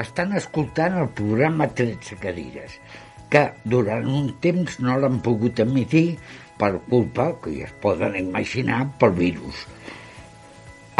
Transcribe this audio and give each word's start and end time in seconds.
Estan 0.00 0.32
escoltant 0.38 0.96
el 0.96 1.08
programa 1.16 1.66
13 1.76 2.16
cadires, 2.22 2.76
que 3.28 3.42
durant 3.68 4.06
un 4.08 4.30
temps 4.40 4.78
no 4.80 4.96
l'han 4.96 5.18
pogut 5.24 5.60
emitir 5.60 6.06
per 6.60 6.72
culpa, 6.88 7.30
que 7.42 7.52
ja 7.58 7.66
es 7.68 7.74
poden 7.82 8.16
imaginar, 8.16 8.82
pel 9.00 9.12
virus. 9.18 9.66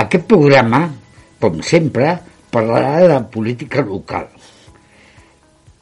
Aquest 0.05 0.27
programa, 0.28 0.83
com 1.41 1.62
sempre, 1.65 2.12
parlarà 2.52 3.06
de 3.09 3.20
política 3.33 3.84
local. 3.87 4.28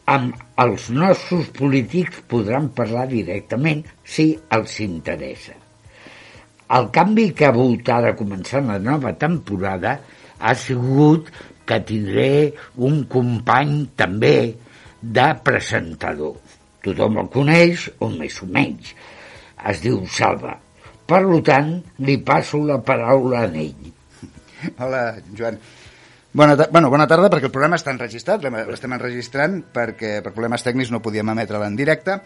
Amb 0.08 0.38
els 0.62 0.88
nostres 0.94 1.50
polítics 1.58 2.22
podran 2.30 2.70
parlar 2.76 3.08
directament 3.10 3.82
si 4.04 4.30
els 4.56 4.78
interessa. 4.84 5.56
El 6.76 6.88
canvi 6.92 7.30
que 7.36 7.48
ha 7.48 7.56
volgut 7.56 7.90
ara 7.92 8.16
començar 8.16 8.62
la 8.64 8.78
nova 8.78 9.14
temporada 9.16 9.98
ha 10.38 10.54
sigut 10.54 11.30
que 11.68 11.80
tindré 11.84 12.30
un 12.88 13.02
company 13.10 13.82
també 13.98 14.36
de 15.00 15.28
presentador. 15.44 16.38
Tothom 16.84 17.20
el 17.22 17.28
coneix, 17.34 17.88
o 18.00 18.08
més 18.14 18.38
o 18.42 18.48
menys. 18.48 18.94
Es 19.68 19.82
diu 19.84 20.00
Salva. 20.10 20.56
Per 21.08 21.22
tant, 21.44 21.72
li 22.04 22.18
passo 22.24 22.60
la 22.64 22.78
paraula 22.84 23.44
a 23.46 23.52
ell. 23.52 23.92
Hola, 24.84 25.02
Joan. 25.36 25.58
Bona, 26.38 26.54
bueno, 26.70 26.90
bona 26.92 27.06
tarda, 27.08 27.30
perquè 27.32 27.48
el 27.48 27.54
programa 27.54 27.78
està 27.80 27.94
enregistrat, 27.94 28.44
l'estem 28.44 28.92
enregistrant 28.92 29.62
perquè 29.74 30.18
per 30.22 30.34
problemes 30.34 30.62
tècnics 30.66 30.92
no 30.92 31.00
podíem 31.02 31.32
emetre-la 31.32 31.70
en 31.70 31.78
directe. 31.78 32.18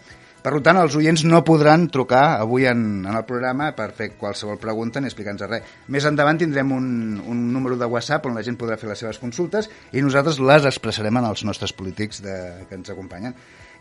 Per 0.43 0.51
tant, 0.59 0.75
els 0.75 0.95
oients 0.99 1.21
no 1.23 1.39
podran 1.47 1.85
trucar 1.87 2.23
avui 2.35 2.65
en, 2.67 2.81
en 3.07 3.15
el 3.15 3.23
programa 3.23 3.69
per 3.77 3.85
fer 3.95 4.09
qualsevol 4.19 4.57
pregunta 4.59 4.99
ni 4.99 5.07
explicar-nos 5.07 5.47
res. 5.47 5.69
Més 5.87 6.03
endavant 6.09 6.41
tindrem 6.41 6.73
un, 6.75 6.87
un 7.31 7.45
número 7.53 7.77
de 7.79 7.87
WhatsApp 7.87 8.27
on 8.27 8.35
la 8.35 8.43
gent 8.43 8.57
podrà 8.59 8.75
fer 8.81 8.89
les 8.89 8.99
seves 8.99 9.21
consultes 9.23 9.69
i 9.95 10.03
nosaltres 10.03 10.41
les 10.43 10.67
expressarem 10.67 11.21
en 11.21 11.29
els 11.29 11.45
nostres 11.47 11.71
polítics 11.71 12.19
de, 12.25 12.35
que 12.67 12.75
ens 12.75 12.91
acompanyen. 12.91 13.37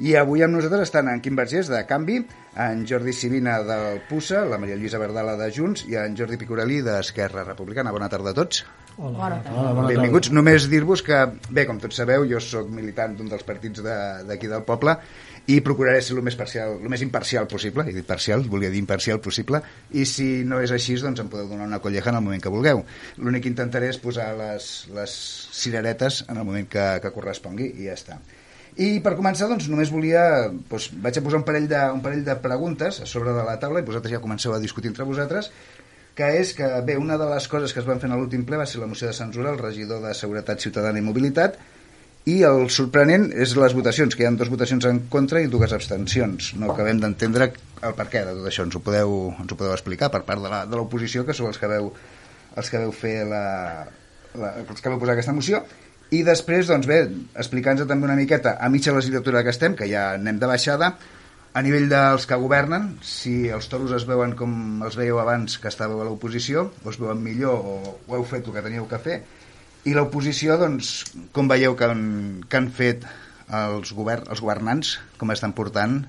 I 0.07 0.15
avui 0.21 0.47
amb 0.47 0.55
nosaltres 0.55 0.87
estan 0.87 1.11
en 1.11 1.19
Quim 1.25 1.35
Vergés, 1.37 1.67
de 1.69 1.83
Canvi, 1.89 2.21
en 2.63 2.87
Jordi 2.87 3.13
Sivina 3.13 3.59
del 3.67 3.99
PUSA, 4.07 4.45
la 4.47 4.61
Maria 4.63 4.79
Lluïsa 4.79 5.03
Verdala 5.03 5.35
de 5.41 5.51
Junts 5.53 5.83
i 5.91 5.99
en 5.99 6.15
Jordi 6.19 6.39
Picorelli 6.39 6.79
d'Esquerra 6.87 7.43
Republicana. 7.49 7.93
Bona 7.93 8.09
tarda 8.13 8.31
a 8.31 8.39
tots. 8.39 8.63
Hola. 8.97 9.17
Bona 9.19 9.43
tarda. 9.43 9.59
Hola, 9.59 9.75
bona 9.77 9.91
Benvinguts. 9.91 10.31
Tarda. 10.31 10.39
Només 10.39 10.71
dir-vos 10.71 11.03
que, 11.03 11.21
bé, 11.51 11.67
com 11.67 11.83
tots 11.83 11.99
sabeu, 11.99 12.25
jo 12.31 12.41
sóc 12.45 12.71
militant 12.71 13.19
d'un 13.19 13.35
dels 13.35 13.45
partits 13.47 13.83
d'aquí 13.83 14.47
de, 14.47 14.55
del 14.55 14.67
poble 14.69 14.97
i 15.51 15.59
procuraré 15.65 16.03
ser 16.03 16.15
el 16.15 16.23
més, 16.23 16.37
parcial, 16.39 16.77
el 16.79 16.91
més 16.93 17.03
imparcial 17.03 17.49
possible, 17.51 17.85
dit 17.91 18.07
parcial, 18.07 18.45
volia 18.51 18.71
dir 18.71 18.79
imparcial 18.79 19.19
possible, 19.23 19.63
i 19.91 20.05
si 20.07 20.29
no 20.47 20.61
és 20.63 20.71
així, 20.75 20.95
doncs 21.03 21.25
em 21.25 21.31
podeu 21.33 21.49
donar 21.51 21.67
una 21.67 21.81
colleja 21.83 22.13
en 22.13 22.21
el 22.21 22.25
moment 22.29 22.43
que 22.43 22.53
vulgueu. 22.53 22.85
L'únic 23.19 23.47
que 23.47 23.51
intentaré 23.51 23.91
és 23.91 23.99
posar 23.99 24.31
les, 24.39 24.71
les 24.95 25.17
cireretes 25.59 26.23
en 26.29 26.39
el 26.39 26.47
moment 26.47 26.69
que, 26.71 26.87
que 27.03 27.15
correspongui 27.15 27.73
i 27.75 27.91
ja 27.91 27.99
està. 27.99 28.21
I 28.81 29.03
per 29.05 29.17
començar, 29.19 29.51
doncs, 29.51 29.67
només 29.69 29.91
volia... 29.93 30.49
Doncs, 30.71 30.93
vaig 31.05 31.19
a 31.19 31.25
posar 31.27 31.43
un 31.43 31.47
parell, 31.49 31.69
de, 31.69 31.83
un 31.93 32.01
parell 32.05 32.23
de 32.25 32.39
preguntes 32.41 33.03
a 33.03 33.09
sobre 33.11 33.35
de 33.37 33.45
la 33.45 33.59
taula 33.61 33.83
i 33.83 33.89
vosaltres 33.89 34.15
ja 34.15 34.23
comenceu 34.23 34.55
a 34.55 34.63
discutir 34.63 34.95
entre 34.95 35.09
vosaltres 35.09 35.51
que 36.17 36.29
és 36.39 36.53
que, 36.57 36.67
bé, 36.85 36.99
una 37.01 37.17
de 37.17 37.27
les 37.29 37.47
coses 37.49 37.73
que 37.73 37.81
es 37.81 37.87
van 37.89 38.01
fer 38.01 38.11
en 38.11 38.19
l'últim 38.21 38.43
ple 38.49 38.59
va 38.61 38.67
ser 38.69 38.83
la 38.83 38.89
moció 38.89 39.09
de 39.09 39.17
censura 39.17 39.53
al 39.53 39.61
regidor 39.61 40.03
de 40.05 40.13
Seguretat 40.17 40.61
Ciutadana 40.61 41.01
i 41.01 41.05
Mobilitat 41.05 41.57
i 42.31 42.37
el 42.47 42.69
sorprenent 42.71 43.31
és 43.35 43.55
les 43.59 43.73
votacions, 43.75 44.15
que 44.15 44.23
hi 44.23 44.29
ha 44.29 44.35
dues 44.39 44.51
votacions 44.53 44.85
en 44.87 45.01
contra 45.11 45.41
i 45.43 45.49
dues 45.51 45.73
abstencions. 45.75 46.53
No 46.59 46.71
acabem 46.71 47.01
d'entendre 47.03 47.49
el 47.83 47.97
per 47.99 48.07
què 48.13 48.23
de 48.27 48.35
tot 48.37 48.47
això. 48.47 48.67
Ens 48.69 48.77
ho 48.79 48.83
podeu, 48.85 49.17
ens 49.43 49.51
ho 49.51 49.59
podeu 49.59 49.75
explicar 49.75 50.11
per 50.15 50.23
part 50.29 50.45
de 50.45 50.77
l'oposició, 50.79 51.27
que 51.27 51.35
sou 51.35 51.51
els 51.51 51.59
que 51.59 51.71
veu, 51.73 51.91
els 52.55 52.71
que 52.71 52.83
veu 52.85 52.95
fer 52.95 53.17
la, 53.27 53.47
la, 54.39 54.53
els 54.63 54.79
que 54.79 54.93
veu 54.93 55.03
posar 55.03 55.17
aquesta 55.17 55.35
moció. 55.35 55.65
I 56.13 56.23
després, 56.23 56.69
doncs 56.69 56.87
bé, 56.87 57.01
explicant-nos 57.41 57.89
també 57.91 58.07
una 58.07 58.19
miqueta 58.19 58.55
a 58.61 58.69
mitja 58.71 58.95
legislatura 58.95 59.43
que 59.43 59.51
estem, 59.51 59.75
que 59.75 59.89
ja 59.91 60.13
anem 60.15 60.39
de 60.39 60.51
baixada, 60.51 60.93
a 61.53 61.61
nivell 61.65 61.89
dels 61.91 62.25
que 62.29 62.39
governen, 62.41 62.93
si 63.05 63.49
els 63.53 63.67
toros 63.69 63.93
es 63.97 64.07
veuen 64.09 64.37
com 64.37 64.85
els 64.87 64.95
veieu 64.97 65.19
abans 65.21 65.59
que 65.61 65.69
estàveu 65.73 66.01
a 66.01 66.07
l'oposició, 66.07 66.69
o 66.85 66.93
es 66.93 67.01
veuen 67.01 67.21
millor 67.25 67.59
o 67.59 67.75
ho 67.97 68.17
heu 68.17 68.25
fet 68.29 68.47
el 68.47 68.55
que 68.55 68.65
teníeu 68.65 68.87
que 68.89 69.01
fer, 69.03 69.19
i 69.89 69.95
l'oposició, 69.97 70.57
doncs, 70.61 70.93
com 71.35 71.49
veieu 71.51 71.75
que 71.79 71.89
han, 71.91 72.03
que 72.49 72.59
han 72.61 72.71
fet 72.75 73.07
els, 73.53 73.93
govern, 73.97 74.29
els 74.31 74.43
governants, 74.43 74.97
com 75.19 75.33
estan 75.35 75.55
portant 75.57 76.01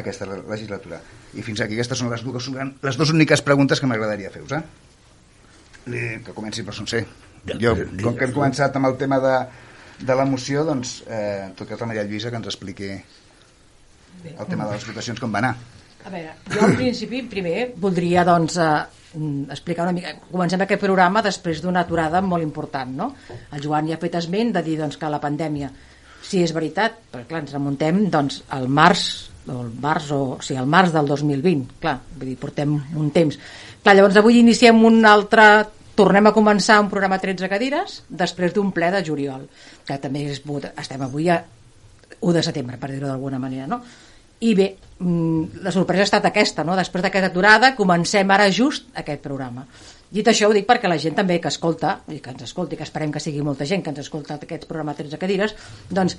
aquesta 0.00 0.26
legislatura. 0.26 1.00
I 1.36 1.44
fins 1.46 1.62
aquí 1.62 1.76
aquestes 1.76 2.00
són 2.00 2.10
les 2.12 2.22
dues, 2.26 2.48
les 2.50 2.98
dues 2.98 3.12
úniques 3.12 3.42
preguntes 3.46 3.80
que 3.80 3.90
m'agradaria 3.90 4.30
fer-vos. 4.32 4.56
Eh? 4.56 6.20
Que 6.24 6.36
comenci 6.36 6.64
per 6.66 6.74
Sonser. 6.76 7.04
Jo, 7.60 7.74
com 8.02 8.16
que 8.16 8.26
hem 8.26 8.34
començat 8.36 8.74
amb 8.76 8.90
el 8.90 8.96
tema 9.00 9.18
de, 9.22 9.34
de 10.04 10.16
la 10.16 10.26
moció, 10.28 10.64
doncs, 10.68 11.00
eh, 11.08 11.48
en 11.48 11.54
tot 11.58 11.68
cas 11.68 11.80
la 11.80 11.88
Maria 11.88 12.04
Lluïsa 12.04 12.32
que 12.32 12.40
ens 12.40 12.50
expliqui 12.50 12.90
el 14.30 14.46
tema 14.46 14.66
de 14.66 14.74
les 14.74 14.86
votacions 14.86 15.20
com 15.20 15.32
va 15.32 15.40
anar. 15.40 15.54
A 16.04 16.12
veure, 16.12 16.34
jo 16.52 16.64
al 16.64 16.76
principi, 16.76 17.22
primer, 17.28 17.72
voldria, 17.80 18.24
doncs, 18.28 18.56
eh, 18.60 18.99
explicar 19.14 19.86
una 19.86 19.94
mica... 19.96 20.14
Comencem 20.30 20.62
aquest 20.64 20.82
programa 20.82 21.22
després 21.24 21.62
d'una 21.62 21.84
aturada 21.84 22.20
molt 22.22 22.44
important, 22.46 22.92
no? 22.96 23.10
El 23.52 23.64
Joan 23.64 23.88
ja 23.88 23.98
ha 23.98 24.02
fet 24.02 24.18
esment 24.20 24.52
de 24.54 24.62
dir 24.66 24.76
doncs, 24.80 24.98
que 25.00 25.10
la 25.10 25.20
pandèmia, 25.22 25.70
si 26.22 26.44
és 26.44 26.54
veritat, 26.54 27.00
perquè 27.10 27.28
clar, 27.32 27.42
ens 27.44 27.56
remuntem 27.56 28.04
doncs, 28.12 28.42
al 28.54 28.68
març, 28.68 29.04
o 29.48 29.58
el 29.64 29.72
març, 29.82 30.10
o, 30.14 30.20
o 30.36 30.40
sigui, 30.44 30.60
al 30.60 30.70
març 30.70 30.94
del 30.94 31.10
2020, 31.10 31.80
clar, 31.82 31.98
vull 32.16 32.32
dir, 32.32 32.38
portem 32.40 32.76
un 32.76 33.10
temps. 33.14 33.38
Clar, 33.82 33.96
llavors 33.98 34.20
avui 34.20 34.40
iniciem 34.42 34.84
un 34.86 35.02
altre 35.08 35.46
tornem 35.98 36.30
a 36.30 36.32
començar 36.32 36.78
un 36.80 36.88
programa 36.92 37.18
13 37.20 37.48
cadires 37.50 38.02
després 38.08 38.54
d'un 38.56 38.70
ple 38.72 38.92
de 38.94 39.02
juliol, 39.04 39.48
que 39.86 39.98
també 40.00 40.28
és, 40.30 40.40
estem 40.70 41.02
avui 41.04 41.28
a 41.28 41.42
1 42.20 42.36
de 42.36 42.44
setembre, 42.44 42.78
per 42.80 42.92
dir-ho 42.92 43.08
d'alguna 43.08 43.40
manera, 43.42 43.66
no? 43.66 43.82
I 44.40 44.54
bé, 44.56 44.76
mm, 44.98 45.62
la 45.62 45.72
sorpresa 45.72 46.06
ha 46.06 46.08
estat 46.08 46.26
aquesta, 46.30 46.64
no? 46.64 46.76
Després 46.78 47.04
d'aquesta 47.04 47.28
aturada 47.28 47.74
comencem 47.76 48.30
ara 48.30 48.50
just 48.50 48.88
aquest 48.94 49.22
programa. 49.22 49.66
Dit 50.10 50.26
això 50.26 50.48
ho 50.48 50.54
dic 50.56 50.66
perquè 50.66 50.88
la 50.88 50.98
gent 50.98 51.14
també 51.14 51.38
que 51.40 51.48
escolta, 51.52 52.00
i 52.08 52.18
que 52.18 52.32
ens 52.32 52.42
escolti, 52.48 52.76
que 52.76 52.82
esperem 52.82 53.12
que 53.12 53.20
sigui 53.20 53.42
molta 53.46 53.66
gent 53.66 53.84
que 53.84 53.92
ens 53.92 54.00
escolta 54.02 54.40
aquest 54.40 54.66
programa 54.66 54.96
13 54.98 55.18
cadires, 55.18 55.54
doncs 55.90 56.16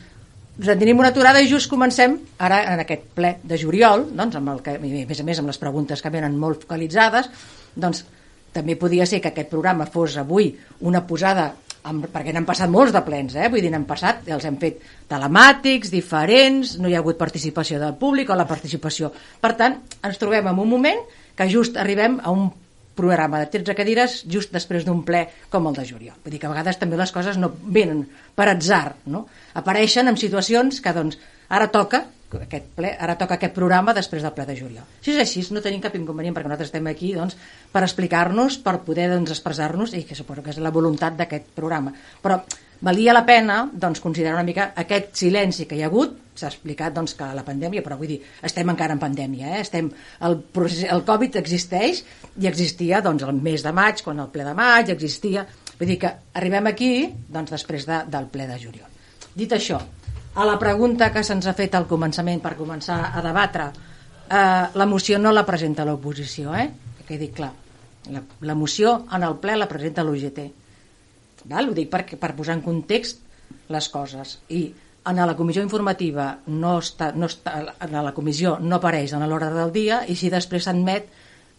en 0.60 0.80
tenim 0.80 1.00
una 1.00 1.10
aturada 1.10 1.42
i 1.42 1.50
just 1.50 1.70
comencem 1.72 2.18
ara 2.38 2.62
en 2.74 2.84
aquest 2.84 3.10
ple 3.16 3.38
de 3.44 3.58
juliol, 3.58 4.06
doncs, 4.14 4.38
amb 4.38 4.54
el 4.54 4.62
que, 4.62 4.78
a 4.78 4.80
més 4.80 5.20
a 5.20 5.26
més 5.28 5.40
amb 5.40 5.52
les 5.52 5.60
preguntes 5.60 6.02
que 6.02 6.12
venen 6.14 6.38
molt 6.38 6.66
focalitzades, 6.68 7.30
doncs 7.76 8.06
també 8.54 8.76
podia 8.76 9.08
ser 9.08 9.22
que 9.24 9.32
aquest 9.32 9.50
programa 9.50 9.88
fos 9.88 10.18
avui 10.20 10.52
una 10.88 11.06
posada 11.08 11.54
amb, 11.88 12.08
perquè 12.14 12.34
n'han 12.34 12.48
passat 12.48 12.70
molts 12.72 12.94
de 12.94 13.02
plens, 13.06 13.36
eh? 13.36 13.50
vull 13.50 13.64
dir, 13.64 13.72
n'han 13.74 13.88
passat, 13.90 14.26
els 14.30 14.46
hem 14.46 14.58
fet 14.62 14.82
telemàtics, 15.10 15.92
diferents, 15.94 16.76
no 16.82 16.90
hi 16.90 16.96
ha 16.96 17.02
hagut 17.02 17.20
participació 17.20 17.80
del 17.82 17.96
públic 18.00 18.30
o 18.30 18.38
la 18.38 18.48
participació. 18.50 19.12
Per 19.42 19.54
tant, 19.60 19.80
ens 20.04 20.22
trobem 20.22 20.52
en 20.52 20.62
un 20.62 20.70
moment 20.70 21.02
que 21.38 21.50
just 21.50 21.80
arribem 21.82 22.20
a 22.22 22.34
un 22.34 22.50
programa 22.96 23.40
de 23.40 23.48
13 23.50 23.74
cadires 23.76 24.18
just 24.30 24.52
després 24.54 24.86
d'un 24.86 25.02
ple 25.08 25.24
com 25.50 25.68
el 25.70 25.78
de 25.78 25.86
juliol. 25.88 26.18
Vull 26.24 26.36
dir 26.36 26.42
que 26.42 26.50
a 26.50 26.54
vegades 26.54 26.78
també 26.78 27.00
les 27.00 27.14
coses 27.16 27.40
no 27.40 27.50
venen 27.64 28.04
per 28.36 28.50
atzar, 28.52 28.98
no? 29.10 29.26
Apareixen 29.58 30.12
en 30.12 30.20
situacions 30.20 30.82
que 30.84 30.94
doncs 30.94 31.18
ara 31.50 31.72
toca 31.72 32.04
aquest 32.40 32.72
ple, 32.78 32.94
ara 32.96 33.18
toca 33.20 33.36
aquest 33.36 33.54
programa 33.56 33.94
després 33.98 34.24
del 34.24 34.34
ple 34.38 34.46
de 34.48 34.56
juliol. 34.56 34.88
Si 35.04 35.12
és 35.12 35.20
així, 35.20 35.44
no 35.52 35.64
tenim 35.64 35.84
cap 35.84 35.96
inconvenient 36.00 36.38
perquè 36.38 36.48
nosaltres 36.48 36.72
estem 36.72 36.88
aquí 36.88 37.12
doncs, 37.18 37.38
per 37.74 37.84
explicar-nos, 37.84 38.58
per 38.64 38.78
poder 38.86 39.10
doncs, 39.12 39.34
expressar-nos 39.36 39.96
i 39.98 40.06
que 40.08 40.16
suposo 40.16 40.44
que 40.46 40.54
és 40.56 40.60
la 40.64 40.72
voluntat 40.72 41.18
d'aquest 41.20 41.52
programa. 41.58 41.94
Però 42.24 42.40
valia 42.82 43.14
la 43.14 43.26
pena 43.26 43.62
doncs, 43.72 44.02
considerar 44.02 44.40
una 44.40 44.48
mica 44.48 44.72
aquest 44.84 45.16
silenci 45.22 45.68
que 45.70 45.78
hi 45.78 45.84
ha 45.84 45.90
hagut, 45.92 46.18
s'ha 46.36 46.50
explicat 46.50 46.96
doncs, 46.96 47.14
que 47.18 47.28
la 47.36 47.46
pandèmia, 47.46 47.84
però 47.86 47.98
vull 48.00 48.10
dir, 48.16 48.20
estem 48.42 48.70
encara 48.74 48.96
en 48.98 49.02
pandèmia, 49.02 49.56
eh? 49.56 49.62
estem, 49.62 49.92
el, 50.28 50.38
procés, 50.56 50.88
el 50.90 51.06
Covid 51.08 51.38
existeix 51.42 52.04
i 52.42 52.50
existia 52.50 53.02
doncs, 53.06 53.28
el 53.28 53.38
mes 53.38 53.66
de 53.66 53.74
maig, 53.76 54.02
quan 54.06 54.24
el 54.24 54.32
ple 54.34 54.48
de 54.48 54.56
maig 54.58 54.94
existia, 54.94 55.46
vull 55.78 55.90
dir 55.94 56.00
que 56.02 56.14
arribem 56.40 56.72
aquí 56.72 56.94
doncs, 57.28 57.54
després 57.54 57.86
de, 57.90 58.04
del 58.12 58.30
ple 58.34 58.50
de 58.50 58.58
juliol. 58.62 58.90
Dit 59.38 59.54
això, 59.56 59.80
a 60.36 60.46
la 60.46 60.58
pregunta 60.60 61.12
que 61.12 61.24
se'ns 61.28 61.48
ha 61.48 61.56
fet 61.58 61.76
al 61.76 61.88
començament 61.90 62.40
per 62.44 62.56
començar 62.60 63.00
a 63.12 63.24
debatre, 63.24 63.72
eh, 64.30 64.68
la 64.74 64.88
moció 64.88 65.20
no 65.20 65.34
la 65.36 65.46
presenta 65.46 65.86
l'oposició, 65.86 66.56
eh? 66.56 66.70
que 66.98 67.08
quedi 67.14 67.32
clar. 67.36 67.52
La, 68.12 68.24
la 68.42 68.56
moció 68.56 69.02
en 69.12 69.24
el 69.28 69.36
ple 69.44 69.58
la 69.58 69.68
presenta 69.70 70.04
l'UGT. 70.04 70.40
Ho 71.52 71.74
dic 71.76 71.90
per, 71.90 72.06
per 72.18 72.32
posar 72.38 72.56
en 72.58 72.64
context 72.66 73.22
les 73.74 73.90
coses. 73.90 74.40
I 74.50 74.64
en 75.10 75.18
la 75.18 75.36
comissió 75.36 75.64
informativa 75.66 76.28
no 76.48 76.78
està, 76.80 77.12
no 77.18 77.26
està, 77.26 77.58
en 77.82 77.96
la 78.06 78.14
comissió 78.14 78.58
no 78.62 78.78
apareix 78.78 79.16
en 79.18 79.26
l'hora 79.28 79.50
del 79.54 79.72
dia 79.74 80.04
i 80.08 80.16
si 80.16 80.30
després 80.30 80.68
s'admet 80.68 81.08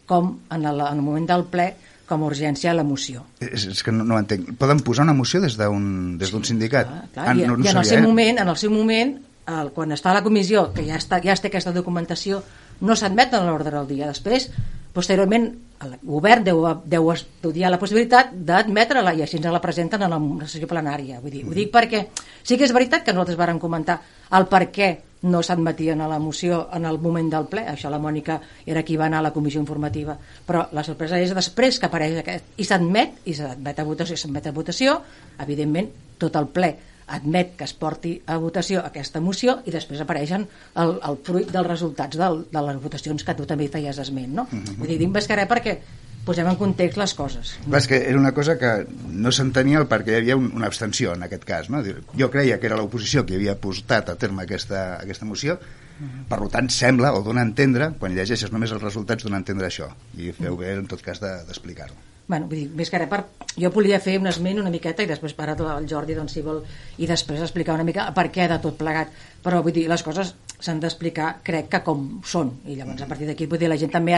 com 0.07 0.37
en 0.51 0.67
el, 0.67 0.81
en 0.81 1.01
el 1.01 1.03
moment 1.03 1.27
del 1.27 1.45
ple 1.51 1.73
com 2.13 2.23
a 2.23 2.29
urgència 2.29 2.77
la 2.77 2.85
moció. 2.87 3.25
És, 3.41 3.67
és 3.73 3.83
que 3.83 3.95
no, 3.95 4.07
no 4.09 4.21
entenc. 4.21 4.53
Poden 4.61 4.85
posar 4.85 5.07
una 5.09 5.17
moció 5.17 5.41
des 5.43 5.57
d'un 5.59 6.19
des 6.21 6.33
sí, 6.33 6.45
indicat? 6.55 6.89
Clar, 6.89 7.05
clar. 7.15 7.29
Ah, 7.29 7.35
I, 7.35 7.47
no, 7.49 7.57
no 7.57 7.65
i 7.65 7.73
en 7.73 7.83
el 7.83 7.89
seu 7.89 8.03
eh? 8.03 8.07
moment, 8.07 8.43
en 8.45 8.53
el 8.53 8.61
seu 8.61 8.73
moment 8.75 9.17
el, 9.47 9.73
quan 9.75 9.95
està 9.95 10.13
a 10.13 10.19
la 10.21 10.25
comissió, 10.25 10.69
que 10.75 10.85
ja, 10.87 11.01
està, 11.01 11.19
ja 11.25 11.35
té 11.35 11.51
aquesta 11.51 11.75
documentació, 11.75 12.43
no 12.83 12.97
s'admet 12.99 13.35
en 13.35 13.47
l'ordre 13.49 13.75
del 13.75 13.89
dia. 13.91 14.11
Després, 14.11 14.49
posteriorment 14.95 15.49
el 15.83 15.97
govern 16.07 16.45
deu, 16.47 16.63
deu 16.87 17.09
estudiar 17.15 17.73
la 17.73 17.81
possibilitat 17.81 18.35
d'admetre-la 18.47 19.15
i 19.17 19.25
així 19.25 19.41
ens 19.41 19.49
la 19.51 19.63
presenten 19.63 20.05
a 20.05 20.11
la 20.11 20.21
sessió 20.45 20.69
plenària. 20.71 21.21
Vull 21.23 21.33
dir, 21.33 21.45
mm. 21.45 21.51
Ho 21.51 21.59
dic 21.59 21.73
perquè 21.75 22.05
sí 22.43 22.59
que 22.59 22.69
és 22.69 22.75
veritat 22.75 23.07
que 23.07 23.15
nosaltres 23.15 23.41
vàrem 23.41 23.59
comentar 23.63 24.01
el 24.37 24.47
per 24.53 24.69
què 24.75 24.93
no 25.23 25.43
s'admetien 25.43 26.01
a 26.01 26.09
la 26.11 26.19
moció 26.19 26.69
en 26.75 26.85
el 26.89 26.99
moment 26.99 27.29
del 27.31 27.47
ple, 27.51 27.63
això 27.71 27.91
la 27.91 28.01
Mònica 28.03 28.41
era 28.67 28.83
qui 28.83 28.97
va 28.99 29.07
anar 29.07 29.21
a 29.23 29.29
la 29.29 29.33
comissió 29.35 29.61
informativa, 29.61 30.17
però 30.47 30.67
la 30.75 30.83
sorpresa 30.83 31.21
és 31.23 31.35
després 31.35 31.79
que 31.79 31.87
apareix 31.87 32.19
aquest, 32.19 32.55
i 32.59 32.67
s'admet, 32.67 33.21
i 33.31 33.35
s'admet 33.39 33.79
a 33.79 33.87
votació, 33.87 34.19
s'admet 34.19 34.49
a 34.51 34.55
votació, 34.57 34.99
evidentment 35.43 35.93
tot 36.19 36.37
el 36.39 36.51
ple 36.55 36.75
admet 37.13 37.57
que 37.59 37.67
es 37.67 37.75
porti 37.77 38.15
a 38.27 38.39
votació 38.41 38.83
aquesta 38.87 39.21
moció 39.21 39.59
i 39.67 39.75
després 39.75 40.01
apareixen 40.01 40.47
el, 40.81 40.95
el 41.03 41.19
fruit 41.27 41.51
dels 41.53 41.69
resultats 41.69 42.19
del, 42.19 42.45
de 42.51 42.63
les 42.69 42.79
votacions 42.83 43.27
que 43.27 43.35
tu 43.37 43.47
també 43.47 43.69
feies 43.69 43.99
esment, 43.99 44.33
no? 44.33 44.47
Mm 44.51 44.63
-hmm. 44.63 44.79
Vull 44.79 44.89
dir, 44.89 44.99
dic 44.99 45.11
més 45.11 45.27
que 45.27 45.37
res 45.37 45.49
perquè 45.49 45.79
posem 46.27 46.49
en 46.49 46.59
context 46.59 46.99
les 47.01 47.15
coses. 47.19 47.55
Clar, 47.65 47.81
és 47.81 47.89
que 47.91 47.99
era 48.11 48.19
una 48.19 48.33
cosa 48.37 48.57
que 48.61 48.73
no 49.11 49.33
s'entenia 49.35 49.81
el 49.83 49.89
perquè 49.91 50.15
hi 50.15 50.21
havia 50.21 50.37
un, 50.39 50.51
una 50.59 50.69
abstenció 50.71 51.17
en 51.17 51.27
aquest 51.27 51.47
cas. 51.49 51.71
No? 51.73 51.83
Jo 52.19 52.31
creia 52.31 52.61
que 52.61 52.71
era 52.71 52.79
l'oposició 52.79 53.27
que 53.27 53.39
havia 53.39 53.57
postat 53.59 54.13
a 54.13 54.17
terme 54.21 54.47
aquesta, 54.47 54.85
aquesta 55.01 55.27
moció, 55.27 55.59
uh 55.59 56.07
-huh. 56.07 56.25
per 56.31 56.41
tant 56.49 56.71
sembla, 56.71 57.13
o 57.13 57.23
dona 57.23 57.43
a 57.43 57.49
entendre, 57.51 57.93
quan 57.99 58.15
llegeixes 58.15 58.53
només 58.53 58.71
els 58.71 58.83
resultats, 58.83 59.25
dona 59.25 59.37
a 59.37 59.43
entendre 59.43 59.67
això. 59.67 59.91
I 60.17 60.33
feu 60.33 60.57
bé, 60.57 60.75
en 60.75 60.87
tot 60.87 61.03
cas, 61.03 61.21
d'explicar-ho. 61.21 61.95
De, 61.95 62.13
bueno, 62.29 62.47
vull 62.47 62.63
dir, 62.63 62.69
més 62.77 62.91
que 62.91 62.99
res 63.01 63.11
per... 63.11 63.25
jo 63.59 63.71
volia 63.75 63.99
fer 64.01 64.15
un 64.21 64.27
esment 64.31 64.61
una 64.63 64.71
miqueta 64.73 65.03
i 65.03 65.11
després 65.11 65.35
parat 65.35 65.61
el 65.61 65.89
Jordi 65.91 66.15
doncs, 66.15 66.33
si 66.37 66.43
vol 66.47 66.63
i 66.99 67.09
després 67.11 67.43
explicar 67.45 67.75
una 67.75 67.85
mica 67.85 68.07
per 68.17 68.31
què 68.33 68.47
de 68.49 68.59
tot 68.63 68.79
plegat 68.79 69.11
però 69.45 69.61
vull 69.63 69.75
dir, 69.75 69.89
les 69.91 70.05
coses 70.07 70.35
s'han 70.63 70.81
d'explicar 70.83 71.35
crec 71.45 71.69
que 71.73 71.83
com 71.87 72.07
són. 72.25 72.55
I 72.67 72.79
llavors 72.79 73.03
a 73.03 73.11
partir 73.11 73.29
d'aquí 73.29 73.49
vull 73.51 73.61
dir, 73.61 73.71
la 73.71 73.81
gent 73.81 73.93
també 73.93 74.17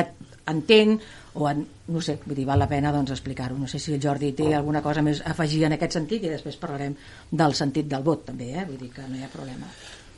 entén 0.51 0.99
o 1.35 1.49
en, 1.51 1.65
no 1.91 2.01
sé, 2.05 2.19
vull 2.25 2.37
dir, 2.37 2.47
val 2.47 2.61
la 2.63 2.71
pena 2.71 2.93
doncs, 2.95 3.15
explicar-ho. 3.17 3.59
No 3.59 3.69
sé 3.71 3.81
si 3.83 3.95
el 3.95 4.03
Jordi 4.03 4.33
té 4.37 4.53
alguna 4.55 4.85
cosa 4.85 5.03
més 5.03 5.25
a 5.25 5.33
afegir 5.35 5.65
en 5.67 5.77
aquest 5.79 5.99
sentit 5.99 6.25
i 6.25 6.33
després 6.33 6.61
parlarem 6.61 6.95
del 7.31 7.59
sentit 7.59 7.91
del 7.91 8.07
vot 8.07 8.27
també, 8.31 8.53
eh? 8.55 8.65
vull 8.69 8.81
dir 8.81 8.93
que 8.95 9.07
no 9.09 9.19
hi 9.19 9.25
ha 9.27 9.33
problema. 9.33 9.71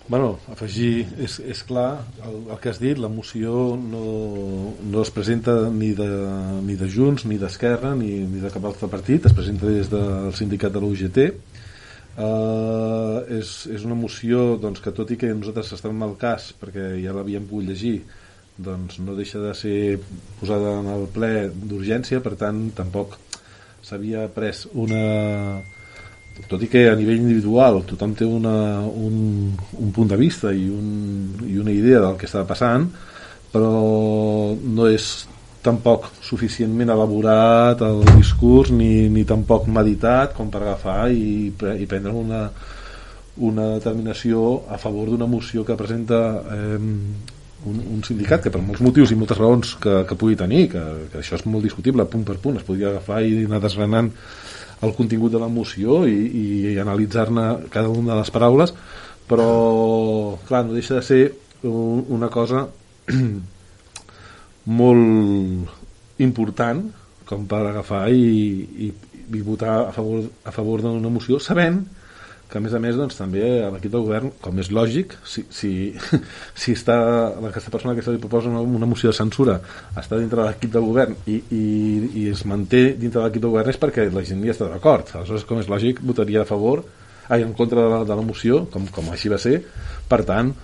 Bueno, 0.09 0.37
afegir, 0.53 1.03
és, 1.19 1.41
és 1.43 1.65
clar 1.67 2.05
el, 2.23 2.37
el 2.55 2.59
que 2.63 2.71
has 2.71 2.79
dit, 2.79 2.99
la 3.03 3.11
moció 3.11 3.75
no, 3.75 4.05
no 4.87 5.03
es 5.03 5.11
presenta 5.11 5.57
ni 5.75 5.91
de, 5.99 6.07
ni 6.63 6.77
de 6.79 6.87
Junts, 6.93 7.25
ni 7.27 7.41
d'Esquerra, 7.43 7.91
ni, 7.99 8.21
ni 8.31 8.43
de 8.43 8.53
cap 8.55 8.69
altre 8.69 8.87
partit, 8.93 9.27
es 9.27 9.35
presenta 9.35 9.67
des 9.67 9.91
del 9.91 10.31
sindicat 10.39 10.77
de 10.77 10.83
l'UGT. 10.85 11.19
Uh, 12.17 13.21
és, 13.29 13.67
és 13.69 13.83
una 13.85 13.97
moció 13.99 14.55
doncs, 14.57 14.81
que 14.81 14.93
tot 14.97 15.11
i 15.13 15.19
que 15.21 15.35
nosaltres 15.37 15.75
estem 15.77 16.01
al 16.03 16.15
cas, 16.17 16.49
perquè 16.57 16.95
ja 17.03 17.13
l'havíem 17.13 17.45
pogut 17.45 17.69
llegir, 17.69 17.99
doncs 18.57 19.03
no 19.05 19.17
deixa 19.19 19.43
de 19.43 19.53
ser 19.53 19.99
posada 20.41 20.79
en 20.81 20.89
el 20.95 21.05
ple 21.13 21.51
d'urgència, 21.53 22.23
per 22.25 22.33
tant 22.41 22.71
tampoc 22.77 23.19
s'havia 23.85 24.27
pres 24.33 24.65
una 24.75 25.61
tot 26.51 26.61
i 26.65 26.69
que 26.69 26.83
a 26.91 26.97
nivell 26.97 27.21
individual 27.23 27.83
tothom 27.89 28.13
té 28.17 28.27
una, 28.29 28.81
un, 28.85 29.53
un 29.57 29.93
punt 29.97 30.11
de 30.11 30.19
vista 30.21 30.53
i, 30.53 30.67
un, 30.69 31.47
i 31.49 31.57
una 31.61 31.73
idea 31.73 32.03
del 32.05 32.19
que 32.21 32.29
està 32.29 32.43
passant 32.49 32.91
però 33.53 33.71
no 34.57 34.89
és 34.93 35.07
tampoc 35.67 36.09
suficientment 36.25 36.93
elaborat 36.95 37.83
el 37.85 38.03
discurs 38.15 38.71
ni, 38.71 39.09
ni 39.13 39.27
tampoc 39.29 39.67
meditat 39.69 40.35
com 40.37 40.51
per 40.53 40.63
agafar 40.63 41.07
i, 41.11 41.51
i 41.51 41.87
prendre 41.91 42.15
una, 42.15 42.43
una 43.49 43.71
determinació 43.77 44.63
a 44.71 44.79
favor 44.81 45.11
d'una 45.11 45.29
moció 45.31 45.65
que 45.67 45.79
presenta 45.79 46.21
eh, 46.55 46.79
un, 47.67 47.81
un 47.97 48.03
sindicat 48.07 48.45
que 48.45 48.53
per 48.55 48.63
molts 48.63 48.83
motius 48.85 49.13
i 49.13 49.19
moltes 49.19 49.41
raons 49.41 49.75
que, 49.83 50.03
que 50.09 50.19
pugui 50.19 50.39
tenir, 50.39 50.67
que, 50.73 50.85
que 51.13 51.23
això 51.23 51.39
és 51.39 51.47
molt 51.51 51.67
discutible 51.67 52.07
punt 52.11 52.25
per 52.29 52.39
punt, 52.43 52.61
es 52.61 52.67
podria 52.67 52.93
agafar 52.93 53.23
i 53.27 53.43
anar 53.45 53.61
desgranant 53.65 54.13
el 54.87 54.93
contingut 54.95 55.33
de 55.33 55.41
la 55.41 55.51
moció 55.51 56.05
i, 56.07 56.17
i 56.43 56.79
analitzar-ne 56.79 57.47
cada 57.73 57.91
una 57.91 58.13
de 58.15 58.21
les 58.21 58.33
paraules 58.33 58.75
però 59.27 60.39
clar, 60.47 60.65
no 60.67 60.77
deixa 60.77 61.01
de 61.01 61.03
ser 61.03 61.23
una 61.67 62.29
cosa 62.31 62.67
molt 64.67 66.23
important 66.23 66.87
com 67.27 67.45
per 67.51 67.63
agafar 67.67 68.07
i, 68.15 68.87
i, 68.87 68.91
i 69.35 69.43
votar 69.43 69.89
a 69.89 69.93
favor, 69.95 70.27
a 70.47 70.55
favor 70.55 70.83
d'una 70.85 71.11
moció 71.11 71.41
sabent 71.43 71.83
que 72.47 72.59
a 72.59 72.63
més 72.63 72.75
a 72.75 72.79
més 72.79 72.95
doncs, 72.95 73.17
també 73.19 73.43
l'equip 73.43 73.91
del 73.91 74.05
govern, 74.07 74.31
com 74.39 74.59
és 74.63 74.69
lògic, 74.71 75.17
si, 75.27 75.43
si, 75.51 75.71
si 76.63 76.77
està, 76.79 76.97
aquesta 77.49 77.73
persona 77.75 77.97
que 77.97 78.05
se 78.07 78.15
li 78.15 78.23
proposa 78.23 78.53
una, 78.53 78.63
una 78.63 78.87
moció 78.87 79.11
de 79.11 79.19
censura 79.19 79.57
està 79.99 80.21
dintre 80.21 80.45
de 80.45 80.53
l'equip 80.53 80.77
del 80.77 80.87
govern 80.87 81.17
i, 81.27 81.41
i, 81.51 81.65
i 82.23 82.29
es 82.31 82.45
manté 82.47 82.93
dintre 82.95 83.19
de 83.19 83.27
l'equip 83.27 83.43
del 83.43 83.55
govern 83.57 83.75
és 83.75 83.83
perquè 83.83 84.07
la 84.15 84.23
gent 84.27 84.45
hi 84.47 84.55
està 84.55 84.71
d'acord. 84.71 85.11
Aleshores, 85.19 85.47
com 85.49 85.59
és 85.59 85.71
lògic, 85.73 86.05
votaria 86.07 86.45
a 86.45 86.49
favor, 86.49 86.85
ai, 87.27 87.43
en 87.43 87.55
contra 87.59 87.83
de 87.83 87.91
la, 87.91 88.03
de 88.07 88.15
la 88.15 88.27
moció, 88.27 88.65
com, 88.71 88.87
com 88.95 89.11
així 89.11 89.33
va 89.33 89.43
ser. 89.43 89.59
Per 90.07 90.23
tant, 90.29 90.55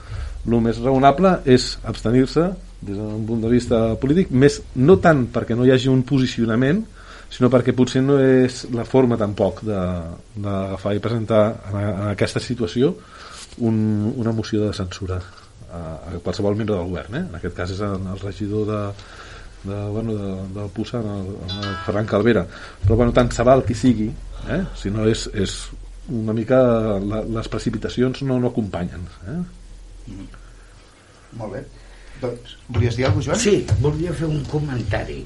el 0.47 0.61
més 0.63 0.79
raonable 0.83 1.41
és 1.51 1.73
abstenir-se 1.83 2.53
des 2.83 2.99
d'un 2.99 3.23
punt 3.27 3.43
de 3.43 3.51
vista 3.53 3.85
polític, 4.01 4.33
més 4.35 4.61
no 4.75 4.99
tant 5.03 5.29
perquè 5.33 5.57
no 5.57 5.67
hi 5.67 5.73
hagi 5.75 5.91
un 5.93 6.03
posicionament, 6.07 6.83
sinó 7.33 7.49
perquè 7.53 7.73
potser 7.77 8.03
no 8.05 8.19
és 8.21 8.67
la 8.77 8.85
forma 8.85 9.17
tampoc 9.21 9.63
d'agafar 9.65 10.97
i 10.97 11.03
presentar 11.05 11.43
en, 11.71 11.79
en 11.81 12.09
aquesta 12.11 12.43
situació 12.45 12.93
un, 13.65 13.79
una 14.21 14.35
moció 14.37 14.67
de 14.67 14.73
censura 14.77 15.19
a, 15.73 15.81
a 16.13 16.21
qualsevol 16.25 16.59
membre 16.59 16.77
del 16.77 16.91
govern 16.91 17.17
eh? 17.17 17.25
en 17.31 17.39
aquest 17.39 17.57
cas 17.57 17.73
és 17.73 17.81
el, 17.85 17.97
el 18.13 18.21
regidor 18.21 18.67
de, 18.69 18.81
de, 19.65 19.79
bueno, 19.95 20.17
de, 20.19 20.33
del 20.59 20.69
PUSA 20.77 21.01
el, 21.01 21.33
el 21.49 21.71
Ferran 21.87 22.11
Calvera 22.11 22.45
però 22.83 23.01
bueno, 23.01 23.17
tant 23.17 23.33
se 23.33 23.47
val 23.49 23.65
qui 23.65 23.77
sigui 23.79 24.11
eh? 24.53 24.63
si 24.77 24.93
no 24.93 25.09
és, 25.09 25.25
és 25.33 25.57
una 26.13 26.37
mica 26.37 26.61
la, 27.01 27.23
les 27.39 27.49
precipitacions 27.49 28.25
no, 28.29 28.41
no 28.43 28.53
acompanyen 28.53 29.09
eh? 29.33 29.39
Mm. 30.13 30.29
molt 31.41 31.57
bé 31.57 31.65
doncs, 32.23 32.57
volies 32.69 32.99
dir 32.99 33.07
alguna 33.09 33.25
cosa, 33.25 33.33
Joan? 33.33 33.43
Sí, 33.43 33.79
volia 33.85 34.15
fer 34.17 34.29
un 34.31 34.43
comentari 34.51 35.21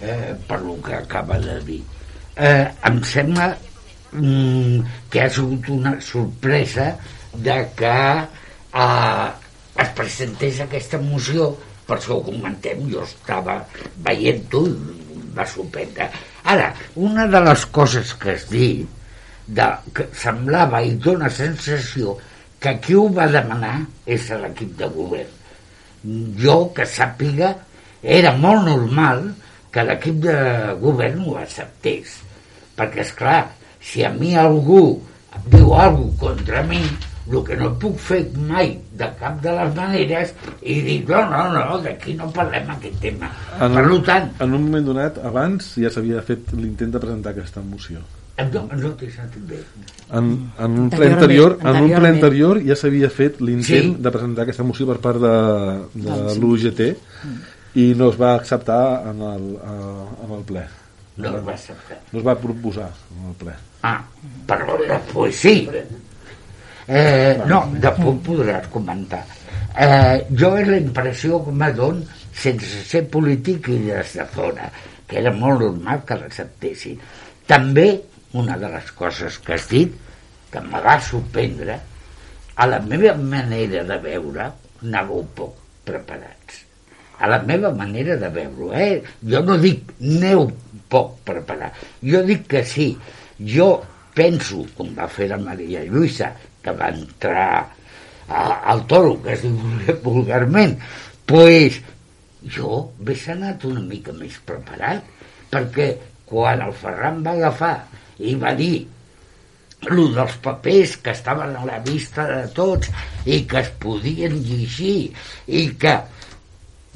eh, 0.00 0.34
per 0.48 0.60
lo 0.62 0.76
que 0.84 0.94
acaba 0.96 1.38
de 1.42 1.58
dir. 1.66 1.80
Eh, 2.36 2.66
em 2.90 3.00
sembla 3.04 3.50
mm, 4.12 4.96
que 5.10 5.22
ha 5.24 5.30
sigut 5.32 5.70
una 5.72 5.96
sorpresa 6.04 6.92
de 7.34 7.56
que 7.78 7.96
eh, 8.16 9.28
es 9.84 9.94
presentés 9.96 10.60
aquesta 10.64 11.00
moció, 11.02 11.50
per 11.86 11.98
això 11.98 12.18
ho 12.18 12.24
comentem, 12.26 12.86
jo 12.90 13.04
estava 13.04 13.60
veient-ho 14.06 14.62
i 14.66 14.76
va 15.36 15.44
sorprendre. 15.48 16.08
Ara, 16.48 16.70
una 16.96 17.26
de 17.30 17.42
les 17.44 17.66
coses 17.74 18.14
que 18.20 18.34
has 18.34 18.46
dit, 18.50 18.86
de, 19.46 19.66
que 19.94 20.08
semblava 20.16 20.82
i 20.82 20.96
dona 21.02 21.28
sensació 21.30 22.16
que 22.62 22.72
qui 22.82 22.96
ho 22.98 23.06
va 23.14 23.28
demanar 23.30 23.76
és 24.10 24.30
l'equip 24.42 24.72
de 24.80 24.88
govern. 24.94 25.35
Jo, 26.40 26.58
que 26.76 26.86
sàpiga, 26.88 27.54
era 28.02 28.34
molt 28.38 28.66
normal 28.68 29.24
que 29.72 29.84
l'equip 29.84 30.22
de 30.24 30.36
govern 30.80 31.24
ho 31.26 31.36
acceptés. 31.40 32.20
Perquè, 32.76 33.02
és 33.04 33.12
clar, 33.16 33.42
si 33.80 34.04
a 34.04 34.12
mi 34.12 34.34
algú 34.38 34.82
diu 35.52 35.74
alguna 35.74 36.16
contra 36.20 36.62
mi, 36.66 36.80
el 37.26 37.42
que 37.46 37.56
no 37.58 37.72
puc 37.82 37.96
fer 38.08 38.20
mai 38.48 38.76
de 38.98 39.08
cap 39.20 39.40
de 39.42 39.54
les 39.56 39.72
maneres 39.74 40.32
i 40.62 40.76
dir, 40.86 41.00
no, 41.08 41.24
no, 41.32 41.42
no, 41.54 41.80
d'aquí 41.82 42.14
no 42.18 42.28
parlem 42.34 42.70
aquest 42.76 43.00
tema. 43.02 43.32
En 43.58 43.74
per 43.74 43.98
tant... 44.06 44.30
En 44.44 44.54
un 44.54 44.68
moment 44.68 44.86
donat, 44.92 45.18
abans 45.26 45.74
ja 45.80 45.90
s'havia 45.92 46.22
fet 46.26 46.54
l'intent 46.54 46.94
de 46.94 47.02
presentar 47.02 47.34
aquesta 47.34 47.64
moció. 47.66 48.04
No, 48.36 48.62
no 48.76 48.90
t'he 49.00 49.08
sentit 49.08 49.44
bé. 49.48 49.58
En, 50.12 50.26
en 50.60 50.78
un 50.82 50.88
ple 50.92 51.06
anterior, 51.08 51.56
en 51.62 51.78
un 51.86 51.92
ple 51.94 52.08
anterior 52.10 52.60
ja 52.66 52.76
s'havia 52.76 53.08
fet 53.08 53.40
l'intent 53.40 53.94
sí. 53.94 54.02
de 54.04 54.12
presentar 54.12 54.44
aquesta 54.44 54.66
moció 54.66 54.84
per 54.90 54.98
part 55.04 55.22
de, 55.22 55.36
de 55.94 56.08
doncs 56.10 56.40
l'UGT 56.42 56.82
mm 56.92 57.54
i 57.76 57.92
no 57.94 58.08
es 58.10 58.16
va 58.20 58.34
acceptar 58.34 58.82
en 59.10 59.20
el, 59.20 59.46
en 60.24 60.34
el 60.38 60.44
ple. 60.48 60.64
No 61.20 61.32
es 61.36 61.44
va 61.44 61.52
acceptar. 61.52 61.98
No 62.12 62.20
es 62.22 62.26
va 62.26 62.34
proposar 62.40 62.88
en 62.88 63.28
el 63.30 63.34
ple. 63.40 63.56
Ah, 63.84 63.98
però 64.48 64.78
després 64.80 65.40
sí. 65.42 65.54
Eh, 66.86 67.36
no, 67.50 67.60
després 67.82 68.22
podràs 68.24 68.68
comentar. 68.72 69.22
Eh, 69.76 70.24
jo 70.40 70.54
és 70.56 70.70
la 70.70 70.80
impressió 70.80 71.42
que 71.44 71.52
m'adon 71.52 72.00
sense 72.32 72.80
ser 72.88 73.04
polític 73.12 73.68
i 73.74 73.78
des 73.90 74.16
de 74.16 74.24
fora, 74.32 74.70
que 75.06 75.20
era 75.20 75.32
molt 75.36 75.66
normal 75.66 76.00
que 76.08 76.16
l'acceptessin. 76.22 76.96
També, 77.46 77.90
una 78.42 78.58
de 78.60 78.70
les 78.72 78.92
coses 78.98 79.40
que 79.42 79.56
has 79.56 79.68
dit, 79.72 79.96
que 80.52 80.62
em 80.62 80.70
va 80.72 80.98
sorprendre, 81.02 81.80
a 82.56 82.68
la 82.70 82.80
meva 82.84 83.16
manera 83.18 83.84
de 83.88 83.98
veure, 84.04 84.52
anàveu 84.84 85.26
poc 85.36 85.58
preparats 85.88 86.66
a 87.18 87.28
la 87.28 87.40
meva 87.42 87.70
manera 87.72 88.16
de 88.16 88.28
veure-ho. 88.28 88.72
Eh? 88.76 89.02
Jo 89.24 89.42
no 89.44 89.56
dic 89.60 89.94
neu 90.00 90.46
poc 90.92 91.18
preparar, 91.26 91.72
jo 92.04 92.22
dic 92.26 92.46
que 92.50 92.64
sí. 92.66 92.90
Jo 93.40 93.70
penso, 94.16 94.64
com 94.76 94.92
va 94.96 95.08
fer 95.12 95.30
la 95.32 95.40
Maria 95.40 95.84
Lluïsa, 95.84 96.30
que 96.62 96.72
va 96.76 96.90
entrar 96.92 97.48
a, 98.28 98.40
al 98.72 98.86
toro, 98.88 99.16
que 99.24 99.34
es 99.36 99.44
diu 99.44 99.56
vulgarment, 100.06 100.76
pues, 101.28 101.80
jo 102.56 102.86
hagués 103.00 103.26
anat 103.34 103.64
una 103.68 103.82
mica 103.84 104.14
més 104.16 104.38
preparat, 104.46 105.04
perquè 105.52 105.92
quan 106.26 106.62
el 106.64 106.72
Ferran 106.76 107.22
va 107.24 107.36
agafar 107.36 107.76
i 108.18 108.34
va 108.40 108.54
dir 108.58 108.86
el 109.86 110.02
dels 110.14 110.36
papers 110.42 110.96
que 111.04 111.12
estaven 111.12 111.54
a 111.56 111.64
la 111.68 111.78
vista 111.84 112.24
de 112.30 112.46
tots 112.56 112.90
i 113.28 113.42
que 113.48 113.60
es 113.60 113.70
podien 113.82 114.38
llegir 114.48 115.12
i 115.46 115.68
que 115.78 115.94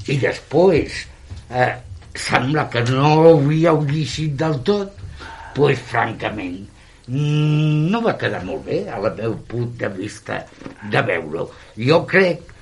i 0.08 0.16
després 0.22 1.04
eh, 1.52 1.72
sembla 2.16 2.66
que 2.72 2.82
no 2.88 3.14
l'havíeu 3.20 3.84
llegit 3.90 4.34
del 4.40 4.58
tot 4.66 4.96
pues, 5.54 5.78
francament 5.92 6.60
no 7.10 8.00
va 8.04 8.14
quedar 8.18 8.44
molt 8.46 8.62
bé 8.68 8.84
a 8.86 8.98
la 9.02 9.10
meu 9.16 9.34
punt 9.50 9.72
de 9.80 9.88
vista 9.96 10.44
de 10.92 11.00
veure-ho. 11.08 11.48
Jo 11.74 12.04
crec 12.06 12.52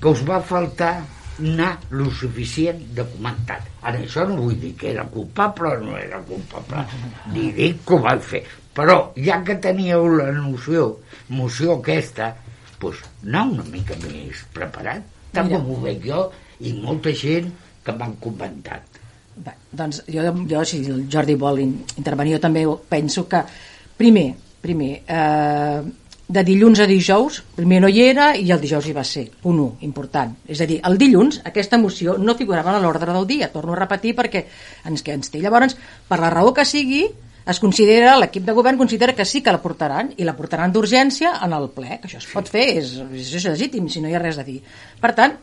que 0.00 0.08
us 0.12 0.22
va 0.28 0.38
faltar 0.40 1.00
anar 1.38 1.72
lo 1.90 2.10
suficient 2.10 2.80
documentat. 2.96 3.66
Ara, 3.82 3.98
això 4.00 4.24
no 4.28 4.36
vull 4.42 4.56
dir 4.60 4.74
que 4.78 4.90
era 4.92 5.04
culpable 5.12 5.74
o 5.76 5.80
no 5.84 5.96
era 5.98 6.18
culpable, 6.26 6.84
ni 7.32 7.50
dic 7.52 7.82
que 7.86 7.94
ho 7.94 8.00
va 8.02 8.16
fer. 8.18 8.42
Però, 8.76 9.12
ja 9.16 9.38
que 9.44 9.54
teníeu 9.62 10.06
la 10.18 10.30
noció, 10.32 10.98
moció 11.28 11.78
aquesta, 11.78 12.34
doncs 12.80 13.02
anar 13.24 13.46
una 13.54 13.64
mica 13.72 13.94
més 14.02 14.42
preparat, 14.52 15.02
tant 15.32 15.48
Mira. 15.48 15.60
com 15.62 15.70
ho 15.72 15.80
veig 15.84 16.04
jo, 16.04 16.26
i 16.60 16.72
molta 16.82 17.12
gent 17.16 17.48
que 17.84 17.92
m'han 17.96 18.16
comentat. 18.20 18.82
Bé, 19.36 19.52
doncs 19.72 20.02
jo, 20.08 20.22
jo, 20.48 20.64
si 20.64 20.82
el 20.88 21.06
Jordi 21.12 21.34
vol 21.40 21.58
in- 21.60 21.78
intervenir, 21.96 22.34
jo 22.36 22.40
també 22.40 22.64
penso 22.88 23.26
que, 23.28 23.42
primer, 23.96 24.34
primer, 24.60 25.02
eh, 25.06 25.82
de 26.28 26.42
dilluns 26.42 26.80
a 26.82 26.86
dijous, 26.90 27.38
primer 27.54 27.78
no 27.84 27.88
hi 27.88 28.00
era 28.02 28.32
i 28.34 28.48
el 28.50 28.62
dijous 28.62 28.88
hi 28.88 28.94
va 28.96 29.04
ser, 29.06 29.28
punt 29.42 29.60
1, 29.62 29.66
important. 29.86 30.32
És 30.50 30.60
a 30.60 30.66
dir, 30.66 30.80
el 30.88 30.98
dilluns 30.98 31.38
aquesta 31.46 31.78
moció 31.78 32.16
no 32.18 32.34
figurava 32.38 32.74
a 32.74 32.80
l'ordre 32.82 33.14
del 33.14 33.28
dia, 33.28 33.52
torno 33.52 33.76
a 33.76 33.78
repetir 33.78 34.16
perquè 34.18 34.42
ens, 34.90 35.04
que 35.06 35.14
ens 35.14 35.30
té. 35.30 35.38
Llavors, 35.42 35.76
per 36.08 36.18
la 36.18 36.32
raó 36.34 36.50
que 36.56 36.66
sigui, 36.66 37.04
es 37.46 37.62
considera, 37.62 38.16
l'equip 38.18 38.42
de 38.42 38.56
govern 38.56 38.78
considera 38.80 39.14
que 39.14 39.24
sí 39.24 39.38
que 39.42 39.54
la 39.54 39.62
portaran 39.62 40.10
i 40.18 40.26
la 40.26 40.34
portaran 40.34 40.74
d'urgència 40.74 41.36
en 41.46 41.54
el 41.54 41.70
ple, 41.70 42.00
que 42.02 42.10
això 42.10 42.18
es 42.18 42.26
pot 42.32 42.50
fer, 42.50 42.66
és, 42.82 42.96
és 43.22 43.46
legítim, 43.46 43.86
si 43.86 44.02
no 44.02 44.10
hi 44.10 44.18
ha 44.18 44.22
res 44.22 44.42
a 44.42 44.46
dir. 44.46 44.58
Per 44.98 45.14
tant, 45.14 45.38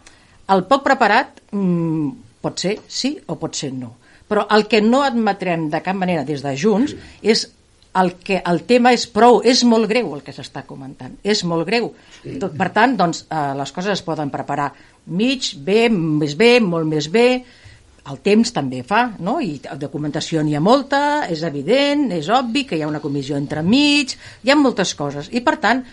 el 0.51 0.65
poc 0.67 0.83
preparat 0.83 1.39
mm, 1.55 2.09
pot 2.43 2.59
ser 2.59 2.75
sí 2.91 3.15
o 3.31 3.39
pot 3.39 3.55
ser 3.55 3.71
no. 3.71 3.95
Però 4.27 4.43
el 4.51 4.67
que 4.67 4.81
no 4.83 5.03
admetrem 5.07 5.69
de 5.71 5.79
cap 5.85 5.95
manera 5.95 6.27
des 6.27 6.43
de 6.43 6.57
Junts 6.59 6.91
és 7.21 7.47
el 8.01 8.13
que 8.25 8.41
el 8.49 8.63
tema 8.69 8.93
és 8.95 9.05
prou, 9.09 9.41
és 9.45 9.63
molt 9.69 9.87
greu 9.89 10.13
el 10.15 10.23
que 10.25 10.33
s'està 10.33 10.63
comentant, 10.65 11.13
és 11.23 11.43
molt 11.45 11.67
greu. 11.67 11.91
Tot, 12.41 12.55
per 12.57 12.71
tant, 12.73 12.95
doncs, 12.97 13.25
eh, 13.29 13.51
les 13.59 13.73
coses 13.75 13.93
es 13.93 14.05
poden 14.05 14.31
preparar 14.33 14.71
mig, 15.05 15.53
bé, 15.61 15.89
més 15.89 16.37
bé, 16.39 16.57
molt 16.63 16.89
més 16.89 17.09
bé, 17.11 17.27
el 18.11 18.19
temps 18.19 18.51
també 18.51 18.81
fa, 18.83 19.05
no? 19.23 19.37
i 19.39 19.59
documentació 19.79 20.41
n'hi 20.43 20.57
ha 20.57 20.63
molta, 20.63 21.01
és 21.31 21.43
evident, 21.47 22.09
és 22.11 22.27
obvi 22.33 22.65
que 22.67 22.75
hi 22.75 22.83
ha 22.83 22.89
una 22.89 23.01
comissió 23.03 23.37
entremig, 23.39 24.17
hi 24.43 24.51
ha 24.51 24.59
moltes 24.59 24.91
coses, 24.99 25.29
i 25.31 25.43
per 25.45 25.55
tant, 25.63 25.85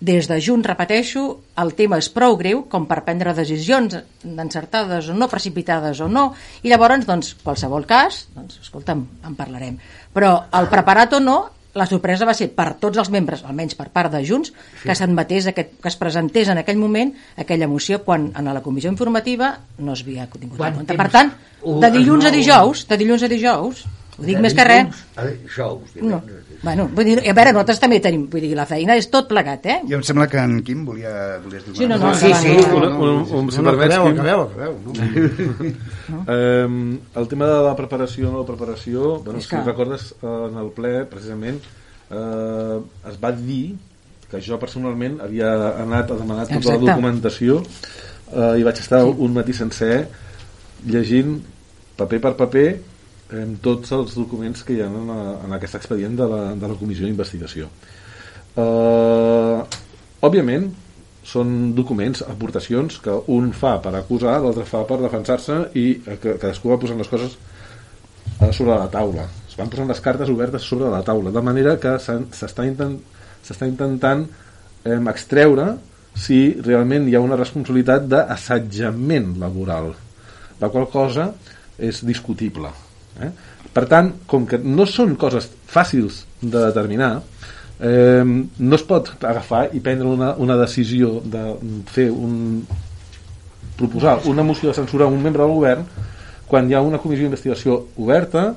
des 0.00 0.26
de 0.28 0.40
Junts, 0.40 0.66
repeteixo, 0.66 1.22
el 1.60 1.74
tema 1.76 1.98
és 2.00 2.08
prou 2.08 2.38
greu 2.40 2.64
com 2.72 2.86
per 2.88 3.02
prendre 3.04 3.34
decisions 3.36 3.98
encertades 4.24 5.10
o 5.12 5.14
no, 5.14 5.28
precipitades 5.28 6.00
o 6.00 6.08
no, 6.08 6.30
i 6.64 6.72
llavors, 6.72 7.04
doncs, 7.06 7.34
qualsevol 7.44 7.84
cas, 7.86 8.24
doncs, 8.34 8.62
escolta'm, 8.64 9.04
en 9.28 9.36
parlarem. 9.36 9.76
Però 10.16 10.32
el 10.56 10.70
preparat 10.72 11.18
o 11.18 11.20
no, 11.20 11.38
la 11.76 11.86
sorpresa 11.86 12.26
va 12.26 12.34
ser 12.34 12.48
per 12.56 12.72
tots 12.82 12.98
els 12.98 13.12
membres, 13.12 13.44
almenys 13.46 13.76
per 13.78 13.90
part 13.94 14.10
de 14.10 14.24
Junts, 14.26 14.50
que 14.82 14.96
s'admetés, 14.96 15.50
aquest, 15.52 15.76
que 15.82 15.92
es 15.92 15.98
presentés 16.00 16.50
en 16.50 16.58
aquell 16.58 16.80
moment 16.80 17.12
aquella 17.38 17.68
moció 17.70 18.00
quan 18.02 18.30
en 18.34 18.50
la 18.50 18.64
comissió 18.64 18.90
informativa 18.90 19.52
no 19.78 19.94
es 19.94 20.02
havia 20.02 20.26
tingut 20.32 20.56
Quant 20.58 20.72
en 20.72 20.80
compte. 20.80 20.96
Per 20.96 21.08
tant, 21.12 21.34
de 21.62 21.92
dilluns 21.94 22.26
a 22.26 22.34
dijous, 22.34 22.86
de 22.88 22.98
dilluns 22.98 23.22
a 23.22 23.30
dijous, 23.30 23.84
ho 24.16 24.24
dic 24.24 24.40
De 24.40 24.42
més 24.48 24.56
que 24.56 24.64
res, 24.66 25.04
a 25.16 25.28
Dijous, 25.28 25.94
no. 26.02 26.24
Bueno, 26.62 26.88
vull 26.92 27.06
dir, 27.08 27.14
a 27.24 27.32
veure, 27.32 27.52
nosaltres 27.56 27.78
també 27.80 28.00
tenim, 28.04 28.26
vull 28.28 28.42
dir, 28.44 28.50
la 28.58 28.66
feina 28.68 28.92
és 29.00 29.06
tot 29.08 29.28
plegat, 29.30 29.64
eh? 29.64 29.78
I 29.88 29.94
em 29.96 30.02
sembla 30.04 30.26
que 30.28 30.36
en 30.42 30.58
Quim 30.66 30.82
volia, 30.84 31.12
volies 31.40 31.64
dir 31.64 31.76
Sí, 31.78 31.86
no, 31.88 31.96
no, 31.96 32.10
Sí, 32.14 32.28
sí, 32.36 32.52
un, 32.76 32.84
un, 32.84 33.22
un, 33.24 33.48
si 33.50 33.62
no, 33.62 33.70
no, 33.70 33.70
permets, 33.70 33.94
acabeu, 33.96 34.04
Quim, 34.04 34.20
acabeu, 34.20 34.42
acabeu. 34.44 34.74
No? 34.84 36.24
Eh, 36.34 36.66
el 37.16 37.28
tema 37.30 37.46
de 37.46 37.62
la 37.64 37.72
preparació 37.78 38.28
o 38.28 38.32
no 38.34 38.44
preparació, 38.44 39.20
bueno, 39.24 39.40
si 39.40 39.48
que- 39.48 39.62
recordes 39.64 40.10
en 40.20 40.58
el 40.58 40.68
ple, 40.76 41.04
precisament, 41.08 41.60
eh, 42.10 42.78
es 43.08 43.16
va 43.22 43.30
dir 43.32 43.76
que 44.30 44.40
jo 44.42 44.58
personalment 44.62 45.20
havia 45.24 45.48
anat 45.82 46.10
a 46.12 46.18
demanar 46.18 46.44
tota 46.46 46.58
Exacte. 46.60 46.76
la 46.76 46.92
documentació 46.92 47.62
eh, 47.62 48.60
i 48.60 48.66
vaig 48.66 48.78
estar 48.78 49.00
un 49.06 49.32
matí 49.34 49.54
sencer 49.56 50.08
llegint 50.86 51.38
paper 51.96 52.20
per 52.26 52.34
paper 52.44 52.68
amb 53.36 53.60
tots 53.62 53.92
els 53.94 54.14
documents 54.18 54.64
que 54.66 54.74
hi 54.74 54.82
ha 54.82 54.88
en, 54.90 55.00
la, 55.08 55.18
en 55.46 55.56
aquest 55.56 55.78
expedient 55.78 56.16
de 56.18 56.28
la, 56.30 56.40
de 56.58 56.70
la 56.70 56.78
comissió 56.78 57.06
d'investigació. 57.06 57.68
Eh, 58.58 59.58
òbviament, 60.26 60.70
són 61.30 61.74
documents, 61.76 62.24
aportacions 62.26 62.96
que 63.04 63.14
un 63.34 63.52
fa 63.56 63.76
per 63.84 63.92
acusar, 63.94 64.38
l'altre 64.42 64.66
fa 64.68 64.82
per 64.88 64.98
defensar-se 65.02 65.60
i 65.78 65.86
eh, 66.00 66.16
que 66.22 66.36
cadascú 66.40 66.72
va 66.72 66.80
posant 66.80 66.98
les 66.98 67.10
coses 67.10 67.36
eh, 67.36 68.50
sobre 68.50 68.74
la 68.74 68.88
taula. 68.92 69.28
Es 69.48 69.56
van 69.58 69.70
posant 69.70 69.90
les 69.90 70.02
cartes 70.02 70.32
obertes 70.32 70.66
sobre 70.66 70.90
la 70.90 71.04
taula, 71.06 71.32
de 71.34 71.44
manera 71.44 71.76
que 71.82 71.94
s'està 72.02 72.66
intent, 72.66 72.98
intentant 73.68 74.26
eh, 74.26 74.98
extreure 75.12 75.74
si 76.18 76.40
realment 76.66 77.06
hi 77.06 77.14
ha 77.14 77.22
una 77.22 77.38
responsabilitat 77.38 78.08
d'assetjament 78.10 79.36
laboral, 79.38 79.92
la 80.60 80.68
qual 80.72 80.88
cosa 80.90 81.30
és 81.78 82.02
discutible. 82.04 82.72
Eh? 83.20 83.30
Per 83.72 83.86
tant, 83.90 84.12
com 84.26 84.46
que 84.48 84.58
no 84.58 84.86
són 84.88 85.14
coses 85.20 85.48
fàcils 85.70 86.24
de 86.40 86.58
determinar, 86.58 87.12
eh, 87.80 88.24
no 88.24 88.76
es 88.76 88.86
pot 88.86 89.12
agafar 89.20 89.68
i 89.74 89.80
prendre 89.84 90.08
una, 90.08 90.34
una 90.36 90.56
decisió 90.60 91.18
de 91.24 91.44
fer 91.90 92.10
un, 92.10 92.64
proposar 93.80 94.20
una 94.28 94.44
moció 94.44 94.70
de 94.70 94.78
censura 94.80 95.06
a 95.06 95.12
un 95.12 95.22
membre 95.22 95.42
del 95.42 95.54
govern 95.56 95.86
quan 96.50 96.68
hi 96.68 96.74
ha 96.74 96.82
una 96.84 96.98
comissió 96.98 97.24
d'investigació 97.24 97.78
oberta 98.02 98.50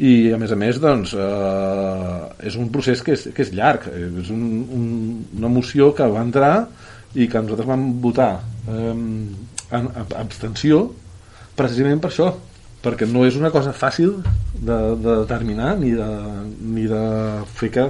i 0.00 0.32
a 0.32 0.38
més 0.40 0.52
a 0.52 0.58
més 0.58 0.78
doncs, 0.80 1.14
eh, 1.14 2.20
és 2.50 2.56
un 2.60 2.68
procés 2.72 3.02
que 3.06 3.14
és, 3.16 3.26
que 3.34 3.44
és 3.46 3.52
llarg 3.56 3.86
és 3.90 4.30
un, 4.34 4.44
un, 4.76 4.86
una 5.38 5.52
moció 5.52 5.92
que 5.96 6.08
va 6.10 6.24
entrar 6.26 6.54
i 7.14 7.26
que 7.26 7.42
nosaltres 7.42 7.68
vam 7.68 7.86
votar 8.02 8.32
eh, 8.68 8.92
en, 8.92 9.88
en 9.88 9.90
abstenció 10.20 10.86
precisament 11.56 12.02
per 12.02 12.12
això 12.12 12.30
perquè 12.84 13.08
no 13.08 13.26
és 13.28 13.36
una 13.36 13.52
cosa 13.52 13.74
fàcil 13.76 14.18
de, 14.54 14.78
de 14.96 15.16
determinar 15.22 15.74
ni 15.80 15.92
de, 15.96 16.10
ni 16.60 16.86
de 16.90 17.04
fer 17.58 17.70
que, 17.74 17.86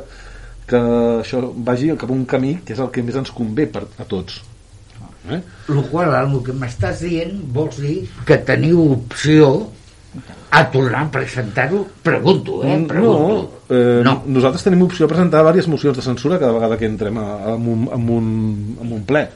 que 0.71 0.81
això 1.21 1.43
vagi 1.57 1.93
cap 1.97 2.11
a 2.11 2.17
un 2.17 2.25
camí 2.29 2.57
que 2.65 2.75
és 2.75 2.83
el 2.83 2.91
que 2.95 3.05
més 3.07 3.19
ens 3.21 3.35
convé 3.35 3.69
per, 3.71 3.87
a 3.99 4.07
tots 4.09 4.41
eh? 5.31 5.41
El 5.69 5.83
qual, 5.91 6.15
el 6.17 6.41
que 6.47 6.55
m'estàs 6.57 7.05
dient, 7.05 7.37
vols 7.55 7.79
dir 7.83 7.99
que 8.27 8.41
teniu 8.47 8.83
opció 8.97 9.51
a 10.51 10.65
tornar 10.73 11.05
a 11.05 11.11
presentar-ho? 11.15 11.85
Pregunto, 12.03 12.65
eh? 12.67 12.75
Pregunto. 12.89 13.61
No, 13.69 13.77
eh, 13.77 14.01
no. 14.03 14.17
nosaltres 14.27 14.67
tenim 14.67 14.83
opció 14.83 15.07
a 15.07 15.13
presentar 15.13 15.45
diverses 15.45 15.71
mocions 15.71 16.01
de 16.01 16.03
censura 16.03 16.41
cada 16.41 16.57
vegada 16.57 16.79
que 16.79 16.89
entrem 16.91 17.21
a, 17.23 17.29
a, 17.53 17.55
un, 17.55 17.87
a, 17.87 18.01
un, 18.19 18.33
a 18.81 18.89
un 18.89 19.05
ple 19.07 19.29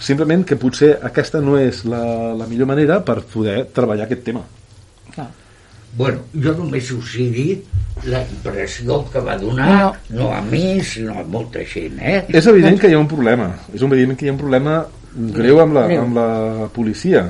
simplement 0.00 0.44
que 0.46 0.56
potser 0.56 0.94
aquesta 1.04 1.42
no 1.42 1.58
és 1.58 1.82
la, 1.84 2.00
la 2.38 2.46
millor 2.46 2.70
manera 2.70 3.00
per 3.04 3.20
poder 3.26 3.64
treballar 3.74 4.06
aquest 4.06 4.24
tema. 4.30 4.44
Bueno, 5.98 6.22
jo 6.44 6.54
només 6.54 6.92
us 6.94 7.16
he 7.18 7.26
dit 7.34 8.04
la 8.06 8.20
impressió 8.22 9.00
que 9.10 9.22
va 9.26 9.34
donar, 9.40 9.68
No, 9.72 9.88
no, 10.20 10.28
a 10.30 10.38
mi, 10.46 10.78
sinó 10.86 11.16
a 11.18 11.24
molta 11.26 11.64
gent, 11.66 11.98
eh? 11.98 12.20
és 12.28 12.46
evident 12.46 12.78
que 12.78 12.90
hi 12.90 12.94
ha 12.94 13.00
un 13.02 13.10
problema. 13.10 13.50
És 13.74 13.82
evident 13.82 14.14
que 14.14 14.26
hi 14.26 14.30
ha 14.30 14.36
un 14.36 14.38
problema 14.38 14.78
greu 15.34 15.58
amb 15.62 15.74
la, 15.74 15.84
amb 15.98 16.14
la 16.14 16.28
policia. 16.74 17.24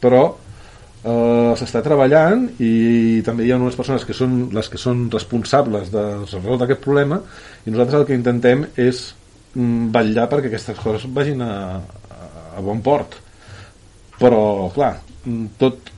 Però 0.00 0.20
eh, 0.30 1.52
s'està 1.56 1.82
treballant 1.84 2.46
i 2.60 3.22
també 3.26 3.46
hi 3.46 3.54
ha 3.54 3.60
unes 3.60 3.78
persones 3.78 4.04
que 4.04 4.16
són 4.16 4.42
les 4.56 4.68
que 4.68 4.80
són 4.80 5.06
responsables 5.12 5.88
de 5.94 6.04
resoldre 6.18 6.68
aquest 6.68 6.84
problema 6.84 7.20
i 7.64 7.72
nosaltres 7.72 8.02
el 8.02 8.06
que 8.08 8.18
intentem 8.18 8.66
és 8.76 9.06
mm, 9.54 9.88
vetllar 9.96 10.28
perquè 10.32 10.52
aquestes 10.52 10.80
coses 10.80 11.08
vagin 11.16 11.40
a, 11.46 11.54
a, 11.80 12.20
a 12.58 12.64
bon 12.64 12.84
port. 12.84 13.16
Però 14.20 14.42
clar 14.76 14.98
mm, 15.24 15.56
tot 15.60 15.96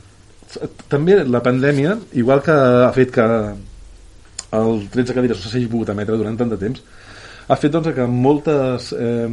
també 0.92 1.22
la 1.24 1.42
pandèmia 1.44 1.96
igual 2.18 2.42
que 2.44 2.54
ha 2.54 2.90
fet 2.96 3.12
que 3.14 3.26
el 4.52 4.82
13 4.92 5.14
cadires 5.16 5.40
no 5.40 5.50
s'hagi 5.50 5.70
pogut 5.70 5.92
emetre 5.92 6.18
durant 6.20 6.36
tant 6.36 6.50
de 6.52 6.58
temps 6.60 6.82
ha 7.48 7.58
fet 7.58 7.72
doncs, 7.74 7.92
que 7.96 8.06
moltes 8.06 8.92
eh, 8.96 9.28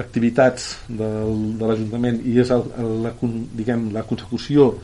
activitats 0.00 0.66
del, 0.88 1.32
de 1.60 1.70
l'Ajuntament 1.70 2.20
i 2.26 2.36
és 2.42 2.50
el, 2.54 2.66
el, 2.80 2.92
la, 3.06 3.14
diguem, 3.58 3.88
la 3.94 4.04
consecució 4.08 4.74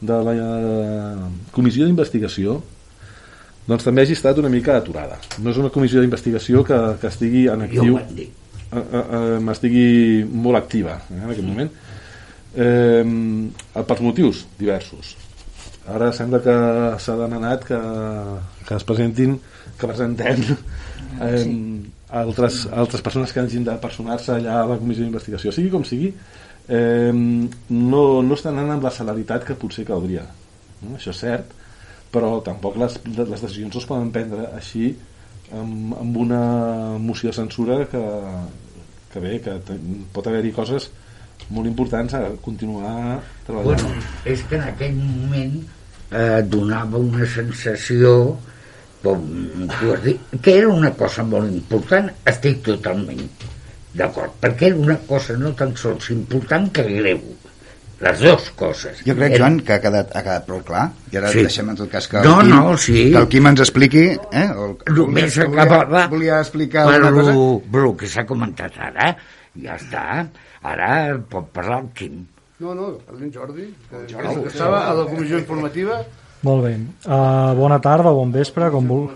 de 0.00 0.16
la 0.26 0.34
eh, 0.36 1.28
comissió 1.54 1.86
d'investigació 1.86 2.60
doncs 3.66 3.86
també 3.86 4.04
hagi 4.04 4.14
estat 4.14 4.38
una 4.38 4.50
mica 4.50 4.76
aturada. 4.78 5.16
No 5.42 5.50
és 5.50 5.56
una 5.58 5.72
comissió 5.74 5.98
d'investigació 5.98 6.62
que, 6.66 6.76
que 7.02 7.08
estigui 7.10 7.46
en 7.50 7.64
actiu 7.66 7.96
eh, 7.98 8.26
eh, 8.78 8.82
eh, 9.02 9.38
estigui 9.50 9.88
molt 10.30 10.60
activa 10.60 11.00
eh, 11.00 11.18
en 11.18 11.28
aquest 11.28 11.46
moment. 11.46 11.72
Eh, 12.56 13.02
per 13.76 13.96
motius 14.00 14.46
diversos 14.56 15.16
ara 15.94 16.12
sembla 16.14 16.40
que 16.42 16.54
s'ha 17.02 17.16
demanat 17.18 17.66
que, 17.68 17.78
que 18.66 18.78
es 18.78 18.86
presentin 18.86 19.36
que 19.78 19.86
presentem 19.86 20.42
eh, 20.46 21.42
sí. 21.42 21.52
altres, 22.10 22.64
altres 22.72 23.04
persones 23.04 23.32
que 23.32 23.42
hagin 23.42 23.66
de 23.66 23.76
personar-se 23.82 24.34
allà 24.34 24.60
a 24.62 24.66
la 24.72 24.80
comissió 24.80 25.04
d'investigació 25.04 25.54
sigui 25.54 25.70
com 25.70 25.84
sigui 25.86 26.10
eh, 26.10 27.12
no, 27.12 28.02
no 28.22 28.34
estan 28.38 28.56
anant 28.56 28.78
amb 28.78 28.88
la 28.88 28.94
celeritat 28.98 29.46
que 29.46 29.58
potser 29.58 29.86
caldria 29.88 30.26
no? 30.82 30.96
això 30.96 31.14
és 31.14 31.22
cert 31.22 31.54
però 32.12 32.38
tampoc 32.44 32.78
les, 32.80 32.98
les 33.16 33.40
decisions 33.40 33.74
no 33.74 33.82
es 33.82 33.88
poden 33.88 34.12
prendre 34.14 34.50
així 34.56 34.94
amb, 35.54 35.94
amb 36.00 36.22
una 36.26 36.42
moció 36.98 37.30
de 37.30 37.38
censura 37.38 37.82
que, 37.90 38.02
que 39.12 39.22
bé, 39.22 39.38
que 39.44 39.58
pot 40.14 40.26
haver-hi 40.26 40.54
coses 40.56 40.90
molt 41.50 41.68
importants 41.68 42.14
a 42.16 42.22
continuar 42.42 43.20
treballant. 43.46 43.82
Bueno, 43.84 44.04
és 44.26 44.42
que 44.48 44.58
en 44.58 44.64
aquell 44.66 44.96
moment 44.96 45.58
eh, 46.10 46.42
donava 46.46 46.98
una 46.98 47.26
sensació 47.26 48.12
com 49.06 49.22
tu 49.78 49.92
has 49.94 50.02
dit, 50.02 50.22
que 50.42 50.56
era 50.58 50.70
una 50.72 50.92
cosa 50.98 51.24
molt 51.26 51.50
important, 51.52 52.10
estic 52.26 52.62
totalment 52.66 53.22
d'acord, 53.96 54.34
perquè 54.42 54.70
era 54.70 54.80
una 54.82 54.96
cosa 55.08 55.36
no 55.40 55.52
tan 55.56 55.76
sols 55.78 56.10
important 56.14 56.68
que 56.74 56.84
greu 56.88 57.20
les 58.00 58.20
dues 58.20 58.48
coses. 58.58 58.98
Jo 59.06 59.14
crec, 59.16 59.38
Joan, 59.38 59.60
que 59.64 59.76
ha 59.76 59.80
quedat, 59.80 60.10
ha 60.12 60.22
quedat 60.24 60.44
prou 60.48 60.60
clar, 60.66 60.84
i 61.12 61.16
ara 61.16 61.30
sí. 61.32 61.46
deixem 61.46 61.70
en 61.72 61.78
tot 61.78 61.88
cas 61.92 62.08
que 62.12 62.20
el, 62.20 62.28
no, 62.28 62.40
Quim, 62.42 62.52
no, 62.52 62.76
sí. 62.76 62.98
que 63.14 63.22
el 63.22 63.28
Quim 63.32 63.48
ens 63.52 63.62
expliqui... 63.64 64.04
Eh, 64.12 64.46
el, 64.52 64.74
Només 64.98 65.38
volia, 65.40 65.64
volia, 65.70 66.06
volia 66.12 66.40
explicar 66.44 66.84
per 66.90 66.98
una 67.00 67.12
cosa. 67.32 67.94
Que 68.02 68.10
s'ha 68.12 68.26
comentat 68.28 68.76
ara, 68.90 69.14
ja 69.62 69.78
està. 69.80 70.06
Ara 70.66 70.90
pot 71.30 71.48
parlar 71.56 71.84
el 71.86 71.92
Quim. 71.96 72.20
No, 72.58 72.72
no, 72.74 72.92
parli 73.04 73.26
en 73.26 73.32
Jordi, 73.34 73.68
que, 73.90 74.06
Jordi, 74.08 74.42
que 74.46 74.48
estava 74.48 74.86
a 74.88 74.94
la 74.96 75.04
comissió 75.04 75.38
informativa. 75.42 76.00
Molt 76.46 76.64
bé. 76.64 76.74
Uh, 77.04 77.52
bona 77.58 77.76
tarda, 77.84 78.12
bon 78.16 78.32
vespre, 78.32 78.70
com 78.72 78.88
vul 78.88 79.08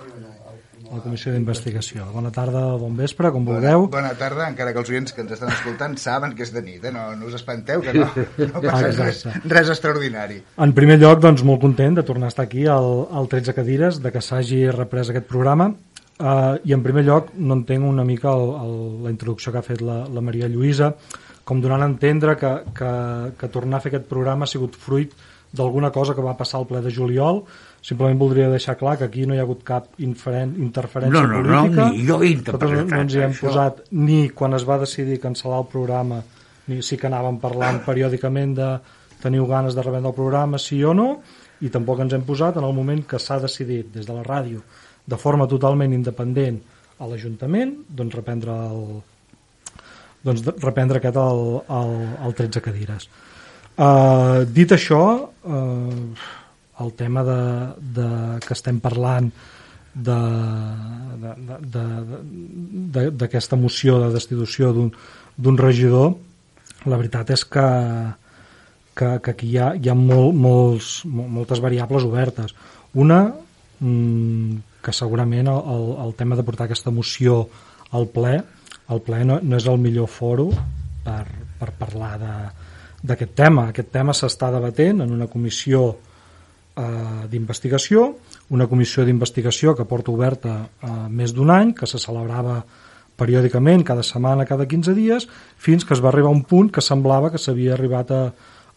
la 0.90 0.98
comissió 1.04 1.30
d'investigació. 1.32 2.04
Bona 2.12 2.32
tarda, 2.34 2.62
bon 2.80 2.96
vespre, 2.98 3.30
com 3.30 3.44
vulgueu. 3.46 3.86
Bona, 3.86 4.08
bona 4.08 4.18
tarda, 4.18 4.48
encara 4.50 4.72
que 4.74 4.82
els 4.82 4.90
oients 4.90 5.14
que 5.14 5.22
ens 5.22 5.36
estan 5.36 5.52
escoltant 5.54 5.94
saben 6.02 6.34
que 6.36 6.42
és 6.42 6.50
de 6.52 6.62
nit, 6.66 6.82
eh? 6.82 6.92
no, 6.94 7.04
no 7.16 7.30
us 7.30 7.36
espanteu, 7.38 7.84
que 7.84 7.94
no, 7.94 8.08
no 8.50 8.62
passa 8.64 8.90
res, 8.96 9.22
res 9.54 9.70
extraordinari. 9.70 10.40
En 10.66 10.74
primer 10.76 10.98
lloc, 10.98 11.22
doncs, 11.22 11.46
molt 11.46 11.62
content 11.62 12.00
de 12.00 12.04
tornar 12.06 12.28
a 12.28 12.34
estar 12.34 12.48
aquí 12.48 12.66
al, 12.66 12.90
al 13.14 13.30
13 13.30 13.54
cadires, 13.56 14.02
de 14.02 14.12
que 14.12 14.24
s'hagi 14.24 14.64
reprès 14.74 15.14
aquest 15.14 15.30
programa, 15.30 15.70
uh, 15.70 16.58
i 16.66 16.74
en 16.74 16.82
primer 16.84 17.06
lloc 17.06 17.30
no 17.38 17.60
entenc 17.60 17.86
una 17.86 18.04
mica 18.04 18.34
el, 18.34 18.48
el, 18.66 18.78
la 19.06 19.14
introducció 19.14 19.54
que 19.54 19.62
ha 19.62 19.66
fet 19.66 19.86
la, 19.86 20.02
la 20.10 20.24
Maria 20.26 20.50
Lluïsa, 20.50 20.96
com 21.44 21.60
donant 21.60 21.82
a 21.82 21.88
entendre 21.90 22.36
que, 22.38 22.52
que, 22.76 22.90
que 23.38 23.48
tornar 23.52 23.78
a 23.78 23.84
fer 23.84 23.92
aquest 23.94 24.08
programa 24.10 24.46
ha 24.46 24.50
sigut 24.50 24.76
fruit 24.78 25.14
d'alguna 25.50 25.90
cosa 25.90 26.14
que 26.14 26.22
va 26.22 26.36
passar 26.38 26.60
al 26.60 26.66
ple 26.68 26.80
de 26.84 26.92
juliol, 26.94 27.40
simplement 27.82 28.18
voldria 28.20 28.50
deixar 28.52 28.76
clar 28.78 28.96
que 28.98 29.08
aquí 29.08 29.24
no 29.26 29.34
hi 29.34 29.40
ha 29.40 29.46
hagut 29.48 29.64
cap 29.66 29.88
interferència 29.98 31.10
no, 31.10 31.26
no, 31.26 31.40
política. 31.42 31.82
No, 31.82 31.88
ni 31.90 32.06
jo 32.06 32.20
he 32.22 32.34
no, 32.38 32.84
no 32.86 33.00
ens 33.00 33.16
hi 33.16 33.24
hem 33.24 33.34
això. 33.34 33.48
posat 33.48 33.82
ni 33.98 34.20
quan 34.36 34.54
es 34.54 34.66
va 34.68 34.78
decidir 34.78 35.18
cancel·lar 35.22 35.64
el 35.64 35.68
programa, 35.72 36.20
ni 36.70 36.80
sí 36.86 37.00
que 37.00 37.10
anàvem 37.10 37.40
parlant 37.42 37.82
periòdicament 37.86 38.54
de 38.60 38.70
teniu 39.20 39.46
ganes 39.50 39.74
de 39.74 39.82
revendre 39.82 40.12
el 40.12 40.16
programa, 40.16 40.60
sí 40.62 40.78
o 40.84 40.94
no, 40.94 41.10
i 41.60 41.68
tampoc 41.68 42.04
ens 42.04 42.14
hem 42.16 42.22
posat 42.24 42.60
en 42.60 42.64
el 42.64 42.76
moment 42.76 43.02
que 43.08 43.18
s'ha 43.18 43.40
decidit 43.42 43.90
des 43.92 44.06
de 44.06 44.14
la 44.16 44.22
ràdio 44.24 44.62
de 45.10 45.18
forma 45.18 45.48
totalment 45.50 45.92
independent 45.92 46.60
a 47.00 47.08
l'Ajuntament 47.08 47.74
doncs 47.88 48.14
reprendre 48.14 48.54
el, 48.70 48.84
doncs 50.26 50.44
reprendre 50.60 50.98
aquest 51.00 51.16
el, 51.20 51.60
el, 51.80 51.92
el 52.26 52.32
13 52.38 52.60
cadires. 52.64 53.08
Uh, 53.80 54.44
dit 54.50 54.72
això, 54.74 55.02
uh, 55.24 55.94
el 56.84 56.90
tema 56.96 57.22
de, 57.24 57.40
de 57.96 58.08
que 58.44 58.54
estem 58.56 58.80
parlant 58.80 59.30
d'aquesta 63.10 63.56
moció 63.58 63.98
de 64.04 64.10
destitució 64.14 64.72
d'un 64.74 65.56
regidor 65.58 66.14
la 66.88 66.96
veritat 66.96 67.30
és 67.34 67.42
que, 67.44 67.66
que, 68.96 69.08
que 69.24 69.30
aquí 69.34 69.48
hi 69.50 69.58
ha, 69.58 69.74
hi 69.76 69.90
ha 69.90 69.96
molt, 69.98 70.36
molts, 70.36 71.02
moltes 71.04 71.60
variables 71.60 72.06
obertes 72.06 72.54
una 72.94 73.34
mmm, 73.80 74.60
que 74.80 74.92
segurament 74.96 75.50
el, 75.52 75.90
el 76.06 76.14
tema 76.16 76.38
de 76.38 76.46
portar 76.46 76.64
aquesta 76.68 76.94
moció 76.94 77.48
al 77.90 78.06
ple 78.14 78.38
el 78.90 79.02
ple 79.06 79.24
no, 79.24 79.38
no 79.42 79.56
és 79.56 79.66
el 79.70 79.78
millor 79.78 80.08
foro 80.10 80.50
per, 81.04 81.24
per 81.60 81.70
parlar 81.78 82.14
d'aquest 82.20 83.34
tema 83.38 83.68
aquest 83.70 83.92
tema 83.94 84.16
s'està 84.16 84.50
debatent 84.52 85.04
en 85.04 85.12
una 85.14 85.28
comissió 85.30 85.88
eh, 86.76 87.26
d'investigació, 87.30 88.06
una 88.50 88.66
comissió 88.68 89.04
d'investigació 89.06 89.74
que 89.76 89.88
porta 89.88 90.12
oberta 90.12 90.54
eh, 90.60 90.92
més 91.08 91.34
d'un 91.34 91.50
any, 91.54 91.74
que 91.76 91.88
se 91.90 92.00
celebrava 92.02 92.60
periòdicament, 93.20 93.84
cada 93.84 94.04
setmana, 94.06 94.46
cada 94.48 94.66
15 94.68 94.94
dies, 94.96 95.26
fins 95.60 95.84
que 95.84 95.94
es 95.96 96.00
va 96.00 96.08
arribar 96.12 96.30
a 96.30 96.38
un 96.38 96.44
punt 96.48 96.70
que 96.72 96.84
semblava 96.84 97.30
que 97.32 97.40
s'havia 97.40 97.74
arribat 97.76 98.14
a, 98.16 98.22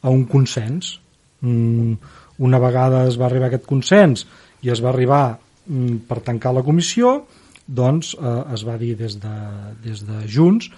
a 0.02 0.12
un 0.12 0.26
consens. 0.28 0.98
Mm, 1.42 1.96
una 2.44 2.60
vegada 2.60 3.06
es 3.08 3.20
va 3.20 3.30
arribar 3.30 3.48
a 3.48 3.54
aquest 3.54 3.70
consens 3.70 4.26
i 4.64 4.72
es 4.74 4.82
va 4.84 4.92
arribar 4.92 5.24
mm, 5.68 6.04
per 6.10 6.20
tancar 6.26 6.54
la 6.56 6.66
comissió, 6.66 7.22
doncs 7.68 8.14
eh, 8.16 8.40
es 8.54 8.64
va 8.68 8.78
dir 8.80 8.96
des 9.00 9.20
de, 9.22 9.36
des 9.84 10.04
de 10.08 10.24
Junts 10.28 10.70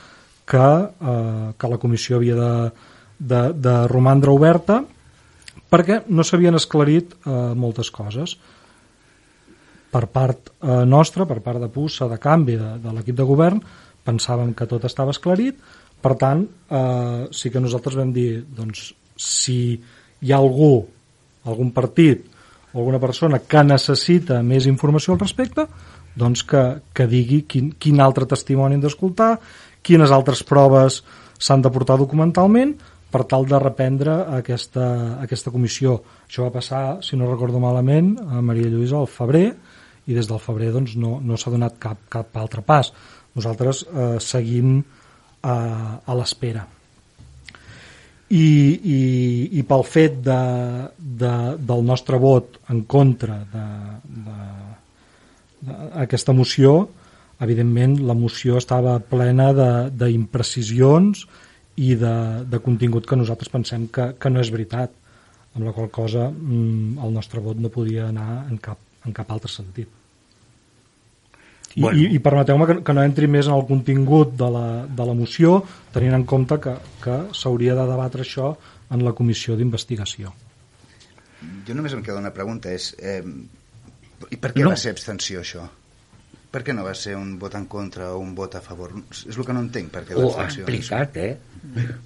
que, 0.45 0.58
eh, 0.58 1.48
que 1.58 1.71
la 1.71 1.80
comissió 1.82 2.17
havia 2.17 2.36
de, 2.38 2.52
de, 3.19 3.41
de 3.54 3.76
romandre 3.91 4.34
oberta 4.34 4.84
perquè 5.71 6.04
no 6.08 6.24
s'havien 6.24 6.56
esclarit 6.56 7.15
eh, 7.15 7.32
moltes 7.58 7.89
coses. 7.91 8.36
Per 9.91 10.04
part 10.12 10.52
eh, 10.52 10.84
nostra, 10.86 11.26
per 11.26 11.41
part 11.41 11.63
de 11.63 11.71
Pussa, 11.71 12.10
de 12.12 12.19
canvi 12.21 12.60
de, 12.60 12.76
de 12.84 12.93
l'equip 12.93 13.17
de 13.17 13.26
govern, 13.28 13.63
pensàvem 14.06 14.54
que 14.54 14.67
tot 14.69 14.86
estava 14.86 15.15
esclarit, 15.15 15.58
per 16.02 16.13
tant, 16.21 16.45
eh, 16.45 17.26
sí 17.34 17.50
que 17.50 17.63
nosaltres 17.63 17.98
vam 17.98 18.13
dir, 18.13 18.43
doncs, 18.54 18.91
si 19.17 19.74
hi 20.21 20.32
ha 20.32 20.38
algú, 20.38 20.78
algun 21.50 21.71
partit 21.74 22.32
alguna 22.76 23.00
persona 23.00 23.39
que 23.39 23.63
necessita 23.63 24.41
més 24.43 24.67
informació 24.67 25.15
al 25.15 25.21
respecte, 25.21 25.65
doncs 26.15 26.43
que, 26.47 26.63
que 26.95 27.08
digui 27.12 27.43
quin, 27.49 27.71
quin 27.80 28.01
altre 28.04 28.28
testimoni 28.30 28.78
hem 28.78 28.84
d'escoltar, 28.84 29.36
quines 29.86 30.12
altres 30.12 30.41
proves 30.47 31.01
s'han 31.38 31.62
de 31.62 31.71
portar 31.71 31.99
documentalment, 31.99 32.75
per 33.15 33.23
tal 33.32 33.45
de 33.47 33.60
reprendre 33.62 34.13
aquesta, 34.36 34.86
aquesta 35.23 35.51
comissió. 35.54 35.95
Això 36.28 36.43
va 36.43 36.56
passar, 36.58 36.84
si 37.06 37.15
no 37.15 37.30
recordo 37.30 37.62
malament, 37.63 38.15
a 38.19 38.41
Maria 38.43 38.67
Lluïsa 38.67 38.97
al 38.99 39.08
febrer, 39.08 39.47
i 40.06 40.13
des 40.13 40.28
del 40.28 40.41
febrer 40.41 40.73
doncs, 40.73 40.97
no, 40.99 41.19
no 41.23 41.38
s'ha 41.39 41.54
donat 41.54 41.78
cap, 41.82 42.01
cap 42.12 42.36
altre 42.41 42.63
pas. 42.65 42.91
Nosaltres 43.38 43.86
eh, 43.88 44.17
seguim 44.19 44.78
eh, 44.80 45.49
a 45.49 46.17
l'espera. 46.19 46.65
I, 48.25 48.43
i, 48.43 48.99
I 49.62 49.63
pel 49.69 49.84
fet 49.88 50.19
de, 50.25 50.39
de, 50.97 51.34
del 51.62 51.84
nostre 51.86 52.19
vot 52.19 52.58
en 52.73 52.82
contra 52.89 53.38
d'aquesta 55.65 56.34
moció, 56.34 56.78
evidentment 57.41 57.97
la 58.08 58.15
moció 58.15 58.58
estava 58.62 58.99
plena 58.99 59.51
d'imprecisions, 59.89 61.25
i 61.75 61.95
de, 61.99 62.15
de 62.47 62.60
contingut 62.63 63.08
que 63.08 63.17
nosaltres 63.19 63.51
pensem 63.51 63.89
que, 63.91 64.13
que 64.19 64.32
no 64.32 64.39
és 64.39 64.51
veritat 64.54 64.93
amb 65.56 65.65
la 65.67 65.73
qual 65.75 65.89
cosa 65.91 66.30
mm, 66.30 66.97
el 67.04 67.13
nostre 67.15 67.43
vot 67.43 67.60
no 67.60 67.71
podia 67.71 68.10
anar 68.10 68.45
en 68.49 68.60
cap, 68.63 68.80
en 69.06 69.15
cap 69.15 69.32
altre 69.32 69.51
sentit 69.51 69.89
i, 71.75 71.82
bueno. 71.82 71.97
i, 71.99 72.15
i 72.15 72.21
permeteu-me 72.23 72.67
que, 72.69 72.78
que 72.88 72.95
no 72.95 73.04
entri 73.04 73.28
més 73.32 73.49
en 73.51 73.58
el 73.58 73.65
contingut 73.67 74.38
de 74.39 74.49
la, 74.51 74.67
de 74.88 75.10
la 75.10 75.17
moció 75.17 75.60
tenint 75.95 76.15
en 76.15 76.23
compte 76.28 76.60
que, 76.63 76.78
que 77.04 77.19
s'hauria 77.36 77.75
de 77.75 77.88
debatre 77.91 78.23
això 78.23 78.54
en 78.95 79.04
la 79.04 79.15
comissió 79.17 79.60
d'investigació 79.60 80.32
jo 81.67 81.75
només 81.75 81.95
em 81.95 82.04
queda 82.06 82.23
una 82.23 82.34
pregunta 82.36 82.71
és 82.71 82.93
eh, 83.04 83.19
i 84.32 84.39
per 84.41 84.54
què 84.56 84.63
no. 84.63 84.71
va 84.73 84.80
ser 84.80 84.93
abstenció 84.95 85.41
això? 85.43 85.65
Per 86.56 86.62
què 86.63 86.73
no 86.75 86.86
va 86.86 86.93
ser 86.95 87.17
un 87.19 87.34
vot 87.39 87.56
en 87.60 87.65
contra 87.71 88.13
o 88.15 88.19
un 88.23 88.36
vot 88.36 88.54
a 88.56 88.62
favor? 88.63 88.93
És 89.12 89.36
el 89.36 89.43
que 89.47 89.56
no 89.56 89.63
entenc, 89.65 89.89
per 89.91 90.06
què 90.08 90.15
l'abstenció. 90.15 90.63
Ho 90.63 90.69
ha 90.69 90.75
explicat, 90.75 91.17
eh? 91.19 91.34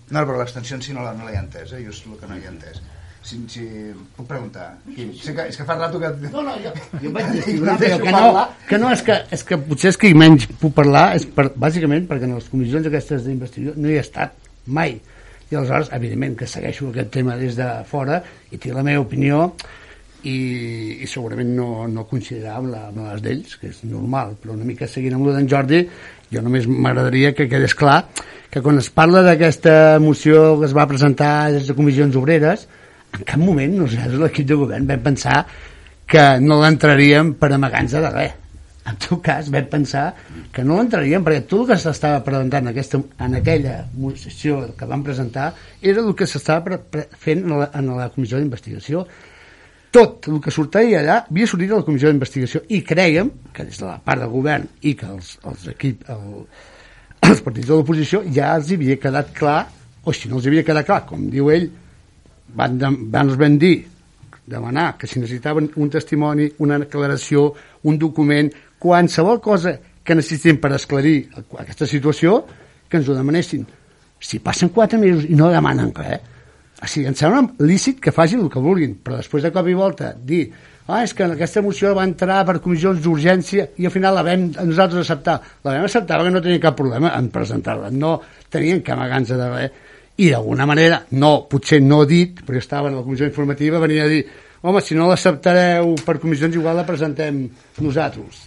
No, 0.09 0.23
però 0.23 0.39
l'abstenció 0.39 0.79
en 0.79 0.85
si 0.85 0.95
no 0.95 1.03
la, 1.05 1.11
no 1.13 1.27
l'he 1.27 1.37
entès, 1.37 1.75
eh? 1.75 1.83
Jo 1.85 1.93
és 1.93 1.99
el 2.07 2.17
que 2.17 2.29
no 2.31 2.39
he 2.39 2.47
entès. 2.49 2.81
Si, 3.21 3.35
si 3.51 3.65
puc 4.15 4.29
preguntar 4.29 4.69
Quim, 4.87 5.09
sí 5.11 5.33
que, 5.35 5.43
és 5.51 5.57
que 5.59 5.65
fa 5.67 5.75
rato 5.75 5.99
que... 5.99 6.07
no, 6.31 6.39
no, 6.45 6.53
jo, 6.63 6.71
jo 7.03 7.09
vaig 7.11 7.33
dir 7.35 7.57
no, 7.59 7.73
que 7.75 8.13
no, 8.15 8.45
que 8.69 8.79
no 8.79 8.91
és, 8.95 9.01
que, 9.03 9.17
és 9.35 9.43
que 9.45 9.57
potser 9.59 9.91
és 9.91 9.99
que 9.99 10.13
menys 10.15 10.47
puc 10.61 10.71
parlar 10.77 11.03
és 11.17 11.25
per, 11.35 11.49
bàsicament 11.51 12.07
perquè 12.07 12.29
en 12.29 12.37
les 12.37 12.47
comissions 12.47 12.87
aquestes 12.87 13.27
d'investigació 13.27 13.75
no 13.75 13.91
hi 13.91 13.97
he 13.97 14.05
estat 14.05 14.39
mai 14.71 14.95
i 15.49 15.57
aleshores 15.59 15.91
evidentment 15.99 16.39
que 16.39 16.47
segueixo 16.47 16.93
aquest 16.93 17.11
tema 17.17 17.35
des 17.35 17.59
de 17.59 17.67
fora 17.91 18.21
i 18.49 18.57
tinc 18.57 18.77
la 18.77 18.85
meva 18.87 19.03
opinió 19.03 19.49
i, 20.23 20.99
i 21.03 21.07
segurament 21.07 21.51
no, 21.55 21.87
no 21.87 22.05
coincidirà 22.09 22.57
amb, 22.59 22.71
la, 22.73 22.87
amb 22.89 23.03
les 23.05 23.21
d'ells, 23.23 23.55
que 23.61 23.69
és 23.71 23.83
normal, 23.87 24.35
però 24.41 24.55
una 24.57 24.67
mica 24.67 24.89
seguint 24.89 25.15
amb 25.15 25.29
el 25.29 25.37
d'en 25.37 25.47
Jordi, 25.51 25.83
jo 26.33 26.43
només 26.45 26.67
m'agradaria 26.67 27.33
que 27.37 27.47
quedés 27.51 27.75
clar 27.77 28.01
que 28.49 28.61
quan 28.65 28.81
es 28.81 28.89
parla 28.89 29.21
d'aquesta 29.25 29.99
moció 30.01 30.59
que 30.59 30.67
es 30.67 30.75
va 30.75 30.87
presentar 30.89 31.51
des 31.53 31.69
de 31.69 31.77
comissions 31.77 32.17
obreres, 32.17 32.67
en 33.13 33.25
cap 33.25 33.41
moment 33.41 33.77
nosaltres, 33.77 34.19
l'equip 34.21 34.49
de 34.49 34.57
govern, 34.57 34.89
vam 34.89 35.05
pensar 35.05 35.43
que 36.09 36.25
no 36.41 36.59
l'entraríem 36.61 37.35
per 37.39 37.53
amagar-nos 37.53 37.93
de 37.93 38.13
res. 38.13 38.37
En 38.89 38.95
tot 38.97 39.19
cas, 39.21 39.49
vam 39.53 39.67
pensar 39.69 40.05
que 40.53 40.63
no 40.65 40.79
l'entraríem 40.79 41.21
perquè 41.25 41.43
tot 41.45 41.61
el 41.61 41.67
que 41.69 41.77
s'estava 41.83 42.23
presentant 42.25 42.65
en, 42.65 42.71
aquesta, 42.71 42.97
en 43.25 43.35
aquella 43.37 43.75
moció 43.93 44.63
que 44.77 44.87
vam 44.89 45.03
presentar 45.05 45.51
era 45.81 46.01
el 46.01 46.15
que 46.17 46.25
s'estava 46.25 46.79
fent 47.21 47.43
en 47.45 47.59
la, 47.59 47.67
en 47.77 47.91
la 47.99 48.09
comissió 48.15 48.39
d'investigació 48.39 49.05
tot 49.91 50.27
el 50.29 50.39
que 50.43 50.53
sortia 50.53 50.99
allà 51.01 51.19
havia 51.23 51.49
sortit 51.49 51.71
a 51.71 51.79
la 51.79 51.85
comissió 51.87 52.11
d'investigació 52.11 52.61
i 52.69 52.81
creiem 52.85 53.31
que 53.53 53.65
des 53.65 53.79
de 53.79 53.87
la 53.87 53.97
part 54.05 54.21
del 54.21 54.31
govern 54.33 54.67
i 54.85 54.93
que 54.97 55.07
els, 55.09 55.37
els 55.49 55.67
equip, 55.73 56.03
el, 56.13 56.45
els 57.29 57.43
partits 57.45 57.67
de 57.67 57.75
l'oposició 57.75 58.23
ja 58.33 58.53
els 58.55 58.71
havia 58.75 58.99
quedat 59.01 59.33
clar 59.37 59.59
o 60.05 60.13
si 60.13 60.29
no 60.29 60.37
els 60.39 60.47
havia 60.47 60.65
quedat 60.65 60.87
clar, 60.87 61.03
com 61.09 61.25
diu 61.29 61.49
ell 61.53 61.69
van, 62.55 62.77
de, 62.77 62.91
van, 63.13 63.33
van 63.37 63.57
dir 63.61 63.75
demanar 64.49 64.97
que 64.97 65.07
si 65.07 65.19
necessitaven 65.19 65.69
un 65.77 65.89
testimoni, 65.93 66.47
una 66.65 66.79
declaració, 66.81 67.51
un 67.85 67.99
document, 68.01 68.49
qualsevol 68.81 69.37
cosa 69.41 69.75
que 70.03 70.17
necessitem 70.17 70.57
per 70.57 70.73
esclarir 70.73 71.29
aquesta 71.61 71.85
situació, 71.85 72.39
que 72.89 72.97
ens 72.97 73.09
ho 73.09 73.13
demanessin. 73.13 73.67
Si 74.19 74.39
passen 74.41 74.71
quatre 74.73 74.97
mesos 74.97 75.27
i 75.29 75.37
no 75.37 75.51
demanen 75.53 75.93
res, 75.93 76.25
o 76.25 76.38
sigui, 76.87 77.07
em 77.09 77.15
sembla 77.17 77.67
lícit 77.67 77.99
que 77.99 78.13
facin 78.15 78.43
el 78.45 78.51
que 78.51 78.61
vulguin, 78.63 78.95
però 79.03 79.19
després 79.19 79.43
de 79.43 79.51
cop 79.51 79.67
i 79.67 79.75
volta 79.75 80.13
dir 80.15 80.45
ah, 80.89 81.03
és 81.03 81.13
que 81.13 81.25
aquesta 81.27 81.61
moció 81.61 81.91
va 81.97 82.05
entrar 82.07 82.39
per 82.47 82.57
comissions 82.63 83.01
d'urgència 83.03 83.67
i 83.77 83.87
al 83.87 83.93
final 83.93 84.15
la 84.17 84.23
vam 84.25 84.47
nosaltres 84.57 85.03
acceptar. 85.05 85.37
La 85.65 85.75
vam 85.75 85.85
acceptar 85.85 86.17
perquè 86.17 86.33
no 86.33 86.41
tenia 86.45 86.63
cap 86.63 86.77
problema 86.79 87.13
en 87.17 87.29
presentar-la, 87.33 87.91
no 87.91 88.17
tenien 88.49 88.81
cap 88.85 88.97
amagança 88.97 89.37
de 89.37 89.49
res. 89.53 89.85
I 90.19 90.31
d'alguna 90.33 90.65
manera, 90.67 90.97
no, 91.15 91.45
potser 91.47 91.79
no 91.79 92.01
dit, 92.07 92.41
perquè 92.43 92.59
estava 92.59 92.89
en 92.89 92.97
la 92.97 93.05
comissió 93.05 93.27
informativa, 93.29 93.79
venia 93.79 94.03
a 94.03 94.11
dir 94.11 94.23
home, 94.61 94.81
si 94.83 94.97
no 94.97 95.07
l'acceptareu 95.07 95.93
per 96.03 96.17
comissions 96.19 96.57
igual 96.59 96.75
la 96.75 96.87
presentem 96.87 97.45
nosaltres. 97.79 98.41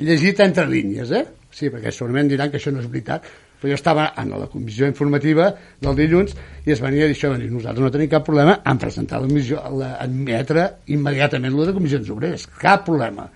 Llegit 0.00 0.40
entre 0.40 0.64
línies, 0.70 1.12
eh? 1.12 1.26
Sí, 1.52 1.68
perquè 1.68 1.92
segurament 1.92 2.30
diran 2.30 2.48
que 2.48 2.56
això 2.60 2.72
no 2.72 2.80
és 2.80 2.88
veritat, 2.88 3.26
però 3.60 3.70
jo 3.70 3.76
estava 3.76 4.06
en 4.18 4.32
la 4.32 4.48
comissió 4.48 4.88
informativa 4.88 5.50
del 5.80 5.96
dilluns 5.98 6.32
i 6.64 6.72
es 6.72 6.80
venia 6.80 7.04
a 7.04 7.10
dir 7.10 7.16
això, 7.16 7.32
dir, 7.36 7.50
nosaltres 7.52 7.84
no 7.84 7.92
tenim 7.92 8.10
cap 8.10 8.24
problema 8.26 8.56
en 8.64 8.80
presentar 8.80 9.20
la 9.20 9.28
comissió, 9.28 9.60
la, 9.76 9.92
admetre 10.00 10.66
immediatament 10.96 11.56
lo 11.56 11.66
de 11.68 11.74
comissions 11.76 12.08
obreres, 12.10 12.46
cap 12.60 12.86
problema. 12.88 13.28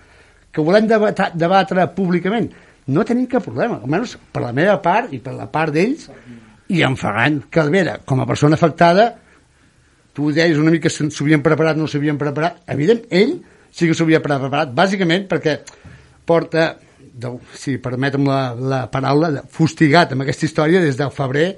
Que 0.55 0.65
volem 0.65 0.89
debata, 0.89 1.29
debatre 1.35 1.85
públicament, 1.97 2.49
no 2.89 3.05
tenim 3.05 3.29
cap 3.31 3.45
problema, 3.45 3.83
almenys 3.83 4.17
per 4.33 4.47
la 4.47 4.55
meva 4.57 4.79
part 4.83 5.13
i 5.13 5.21
per 5.21 5.37
la 5.37 5.51
part 5.53 5.75
d'ells, 5.75 6.09
i 6.73 6.81
en 6.87 6.97
Ferran 6.97 7.43
Calvera, 7.53 7.99
com 8.09 8.23
a 8.23 8.27
persona 8.29 8.57
afectada, 8.57 9.11
tu 10.15 10.31
deies 10.33 10.61
una 10.61 10.73
mica 10.73 10.89
si 10.89 11.05
s'havien 11.11 11.43
preparat, 11.45 11.77
no 11.77 11.89
s'havien 11.91 12.17
preparat, 12.21 12.63
evident, 12.73 13.05
ell 13.11 13.37
sí 13.75 13.91
que 13.91 13.97
s'havia 13.99 14.23
preparat, 14.25 14.73
bàsicament 14.73 15.27
perquè 15.29 15.59
porta 16.25 16.71
de, 17.15 17.31
si 17.55 17.77
permetem 17.83 18.27
la, 18.27 18.41
la 18.55 18.83
paraula, 18.91 19.31
de 19.31 19.45
fustigat 19.51 20.13
amb 20.13 20.25
aquesta 20.25 20.49
història 20.49 20.83
des 20.83 20.99
del 20.99 21.13
febrer 21.15 21.49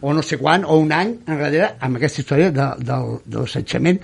o 0.00 0.12
no 0.12 0.22
sé 0.26 0.38
quan, 0.40 0.64
o 0.66 0.78
un 0.82 0.90
any 0.92 1.14
enrere 1.30 1.74
amb 1.80 2.00
aquesta 2.00 2.22
història 2.22 2.50
de, 2.54 2.68
de, 2.82 3.00
de 3.24 3.40
l'assetjament 3.40 4.00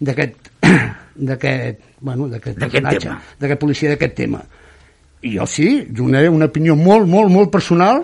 d'aquest 0.00 0.50
d'aquest 1.28 1.80
bueno, 2.00 2.28
personatge, 2.30 3.16
d'aquest 3.38 3.60
policia 3.60 3.90
d'aquest 3.92 4.14
tema. 4.16 4.40
I 5.22 5.36
jo 5.36 5.46
sí, 5.46 5.68
donaré 5.90 6.30
una 6.32 6.48
opinió 6.50 6.74
molt, 6.78 7.06
molt, 7.10 7.30
molt 7.30 7.52
personal 7.52 8.00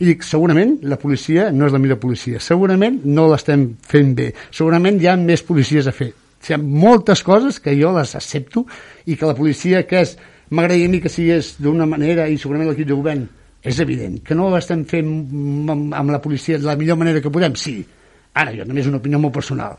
i 0.00 0.08
dic, 0.08 0.24
segurament 0.24 0.78
la 0.88 0.96
policia 1.00 1.50
no 1.52 1.68
és 1.68 1.76
la 1.76 1.80
millor 1.80 2.00
policia, 2.00 2.40
segurament 2.40 3.02
no 3.04 3.28
l'estem 3.30 3.66
fent 3.86 4.14
bé, 4.16 4.30
segurament 4.50 5.00
hi 5.00 5.08
ha 5.08 5.16
més 5.20 5.44
policies 5.44 5.88
a 5.88 5.94
fer. 5.96 6.10
Hi 6.40 6.56
ha 6.56 6.58
moltes 6.60 7.20
coses 7.22 7.58
que 7.60 7.74
jo 7.76 7.92
les 7.92 8.14
accepto 8.16 8.64
i 9.04 9.16
que 9.16 9.28
la 9.28 9.36
policia 9.36 9.84
que 9.88 10.00
és 10.00 10.16
m'agradaria 10.50 10.88
a 10.88 10.92
mi 10.92 11.00
que 11.00 11.12
sigués 11.12 11.54
d'una 11.62 11.86
manera 11.86 12.26
i 12.28 12.38
segurament 12.38 12.70
l'equip 12.70 12.88
de 12.88 12.98
govern 12.98 13.26
és 13.62 13.78
evident 13.82 14.20
que 14.24 14.34
no 14.34 14.48
ho 14.48 14.56
estem 14.58 14.84
fent 14.88 15.08
amb, 15.70 15.94
amb 15.94 16.12
la 16.12 16.20
policia 16.22 16.58
de 16.58 16.66
la 16.66 16.76
millor 16.80 16.98
manera 17.00 17.20
que 17.20 17.32
podem, 17.32 17.54
sí. 17.54 17.80
Ara 18.34 18.54
jo 18.56 18.64
només 18.64 18.88
una 18.88 19.00
opinió 19.00 19.18
molt 19.20 19.34
personal. 19.34 19.76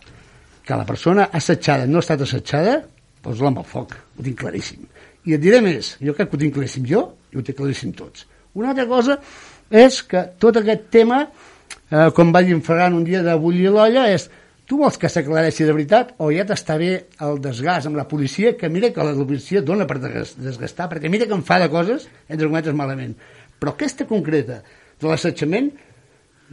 Que 0.66 0.78
la 0.78 0.86
persona 0.86 1.30
assetjada 1.34 1.88
no 1.88 2.00
ha 2.00 2.06
estat 2.06 2.22
assetjada 2.28 2.82
doncs 3.24 3.42
l'home 3.42 3.62
al 3.62 3.68
foc, 3.70 3.96
ho 4.18 4.26
tinc 4.26 4.40
claríssim. 4.40 4.86
I 5.26 5.36
et 5.38 5.42
diré 5.42 5.62
més, 5.62 5.96
jo 6.02 6.14
crec 6.18 6.30
que 6.30 6.38
ho 6.38 6.42
tinc 6.42 6.54
claríssim 6.56 6.86
jo 6.90 7.06
i 7.32 7.38
ho 7.38 7.46
tinc 7.46 7.58
claríssim 7.58 7.94
tots. 7.98 8.26
Una 8.58 8.72
altra 8.74 8.88
cosa 8.90 9.18
és 9.72 10.02
que 10.04 10.24
tot 10.42 10.58
aquest 10.60 10.90
tema 10.94 11.22
eh, 11.26 12.10
com 12.16 12.34
va 12.34 12.42
dir 12.46 12.56
en 12.58 12.64
Ferran 12.66 12.98
un 12.98 13.06
dia 13.08 13.22
de 13.24 13.36
bullir 13.40 13.70
l'olla 13.72 14.08
és 14.12 14.28
Tu 14.72 14.78
vols 14.80 14.96
que 14.96 15.10
s'aclareixi 15.12 15.66
de 15.68 15.74
veritat 15.76 16.14
o 16.24 16.30
ja 16.32 16.46
t'està 16.48 16.78
bé 16.80 16.92
el 17.26 17.42
desgast 17.44 17.90
amb 17.90 17.98
la 18.00 18.06
policia, 18.08 18.54
que 18.56 18.70
mira 18.72 18.88
que 18.96 19.04
la 19.04 19.12
policia 19.20 19.60
dona 19.68 19.84
per 19.84 19.98
desgastar, 20.00 20.86
perquè 20.88 21.12
mira 21.12 21.28
que 21.28 21.36
em 21.36 21.44
fa 21.44 21.58
de 21.60 21.68
coses, 21.74 22.06
entre 22.30 22.48
cometes 22.48 22.78
malament. 22.80 23.12
Però 23.60 23.74
aquesta 23.74 24.08
concreta 24.08 24.62
de 25.02 25.10
l'assetjament, 25.10 25.68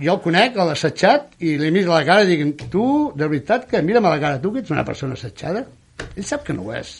jo 0.03 0.17
el 0.17 0.19
conec, 0.25 0.59
l'ha 0.59 0.75
assetjat, 0.75 1.39
i 1.47 1.55
li 1.63 1.71
miro 1.71 1.95
a 1.95 2.01
la 2.01 2.09
cara 2.11 2.27
i 2.27 2.33
dic, 2.33 2.67
tu, 2.75 2.89
de 3.15 3.31
veritat, 3.31 3.71
que 3.71 3.85
mira'm 3.87 4.11
a 4.11 4.17
la 4.17 4.25
cara, 4.27 4.43
tu 4.43 4.51
que 4.51 4.65
ets 4.67 4.75
una 4.75 4.87
persona 4.91 5.15
assetjada? 5.15 5.63
Ell 6.09 6.27
sap 6.27 6.43
que 6.51 6.59
no 6.59 6.67
ho 6.67 6.75
és. 6.75 6.97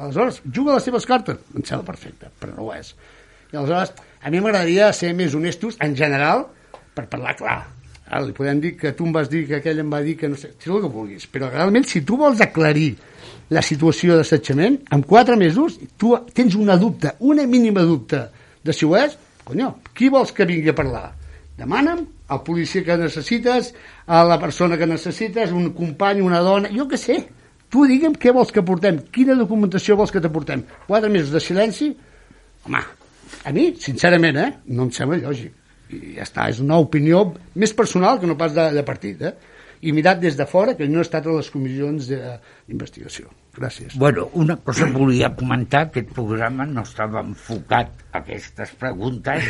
Aleshores, 0.00 0.40
juga 0.48 0.78
les 0.78 0.88
seves 0.88 1.04
cartes, 1.12 1.44
em 1.52 1.60
sembla 1.60 1.90
perfecte, 1.92 2.32
però 2.40 2.56
no 2.56 2.70
ho 2.70 2.72
és. 2.72 2.96
I 3.52 3.60
aleshores, 3.60 3.92
a 4.16 4.32
mi 4.32 4.40
m'agradaria 4.40 4.94
ser 4.96 5.12
més 5.12 5.36
honestos, 5.36 5.76
en 5.84 5.92
general, 5.92 6.48
per 6.96 7.10
parlar 7.12 7.36
clar 7.36 7.62
Ara 8.06 8.26
li 8.26 8.34
podem 8.36 8.60
dir 8.60 8.74
que 8.76 8.92
tu 8.92 9.06
em 9.06 9.12
vas 9.14 9.30
dir 9.32 9.46
que 9.48 9.56
aquell 9.58 9.80
em 9.80 9.90
va 9.92 10.02
dir 10.04 10.16
que 10.20 10.28
no 10.28 10.36
sé, 10.36 10.52
si 10.60 10.70
el 10.70 10.82
que 10.82 10.90
vulguis, 10.92 11.24
però 11.32 11.48
realment 11.48 11.86
si 11.88 12.02
tu 12.04 12.18
vols 12.20 12.42
aclarir 12.44 12.92
la 13.54 13.62
situació 13.64 14.18
d'assetjament, 14.18 14.82
en 14.92 15.04
quatre 15.08 15.36
mesos 15.40 15.78
tu 16.00 16.12
tens 16.36 16.56
una 16.60 16.76
dubte, 16.80 17.14
una 17.20 17.46
mínima 17.48 17.84
dubte 17.84 18.26
de 18.64 18.74
si 18.76 18.84
ho 18.84 18.92
és, 18.98 19.16
conyo, 19.44 19.70
qui 19.96 20.10
vols 20.12 20.34
que 20.36 20.44
vingui 20.48 20.72
a 20.72 20.76
parlar? 20.76 21.06
Demana'm 21.56 22.04
al 22.34 22.42
policia 22.44 22.84
que 22.84 22.98
necessites, 22.98 23.72
a 24.06 24.22
la 24.24 24.38
persona 24.40 24.76
que 24.76 24.88
necessites, 24.90 25.52
un 25.52 25.70
company, 25.76 26.20
una 26.24 26.42
dona, 26.44 26.72
jo 26.72 26.88
què 26.90 27.00
sé. 27.00 27.18
Tu 27.70 27.86
digue'm 27.88 28.18
què 28.20 28.32
vols 28.34 28.52
que 28.52 28.62
portem, 28.62 29.00
quina 29.12 29.36
documentació 29.38 29.96
vols 29.96 30.12
que 30.12 30.22
t'aportem. 30.22 30.64
Quatre 30.86 31.10
mesos 31.10 31.32
de 31.34 31.40
silenci? 31.40 31.92
Home, 32.68 32.80
a 33.44 33.52
mi, 33.52 33.68
sincerament, 33.80 34.40
eh, 34.40 34.50
no 34.74 34.88
em 34.88 34.94
sembla 34.94 35.22
lògic 35.24 35.63
i 35.94 36.14
ja 36.18 36.26
està, 36.26 36.48
és 36.52 36.60
una 36.64 36.78
opinió 36.82 37.24
més 37.54 37.74
personal 37.76 38.20
que 38.20 38.30
no 38.30 38.38
pas 38.40 38.54
de, 38.56 38.70
de 38.74 38.84
partit 38.86 39.22
eh? 39.22 39.34
i 39.84 39.92
mirat 39.92 40.20
des 40.20 40.36
de 40.38 40.46
fora 40.48 40.74
que 40.78 40.86
no 40.88 41.00
he 41.00 41.04
estat 41.04 41.26
a 41.26 41.34
les 41.34 41.50
comissions 41.52 42.08
d'investigació. 42.08 43.28
Gràcies. 43.54 43.94
Bueno, 44.00 44.26
una 44.40 44.56
cosa 44.56 44.88
volia 44.90 45.30
comentar 45.36 45.84
aquest 45.86 46.08
programa 46.16 46.64
no 46.66 46.82
estava 46.82 47.20
enfocat 47.22 47.92
a 48.10 48.22
aquestes 48.22 48.72
preguntes. 48.80 49.46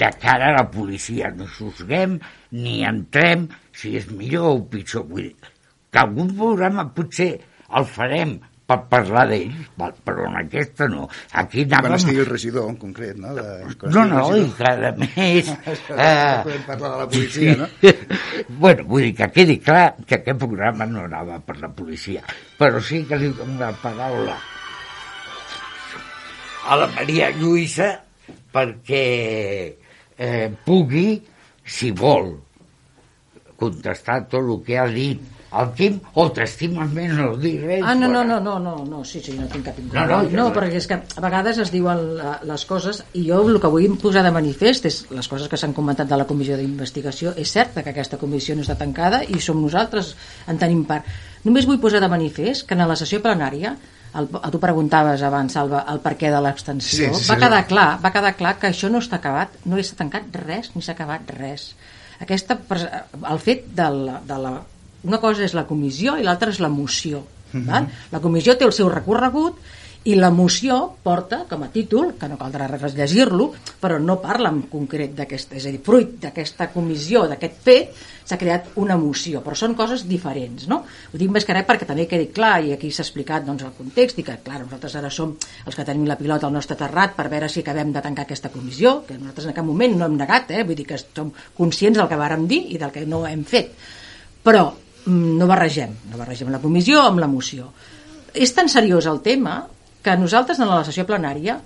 De 0.00 0.10
cara 0.20 0.50
a 0.50 0.56
la 0.58 0.66
policia 0.72 1.30
no 1.36 1.46
juzguem 1.48 2.18
ni 2.58 2.82
entrem 2.84 3.46
si 3.72 3.94
és 4.00 4.10
millor 4.10 4.50
o 4.50 4.66
pitjor. 4.72 5.06
Vull 5.08 5.30
dir 5.30 5.54
que 5.88 6.02
algun 6.02 6.34
programa 6.36 6.90
potser 6.94 7.30
el 7.78 7.86
farem 7.88 8.36
per 8.68 8.76
parlar 8.90 9.24
d'ells, 9.30 9.70
però 10.04 10.26
en 10.28 10.34
aquesta 10.42 10.88
no. 10.92 11.06
Aquí 11.40 11.64
anàvem... 11.64 11.86
Quan 11.88 11.96
estigui 11.96 12.20
el 12.20 12.28
regidor, 12.28 12.66
en 12.68 12.76
concret, 12.80 13.16
no? 13.16 13.32
De, 13.36 13.46
no, 13.94 14.04
no, 14.10 14.24
i 14.36 14.44
que 14.58 14.72
a 14.74 14.92
més... 14.98 15.48
eh... 15.94 16.34
Podem 16.44 16.66
parlar 16.66 16.90
de 16.92 16.98
la 17.00 17.08
policia, 17.14 17.56
no? 17.62 17.70
bueno, 18.66 18.84
vull 18.90 19.06
dir 19.08 19.14
que 19.22 19.30
quedi 19.38 19.56
clar 19.64 19.86
que 20.04 20.20
aquest 20.20 20.44
programa 20.44 20.88
no 20.90 21.06
anava 21.08 21.40
per 21.46 21.56
la 21.62 21.72
policia, 21.72 22.26
però 22.60 22.82
sí 22.84 23.06
que 23.08 23.20
li 23.20 23.32
dono 23.38 23.56
la 23.62 23.72
paraula 23.80 24.36
a 26.68 26.76
la 26.76 26.90
Maria 26.92 27.30
Lluïsa 27.32 27.88
perquè 28.52 29.04
eh, 30.18 30.48
pugui, 30.64 31.08
si 31.64 31.90
vol, 31.96 32.34
contestar 33.58 34.20
tot 34.28 34.44
el 34.44 34.60
que 34.66 34.76
ha 34.76 34.86
dit 34.92 35.37
el 35.48 35.70
Quim 35.76 35.96
o 36.20 36.26
t'estimes 36.34 36.90
més 36.92 37.12
no 37.16 37.30
dir 37.40 37.54
res 37.62 37.84
ah, 37.86 37.94
no, 37.96 38.08
no, 38.12 38.22
no, 38.26 38.36
no, 38.44 38.58
no, 38.60 38.74
no, 38.84 39.02
sí, 39.08 39.22
sí, 39.24 39.32
no 39.38 39.46
tinc 39.48 39.64
cap 39.70 39.78
inconvenient 39.80 40.10
no, 40.10 40.42
no, 40.42 40.48
no, 40.48 40.54
perquè 40.56 40.80
és 40.80 40.88
que 40.90 40.98
a 41.00 41.24
vegades 41.24 41.60
es 41.64 41.72
diuen 41.72 42.02
les 42.48 42.64
coses 42.68 43.02
i 43.16 43.24
jo 43.30 43.40
el 43.48 43.60
que 43.62 43.72
vull 43.72 43.96
posar 44.02 44.24
de 44.26 44.32
manifest 44.34 44.88
és 44.90 44.98
les 45.14 45.30
coses 45.30 45.48
que 45.48 45.60
s'han 45.60 45.76
comentat 45.76 46.10
de 46.10 46.18
la 46.20 46.28
comissió 46.28 46.58
d'investigació 46.60 47.32
és 47.40 47.52
cert 47.54 47.78
que 47.78 47.94
aquesta 47.94 48.20
comissió 48.20 48.56
no 48.56 48.66
està 48.66 48.76
tancada 48.76 49.22
i 49.24 49.40
som 49.40 49.60
nosaltres 49.62 50.14
en 50.48 50.60
tenim 50.60 50.84
part 50.88 51.08
només 51.46 51.68
vull 51.68 51.80
posar 51.80 52.02
de 52.04 52.12
manifest 52.12 52.68
que 52.68 52.76
en 52.76 52.84
la 52.84 52.98
sessió 52.98 53.22
plenària 53.24 53.76
el, 54.18 54.28
tu 54.52 54.60
preguntaves 54.60 55.22
abans, 55.22 55.52
Salva, 55.52 55.82
el 55.92 56.00
per 56.00 56.14
què 56.16 56.30
de 56.32 56.40
l'extensió. 56.40 57.10
Sí, 57.12 57.20
sí, 57.20 57.28
va, 57.28 57.36
quedar 57.36 57.60
clar, 57.68 57.88
va 58.00 58.12
quedar 58.14 58.32
clar 58.38 58.54
que 58.60 58.70
això 58.70 58.88
no 58.88 59.02
està 59.04 59.18
acabat, 59.20 59.58
no 59.68 59.76
està 59.76 59.98
tancat 60.00 60.38
res, 60.46 60.70
ni 60.74 60.80
s'ha 60.80 60.94
acabat 60.96 61.28
res. 61.36 61.74
Aquesta, 62.24 62.56
el 62.56 63.42
fet 63.44 63.68
de 63.76 63.88
la, 63.94 64.16
de 64.26 64.38
la 64.40 64.54
una 65.04 65.20
cosa 65.22 65.44
és 65.46 65.54
la 65.54 65.66
comissió 65.66 66.16
i 66.18 66.26
l'altra 66.26 66.50
és 66.50 66.60
la 66.60 66.68
moció. 66.68 67.24
Mm 67.52 67.60
-hmm. 67.60 67.66
val? 67.66 67.88
La 68.12 68.20
comissió 68.20 68.56
té 68.56 68.64
el 68.64 68.72
seu 68.72 68.88
recorregut 68.88 69.56
i 70.08 70.14
la 70.14 70.30
moció 70.30 70.94
porta 71.02 71.42
com 71.48 71.64
a 71.66 71.68
títol, 71.72 72.14
que 72.16 72.28
no 72.30 72.38
caldrà 72.38 72.68
res 72.70 72.94
llegir-lo, 72.96 73.50
però 73.80 73.98
no 74.00 74.20
parla 74.22 74.48
en 74.54 74.62
concret 74.70 75.12
d'aquesta, 75.16 75.58
és 75.58 75.66
a 75.66 75.72
dir, 75.74 75.82
fruit 75.84 76.14
d'aquesta 76.22 76.70
comissió, 76.72 77.26
d'aquest 77.28 77.58
fet, 77.66 77.98
s'ha 78.28 78.38
creat 78.40 78.70
una 78.80 78.96
moció, 79.00 79.42
però 79.44 79.56
són 79.58 79.74
coses 79.76 80.06
diferents, 80.08 80.68
no? 80.70 80.80
Ho 81.12 81.20
dic 81.20 81.30
més 81.34 81.44
que 81.44 81.56
res 81.56 81.66
perquè 81.68 81.88
també 81.88 82.06
quedi 82.08 82.30
clar, 82.32 82.62
i 82.64 82.72
aquí 82.76 82.92
s'ha 82.94 83.04
explicat 83.04 83.44
doncs, 83.44 83.66
el 83.66 83.76
context, 83.76 84.22
i 84.22 84.24
que, 84.24 84.38
clar, 84.44 84.62
nosaltres 84.64 84.96
ara 84.96 85.10
som 85.10 85.36
els 85.66 85.76
que 85.76 85.84
tenim 85.84 86.06
la 86.08 86.16
pilota 86.16 86.48
al 86.48 86.56
nostre 86.56 86.78
terrat 86.78 87.16
per 87.18 87.28
veure 87.28 87.52
si 87.52 87.60
acabem 87.60 87.92
de 87.92 88.04
tancar 88.04 88.24
aquesta 88.24 88.54
comissió, 88.54 89.02
que 89.08 89.18
nosaltres 89.18 89.50
en 89.50 89.60
cap 89.60 89.66
moment 89.66 89.96
no 89.98 90.08
hem 90.08 90.18
negat, 90.22 90.52
eh? 90.56 90.64
vull 90.64 90.78
dir 90.78 90.88
que 90.88 91.00
som 91.00 91.32
conscients 91.56 91.98
del 91.98 92.08
que 92.08 92.20
vàrem 92.20 92.46
dir 92.48 92.64
i 92.72 92.78
del 92.78 92.94
que 92.94 93.04
no 93.04 93.26
hem 93.26 93.44
fet. 93.44 93.74
Però 94.44 94.70
no 95.08 95.48
barregem, 95.48 95.94
no 96.10 96.20
barregem 96.20 96.52
la 96.52 96.60
comissió 96.62 97.02
amb 97.06 97.22
la 97.22 97.30
moció. 97.30 97.70
És 98.34 98.52
tan 98.54 98.68
seriós 98.68 99.08
el 99.10 99.22
tema 99.24 99.60
que 100.04 100.16
nosaltres 100.16 100.60
en 100.60 100.70
la 100.70 100.84
sessió 100.86 101.06
plenària 101.08 101.58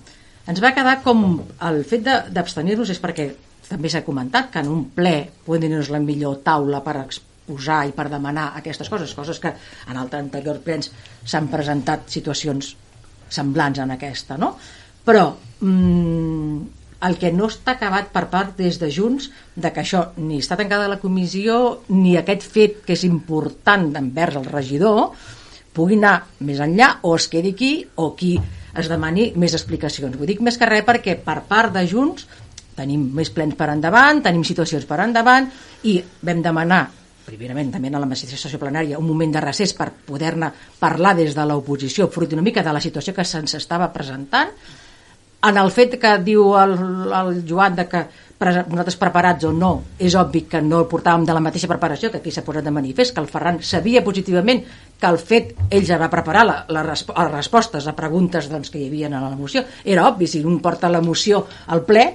ens 0.49 0.61
va 0.63 0.73
quedar 0.75 0.99
com 1.03 1.41
el 1.67 1.83
fet 1.87 2.05
d'abstenir-nos 2.33 2.91
és 2.91 3.01
perquè 3.03 3.29
també 3.67 3.89
s'ha 3.89 4.03
comentat 4.03 4.49
que 4.51 4.63
en 4.63 4.71
un 4.71 4.85
ple 4.95 5.15
poden 5.45 5.71
no 5.71 5.81
és 5.83 5.91
la 5.93 6.01
millor 6.03 6.41
taula 6.45 6.81
per 6.83 6.97
exposar 7.03 7.83
i 7.87 7.93
per 7.95 8.09
demanar 8.11 8.51
aquestes 8.59 8.89
coses, 8.91 9.13
coses 9.15 9.39
que 9.39 9.53
en 9.53 9.99
altres 9.99 10.25
anteriors 10.25 10.63
plens 10.65 10.91
s'han 11.23 11.49
presentat 11.51 12.09
situacions 12.11 12.73
semblants 13.33 13.79
en 13.79 13.95
aquesta, 13.95 14.37
no? 14.37 14.53
Però 15.03 15.25
mm, 15.61 16.82
el 17.03 17.17
que 17.19 17.31
no 17.35 17.49
està 17.51 17.75
acabat 17.75 18.11
per 18.13 18.27
part 18.31 18.57
des 18.57 18.79
de 18.79 18.89
Junts 18.93 19.29
de 19.55 19.71
que 19.73 19.83
això 19.83 20.05
ni 20.17 20.39
està 20.39 20.57
tancada 20.59 20.89
la 20.91 21.01
comissió 21.01 21.83
ni 21.89 22.15
aquest 22.17 22.45
fet 22.47 22.81
que 22.85 22.95
és 22.95 23.03
important 23.07 23.89
envers 23.99 24.39
el 24.39 24.47
regidor 24.47 25.11
pugui 25.73 25.97
anar 25.99 26.15
més 26.45 26.61
enllà 26.63 26.99
o 27.03 27.15
es 27.17 27.27
quedi 27.27 27.53
aquí 27.57 27.73
o 27.95 28.13
qui 28.15 28.37
es 28.73 28.89
demani 28.89 29.31
més 29.37 29.53
explicacions. 29.53 30.15
Ho 30.17 30.25
dic 30.29 30.41
més 30.41 30.57
que 30.57 30.69
res 30.69 30.85
perquè 30.85 31.17
per 31.21 31.41
part 31.49 31.73
de 31.75 31.85
Junts 31.89 32.25
tenim 32.77 33.05
més 33.13 33.29
plens 33.29 33.57
per 33.57 33.69
endavant, 33.69 34.23
tenim 34.25 34.45
situacions 34.47 34.85
per 34.89 35.01
endavant 35.03 35.49
i 35.89 35.99
vam 36.25 36.41
demanar 36.41 36.83
primerament 37.23 37.69
també 37.71 37.87
en 37.87 38.01
la 38.01 38.15
sessió 38.19 38.59
plenària 38.59 38.99
un 38.99 39.07
moment 39.07 39.31
de 39.31 39.41
recés 39.43 39.71
per 39.77 39.91
poder-ne 40.07 40.49
parlar 40.79 41.13
des 41.15 41.35
de 41.35 41.45
l'oposició 41.47 42.09
fruit 42.11 42.33
una 42.35 42.43
mica 42.43 42.63
de 42.63 42.73
la 42.75 42.81
situació 42.83 43.13
que 43.15 43.23
se'ns 43.23 43.55
estava 43.59 43.91
presentant 43.93 44.51
en 45.43 45.57
el 45.59 45.71
fet 45.75 45.97
que 45.99 46.17
diu 46.23 46.53
el, 46.59 46.77
el 47.11 47.41
Joan 47.47 47.75
de 47.75 47.87
que 47.91 48.03
nosaltres 48.43 48.97
preparats 48.99 49.45
o 49.47 49.53
no, 49.55 49.71
és 49.99 50.15
obvi 50.19 50.43
que 50.51 50.59
no 50.63 50.81
el 50.81 50.87
portàvem 50.91 51.23
de 51.27 51.35
la 51.35 51.41
mateixa 51.43 51.69
preparació, 51.71 52.09
que 52.11 52.19
aquí 52.19 52.31
s'ha 52.31 52.43
posat 52.43 52.65
de 52.65 52.73
manifest, 52.75 53.13
que 53.15 53.21
el 53.23 53.29
Ferran 53.31 53.61
sabia 53.63 54.03
positivament 54.03 54.63
que 54.99 55.07
el 55.07 55.19
fet, 55.19 55.53
ell 55.69 55.85
ja 55.87 55.99
va 56.01 56.09
preparar 56.11 56.43
la, 56.47 56.57
la, 56.67 56.83
resp 56.83 57.13
les 57.15 57.31
respostes 57.31 57.87
a 57.87 57.95
preguntes 57.95 58.49
doncs, 58.51 58.71
que 58.73 58.81
hi 58.81 58.89
havia 58.89 59.07
en 59.07 59.15
la 59.15 59.35
moció. 59.39 59.63
Era 59.83 60.07
obvi, 60.09 60.27
si 60.27 60.43
un 60.43 60.59
porta 60.63 60.91
la 60.91 61.01
moció 61.01 61.45
al 61.67 61.85
ple, 61.87 62.07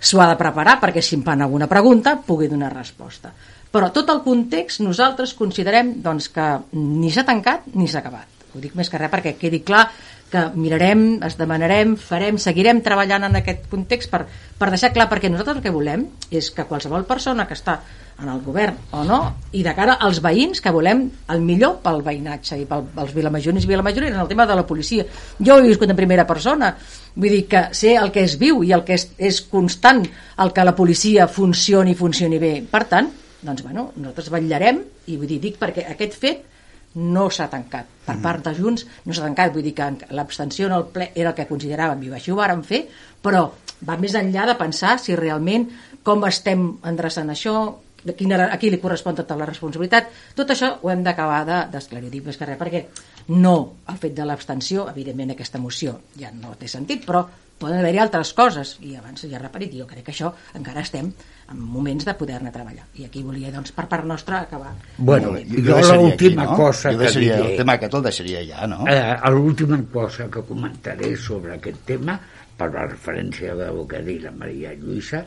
s'ho 0.00 0.20
ha 0.20 0.28
de 0.30 0.36
preparar 0.40 0.78
perquè 0.80 1.02
si 1.04 1.16
em 1.16 1.24
fan 1.24 1.44
alguna 1.44 1.68
pregunta 1.68 2.18
pugui 2.26 2.48
donar 2.48 2.72
resposta. 2.74 3.32
Però 3.70 3.92
tot 3.94 4.08
el 4.10 4.24
context 4.24 4.82
nosaltres 4.82 5.34
considerem 5.38 6.00
doncs, 6.02 6.28
que 6.34 6.46
ni 6.76 7.12
s'ha 7.12 7.24
tancat 7.24 7.68
ni 7.74 7.88
s'ha 7.88 8.00
acabat. 8.02 8.26
Ho 8.50 8.58
dic 8.58 8.74
més 8.74 8.90
que 8.90 8.98
res 8.98 9.12
perquè 9.12 9.36
quedi 9.38 9.60
clar 9.62 9.84
que 10.30 10.44
mirarem, 10.54 11.18
es 11.26 11.36
demanarem, 11.38 11.96
farem, 11.98 12.38
seguirem 12.38 12.80
treballant 12.86 13.26
en 13.26 13.40
aquest 13.40 13.66
context 13.70 14.10
per, 14.12 14.22
per 14.58 14.70
deixar 14.72 14.92
clar, 14.94 15.08
perquè 15.10 15.30
nosaltres 15.30 15.58
el 15.58 15.64
que 15.64 15.74
volem 15.74 16.06
és 16.30 16.52
que 16.54 16.66
qualsevol 16.68 17.04
persona 17.08 17.48
que 17.48 17.58
està 17.58 17.80
en 18.20 18.28
el 18.28 18.40
govern 18.44 18.76
o 18.96 19.02
no, 19.04 19.20
i 19.56 19.62
de 19.64 19.72
cara 19.76 19.96
als 20.04 20.20
veïns 20.22 20.60
que 20.60 20.72
volem 20.74 21.06
el 21.32 21.40
millor 21.44 21.78
pel 21.84 22.02
veïnatge 22.04 22.58
i 22.60 22.66
pel, 22.68 22.84
pels 22.94 23.14
vilamajorins 23.16 23.64
i 23.64 23.70
vilamajorines 23.70 24.16
en 24.16 24.22
el 24.22 24.28
tema 24.28 24.46
de 24.46 24.58
la 24.58 24.66
policia. 24.68 25.06
Jo 25.38 25.56
ho 25.56 25.62
he 25.62 25.68
viscut 25.68 25.90
en 25.90 25.98
primera 25.98 26.26
persona, 26.28 26.74
vull 27.14 27.36
dir 27.36 27.46
que 27.50 27.64
sé 27.76 27.96
el 27.96 28.12
que 28.12 28.24
és 28.28 28.36
viu 28.40 28.62
i 28.66 28.74
el 28.76 28.84
que 28.84 28.98
és, 28.98 29.08
és 29.18 29.40
constant 29.50 30.04
el 30.04 30.52
que 30.52 30.68
la 30.68 30.76
policia 30.76 31.28
funcioni 31.28 31.96
i 31.96 31.98
funcioni 31.98 32.38
bé. 32.42 32.54
Per 32.70 32.84
tant, 32.92 33.10
doncs, 33.40 33.64
bueno, 33.64 33.90
nosaltres 33.96 34.30
vetllarem 34.32 34.84
i 35.08 35.16
vull 35.16 35.28
dir, 35.28 35.40
dic 35.40 35.58
perquè 35.60 35.88
aquest 35.88 36.16
fet 36.20 36.46
no 36.94 37.28
s'ha 37.30 37.48
tancat. 37.50 37.86
Per 38.06 38.16
part 38.22 38.44
de 38.44 38.54
Junts 38.54 38.86
no 39.06 39.14
s'ha 39.14 39.22
tancat, 39.28 39.52
vull 39.54 39.62
dir 39.62 39.74
que 39.74 39.90
l'abstenció 40.10 40.66
en 40.66 40.72
el 40.78 40.88
ple 40.90 41.10
era 41.14 41.30
el 41.30 41.36
que 41.36 41.46
consideràvem 41.48 42.02
i 42.02 42.10
així 42.16 42.32
ho 42.32 42.36
vàrem 42.40 42.62
fer, 42.66 42.86
però 43.22 43.44
va 43.86 43.96
més 43.96 44.14
enllà 44.18 44.46
de 44.46 44.56
pensar 44.58 44.98
si 44.98 45.14
realment 45.16 45.68
com 46.02 46.24
estem 46.26 46.78
endreçant 46.84 47.30
això, 47.30 47.54
de 48.02 48.14
quina, 48.16 48.46
a 48.48 48.56
qui 48.56 48.70
li 48.72 48.78
correspon 48.80 49.14
tota 49.14 49.36
la 49.36 49.44
responsabilitat, 49.46 50.06
tot 50.34 50.48
això 50.50 50.78
ho 50.82 50.90
hem 50.90 51.02
d'acabar 51.04 51.44
de- 51.44 51.66
d'esclarir, 51.70 52.08
dic 52.10 52.24
més 52.24 52.36
que 52.38 52.46
res, 52.46 52.58
perquè 52.58 52.86
no 53.28 53.74
el 53.86 53.98
fet 54.00 54.14
de 54.16 54.24
l'abstenció, 54.24 54.88
evidentment 54.88 55.30
aquesta 55.32 55.58
moció 55.58 56.00
ja 56.18 56.30
no 56.32 56.54
té 56.58 56.66
sentit, 56.66 57.04
però 57.06 57.26
poden 57.60 57.78
haver-hi 57.78 57.98
altres 58.00 58.32
coses, 58.32 58.78
i 58.80 58.96
abans 58.96 59.20
ja 59.20 59.36
he 59.36 59.38
repetit, 59.38 59.74
jo 59.76 59.86
crec 59.86 60.02
que 60.06 60.12
això 60.12 60.32
encara 60.54 60.80
estem 60.80 61.12
en 61.50 61.60
moments 61.60 62.06
de 62.06 62.14
poder-ne 62.14 62.52
treballar. 62.54 62.84
I 63.00 63.06
aquí 63.08 63.22
volia, 63.26 63.50
doncs, 63.54 63.72
per 63.76 63.86
part 63.90 64.06
nostra, 64.06 64.42
acabar. 64.46 64.72
Bueno, 64.98 65.32
jo 65.34 65.64
deixaria 65.66 65.96
l'última 65.98 66.46
no? 66.46 66.56
cosa 66.58 66.92
jo 66.94 67.00
que 67.02 67.10
diré... 67.16 67.40
El 67.40 67.56
tema 67.62 67.76
aquest 67.78 67.96
el 67.98 68.04
deixaria 68.06 68.44
ja, 68.46 68.68
no? 68.70 68.84
Eh, 68.90 69.32
L'última 69.34 69.80
cosa 69.92 70.28
que 70.30 70.44
comentaré 70.46 71.14
sobre 71.18 71.56
aquest 71.56 71.82
tema, 71.88 72.18
per 72.60 72.70
la 72.74 72.86
referència 72.86 73.56
del 73.58 73.82
que 73.88 73.98
ha 73.98 74.06
dit 74.06 74.22
la 74.22 74.32
Maria 74.36 74.72
Lluïsa, 74.76 75.24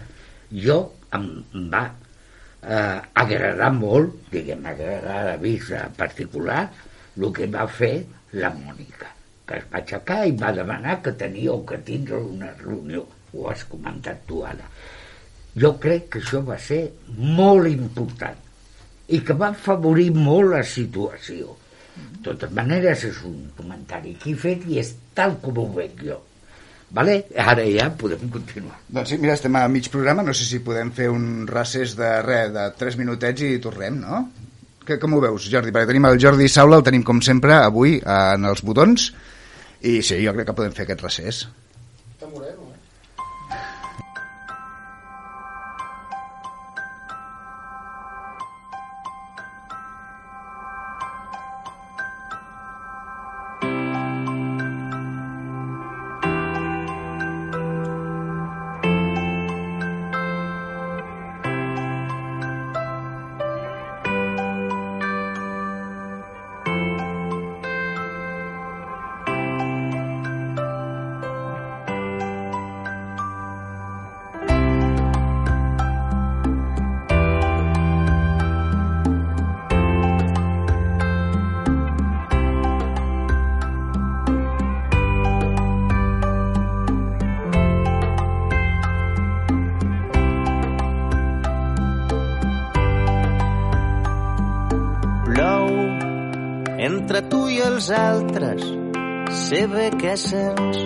jo 0.54 0.80
em 1.18 1.28
em 1.58 1.68
va 1.74 1.84
eh, 1.88 3.00
agradar 3.24 3.72
molt, 3.76 4.16
diguem, 4.32 4.66
agradar 4.70 5.34
a 5.34 5.38
vista 5.42 5.84
particular, 5.98 6.68
el 7.18 7.32
que 7.36 7.50
va 7.52 7.68
fer 7.70 7.96
la 8.40 8.50
Mònica, 8.54 9.12
que 9.48 9.60
es 9.60 9.66
va 9.72 9.82
aixecar 9.82 10.24
i 10.30 10.36
va 10.40 10.54
demanar 10.56 11.00
que 11.06 11.14
tenia 11.20 11.54
o 11.54 11.62
que 11.68 11.78
tindre 11.86 12.22
una 12.22 12.54
reunió. 12.62 13.06
Ho 13.34 13.50
has 13.50 13.64
comentat 13.66 14.26
tu 14.30 14.44
ara. 14.46 14.70
Jo 15.60 15.76
crec 15.82 16.10
que 16.14 16.22
això 16.24 16.42
va 16.46 16.58
ser 16.58 16.82
molt 17.14 17.70
important 17.70 18.40
i 19.14 19.20
que 19.22 19.36
va 19.38 19.52
afavorir 19.54 20.10
molt 20.16 20.54
la 20.56 20.64
situació. 20.66 21.58
De 21.94 22.22
totes 22.26 22.54
maneres, 22.56 23.04
és 23.06 23.20
un 23.28 23.52
comentari 23.58 24.16
que 24.22 24.32
he 24.32 24.38
fet 24.40 24.64
i 24.70 24.80
és 24.82 24.94
tal 25.14 25.36
com 25.44 25.60
ho 25.62 25.68
veig 25.76 26.00
jo. 26.08 26.22
Vale? 26.94 27.20
Ara 27.42 27.66
ja 27.66 27.88
podem 27.98 28.30
continuar. 28.34 28.80
Doncs 28.88 29.14
sí, 29.14 29.20
mira, 29.22 29.34
estem 29.38 29.56
a 29.58 29.66
mig 29.70 29.90
programa, 29.94 30.26
no 30.26 30.34
sé 30.38 30.46
si 30.46 30.62
podem 30.66 30.92
fer 30.94 31.10
un 31.14 31.46
recés 31.50 31.96
de 31.98 32.10
res, 32.26 32.54
de 32.54 32.68
3 32.80 32.98
minutets 33.02 33.46
i 33.46 33.58
tornem, 33.62 33.98
no? 34.02 34.24
Que, 34.86 35.00
com 35.02 35.16
ho 35.16 35.22
veus, 35.24 35.48
Jordi? 35.50 35.74
Perquè 35.74 35.90
tenim 35.90 36.10
el 36.10 36.20
Jordi 36.22 36.50
Saula, 36.52 36.78
el 36.78 36.86
tenim 36.86 37.06
com 37.08 37.22
sempre 37.26 37.56
avui 37.62 37.98
en 38.00 38.50
els 38.50 38.62
botons, 38.66 39.10
i 39.82 40.02
sí, 40.06 40.20
jo 40.22 40.36
crec 40.36 40.52
que 40.52 40.58
podem 40.60 40.76
fer 40.76 40.86
aquest 40.86 41.08
recés. 41.08 41.46
Plou 42.22 42.63
Sents 100.14 100.78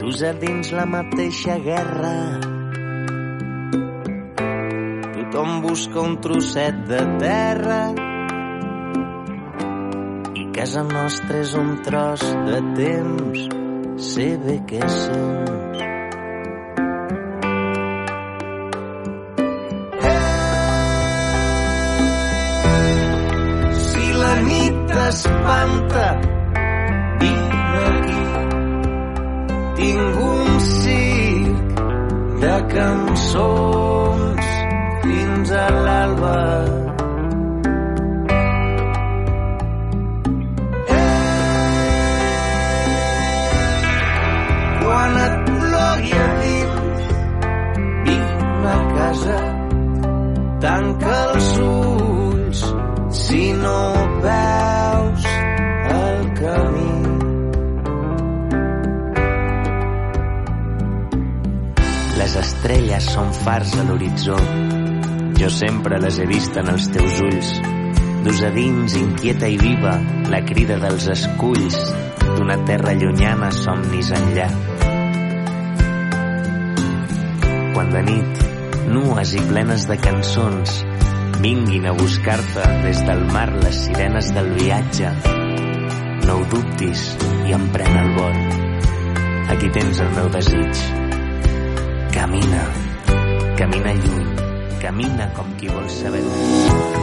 dus 0.00 0.22
a 0.24 0.32
dins 0.32 0.70
la 0.72 0.86
mateixa 0.88 1.58
guerra. 1.60 2.12
Tothom 5.12 5.60
busca 5.60 6.00
un 6.00 6.16
trosset 6.24 6.80
de 6.88 7.02
terra 7.20 7.82
i 10.32 10.48
casa 10.56 10.88
nostra 10.88 11.44
és 11.44 11.52
un 11.52 11.74
tros 11.84 12.24
de 12.48 12.60
temps. 12.80 13.48
Sé 14.12 14.30
bé 14.40 14.62
que 14.64 14.80
sents. 14.88 15.91
De 32.72 32.78
cançons 32.78 33.71
sempre 65.92 66.08
les 66.08 66.18
he 66.18 66.26
vist 66.26 66.54
en 66.56 66.68
els 66.72 66.86
teus 66.88 67.18
ulls. 67.20 67.48
Dus 68.24 68.38
a 68.46 68.48
dins, 68.54 68.94
inquieta 68.96 69.48
i 69.50 69.58
viva, 69.60 69.98
la 70.32 70.38
crida 70.46 70.78
dels 70.80 71.04
esculls 71.12 71.76
d'una 72.22 72.56
terra 72.64 72.94
llunyana 72.96 73.50
somnis 73.52 74.08
enllà. 74.16 74.46
Quan 77.74 77.92
de 77.92 78.02
nit, 78.08 78.40
nues 78.88 79.34
i 79.36 79.44
plenes 79.50 79.84
de 79.90 79.98
cançons, 80.00 80.80
vinguin 81.44 81.90
a 81.90 81.94
buscar-te 81.98 82.64
des 82.86 83.04
del 83.10 83.24
mar 83.34 83.50
les 83.58 83.84
sirenes 83.84 84.32
del 84.32 84.52
viatge. 84.56 85.12
No 86.24 86.38
ho 86.38 86.50
dubtis 86.56 87.08
i 87.50 87.58
emprèn 87.58 88.04
el 88.06 88.14
vol. 88.16 88.44
Aquí 89.52 89.68
tens 89.76 90.00
el 90.00 90.14
meu 90.16 90.32
desig. 90.32 90.86
Camina, 92.16 92.68
camina 93.60 93.92
lluny, 94.00 94.31
camina 94.82 95.28
com 95.36 95.46
qui 95.60 95.68
vol 95.70 95.86
saber 95.86 96.20
més. 96.26 97.02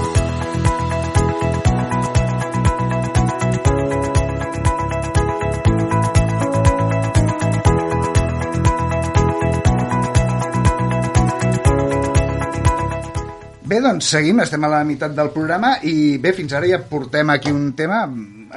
Bé, 13.70 13.78
doncs 13.86 14.08
seguim, 14.12 14.40
estem 14.44 14.64
a 14.66 14.70
la 14.74 14.82
meitat 14.84 15.14
del 15.16 15.30
programa 15.32 15.76
i 15.86 16.18
bé, 16.20 16.34
fins 16.36 16.56
ara 16.58 16.68
ja 16.68 16.82
portem 16.90 17.30
aquí 17.32 17.54
un 17.54 17.70
tema 17.78 18.02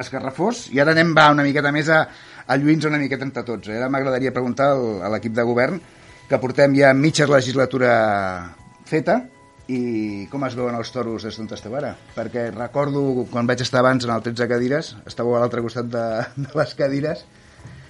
esgarrafós 0.00 0.64
i 0.72 0.80
ara 0.80 0.94
anem 0.96 1.12
va 1.14 1.28
una 1.34 1.44
miqueta 1.46 1.70
més 1.70 1.90
a, 1.92 2.00
a 2.48 2.56
lluir-nos 2.56 2.88
una 2.88 2.98
miqueta 2.98 3.28
entre 3.28 3.44
tots. 3.44 3.68
eh? 3.68 3.76
Ara 3.76 3.90
m'agradaria 3.92 4.32
preguntar 4.32 4.72
al, 4.72 4.88
a 5.04 5.12
l'equip 5.12 5.36
de 5.36 5.44
govern 5.46 5.78
que 6.30 6.40
portem 6.40 6.74
ja 6.80 6.94
mitja 6.96 7.28
legislatura 7.28 7.92
feta 8.88 9.20
i 9.70 10.26
com 10.32 10.42
es 10.46 10.56
veuen 10.58 10.74
els 10.76 10.90
toros 10.92 11.24
des 11.26 11.38
d'on 11.38 11.50
esteu 11.54 11.74
ara? 11.78 11.92
Perquè 12.16 12.48
recordo 12.50 13.26
quan 13.30 13.46
vaig 13.48 13.62
estar 13.62 13.80
abans 13.80 14.04
en 14.04 14.12
el 14.14 14.24
13 14.24 14.48
cadires, 14.50 14.96
estàveu 15.06 15.36
a 15.36 15.42
l'altre 15.42 15.62
costat 15.64 15.88
de, 15.92 16.04
de 16.48 16.50
les 16.58 16.74
cadires 16.78 17.24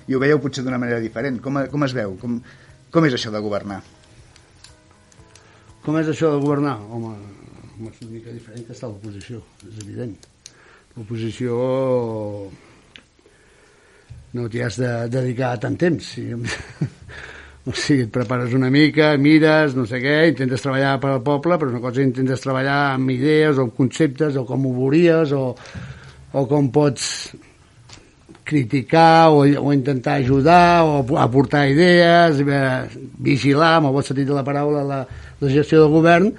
i 0.08 0.14
ho 0.14 0.20
veieu 0.22 0.40
potser 0.42 0.64
d'una 0.66 0.80
manera 0.82 1.00
diferent. 1.00 1.40
Com, 1.42 1.62
com 1.72 1.86
es 1.86 1.94
veu? 1.96 2.16
Com, 2.20 2.40
com 2.92 3.08
és 3.08 3.16
això 3.16 3.32
de 3.34 3.40
governar? 3.42 3.80
Com 5.82 5.96
és 5.98 6.10
això 6.10 6.30
de 6.34 6.42
governar? 6.42 6.76
Home, 6.94 7.14
és 7.88 8.02
una 8.04 8.12
mica 8.12 8.34
diferent 8.34 8.66
que 8.66 8.76
està 8.76 8.90
l'oposició, 8.90 9.40
és 9.66 9.80
evident. 9.82 10.14
L'oposició 10.96 11.56
no 14.36 14.48
t'hi 14.48 14.62
has 14.64 14.78
de 14.80 14.92
dedicar 15.12 15.56
tant 15.60 15.74
temps. 15.80 16.12
Si, 16.14 16.28
o 17.62 17.72
sigui, 17.78 18.08
et 18.08 18.10
prepares 18.10 18.54
una 18.58 18.70
mica, 18.74 19.12
mires, 19.22 19.76
no 19.78 19.84
sé 19.86 20.00
què, 20.02 20.16
intentes 20.32 20.64
treballar 20.64 20.96
per 21.02 21.12
al 21.12 21.22
poble, 21.22 21.58
però 21.60 21.70
una 21.70 21.82
cosa 21.84 22.02
intentes 22.02 22.42
treballar 22.42 22.96
amb 22.96 23.12
idees 23.14 23.58
o 23.58 23.68
amb 23.68 23.76
conceptes 23.76 24.38
o 24.40 24.42
com 24.48 24.66
ho 24.66 24.72
veuries 24.80 25.34
o, 25.36 25.44
o 26.34 26.44
com 26.50 26.72
pots 26.74 27.06
criticar 28.42 29.30
o, 29.30 29.44
o 29.46 29.72
intentar 29.72 30.18
ajudar 30.18 30.82
o 30.82 31.18
aportar 31.22 31.68
idees, 31.70 32.42
eh, 32.42 33.04
vigilar, 33.22 33.76
amb 33.78 33.92
el 33.92 33.94
bon 33.94 34.10
sentit 34.10 34.26
de 34.26 34.34
la 34.34 34.44
paraula, 34.46 34.82
la, 34.82 35.04
la 35.38 35.52
gestió 35.52 35.84
del 35.84 35.94
govern 35.94 36.32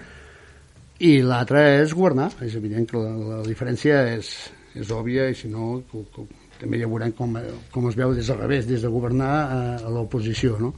i 0.99 1.17
l'altra 1.23 1.63
és 1.79 1.95
governar. 1.95 2.33
És 2.43 2.59
evident 2.59 2.89
que 2.89 2.99
la, 2.99 3.39
la 3.39 3.41
diferència 3.47 4.03
és, 4.17 4.35
és 4.75 4.91
òbvia 4.91 5.31
i 5.31 5.39
si 5.39 5.47
no 5.51 5.77
co, 5.87 6.03
co, 6.11 6.27
també 6.63 6.79
ja 6.79 6.89
veurem 6.89 7.11
com, 7.17 7.35
com 7.73 7.89
es 7.89 7.99
veu 7.99 8.15
des 8.15 8.31
del 8.31 8.39
revés, 8.39 8.65
des 8.69 8.81
de 8.81 8.91
governar 8.91 9.33
a, 9.43 9.59
a 9.83 9.91
l'oposició, 9.91 10.55
no? 10.61 10.73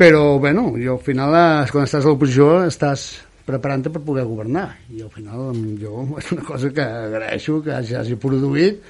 Però, 0.00 0.38
bueno, 0.40 0.70
jo 0.80 0.94
al 0.96 1.04
final, 1.04 1.34
eh, 1.36 1.68
quan 1.68 1.84
estàs 1.84 2.06
a 2.06 2.08
l'oposició, 2.08 2.62
estàs 2.64 3.10
preparant-te 3.44 3.92
per 3.92 4.02
poder 4.06 4.24
governar. 4.24 4.70
I 4.94 5.02
al 5.04 5.12
final, 5.12 5.50
jo, 5.80 6.06
és 6.22 6.32
una 6.36 6.46
cosa 6.46 6.70
que 6.72 6.86
agraeixo 6.86 7.60
que 7.66 7.74
hagi, 7.76 7.96
hagi 7.98 8.18
produït 8.20 8.80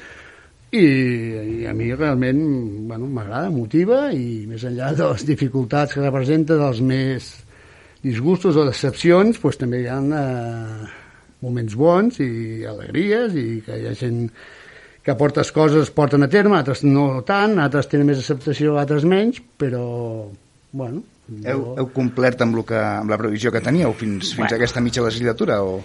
i, 0.70 0.84
i 0.84 1.66
a 1.66 1.74
mi 1.74 1.90
realment 1.96 2.40
bueno, 2.86 3.08
m'agrada, 3.10 3.50
motiva 3.50 4.04
i 4.14 4.44
més 4.46 4.62
enllà 4.68 4.92
de 4.94 5.08
les 5.10 5.26
dificultats 5.26 5.96
que 5.96 6.04
representa 6.04 6.58
dels 6.60 6.78
més 6.86 7.32
disgustos 8.04 8.56
o 8.56 8.68
decepcions 8.68 9.40
doncs 9.42 9.58
també 9.60 9.82
hi 9.82 9.88
ha 9.90 9.98
eh, 9.98 10.86
moments 11.42 11.74
bons 11.76 12.20
i 12.22 12.30
alegries 12.70 13.34
i 13.34 13.48
que 13.66 13.80
hi 13.80 13.90
ha 13.90 13.96
gent 13.98 14.28
que 15.04 15.14
portes 15.16 15.52
coses 15.52 15.90
porten 15.96 16.26
a 16.26 16.28
terme, 16.28 16.58
altres 16.58 16.84
no 16.84 17.22
tant, 17.26 17.56
altres 17.62 17.88
tenen 17.88 18.10
més 18.10 18.20
acceptació, 18.20 18.76
altres 18.80 19.06
menys, 19.08 19.40
però, 19.60 20.28
bueno... 20.72 21.02
Heu, 21.30 21.60
heu 21.78 21.86
complert 21.94 22.40
amb, 22.42 22.56
lo 22.58 22.64
que, 22.66 22.74
amb 22.74 23.12
la 23.12 23.16
previsió 23.20 23.52
que 23.54 23.60
teníeu 23.62 23.92
fins, 23.94 24.32
fins 24.32 24.40
Bueno. 24.40 24.50
a 24.50 24.56
aquesta 24.58 24.80
mitja 24.82 25.04
legislatura? 25.04 25.60
O... 25.62 25.76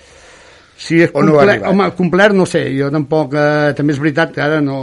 Si 0.75 0.97
és 1.05 1.11
O 1.13 1.21
no 1.21 1.35
ha 1.37 1.43
complet, 1.45 1.65
home, 1.69 1.89
complert 1.95 2.35
no 2.35 2.47
sé, 2.49 2.63
jo 2.73 2.89
tampoc, 2.91 3.35
eh, 3.37 3.75
també 3.77 3.93
és 3.93 4.01
veritat 4.01 4.33
que 4.33 4.41
ara 4.41 4.57
no, 4.65 4.79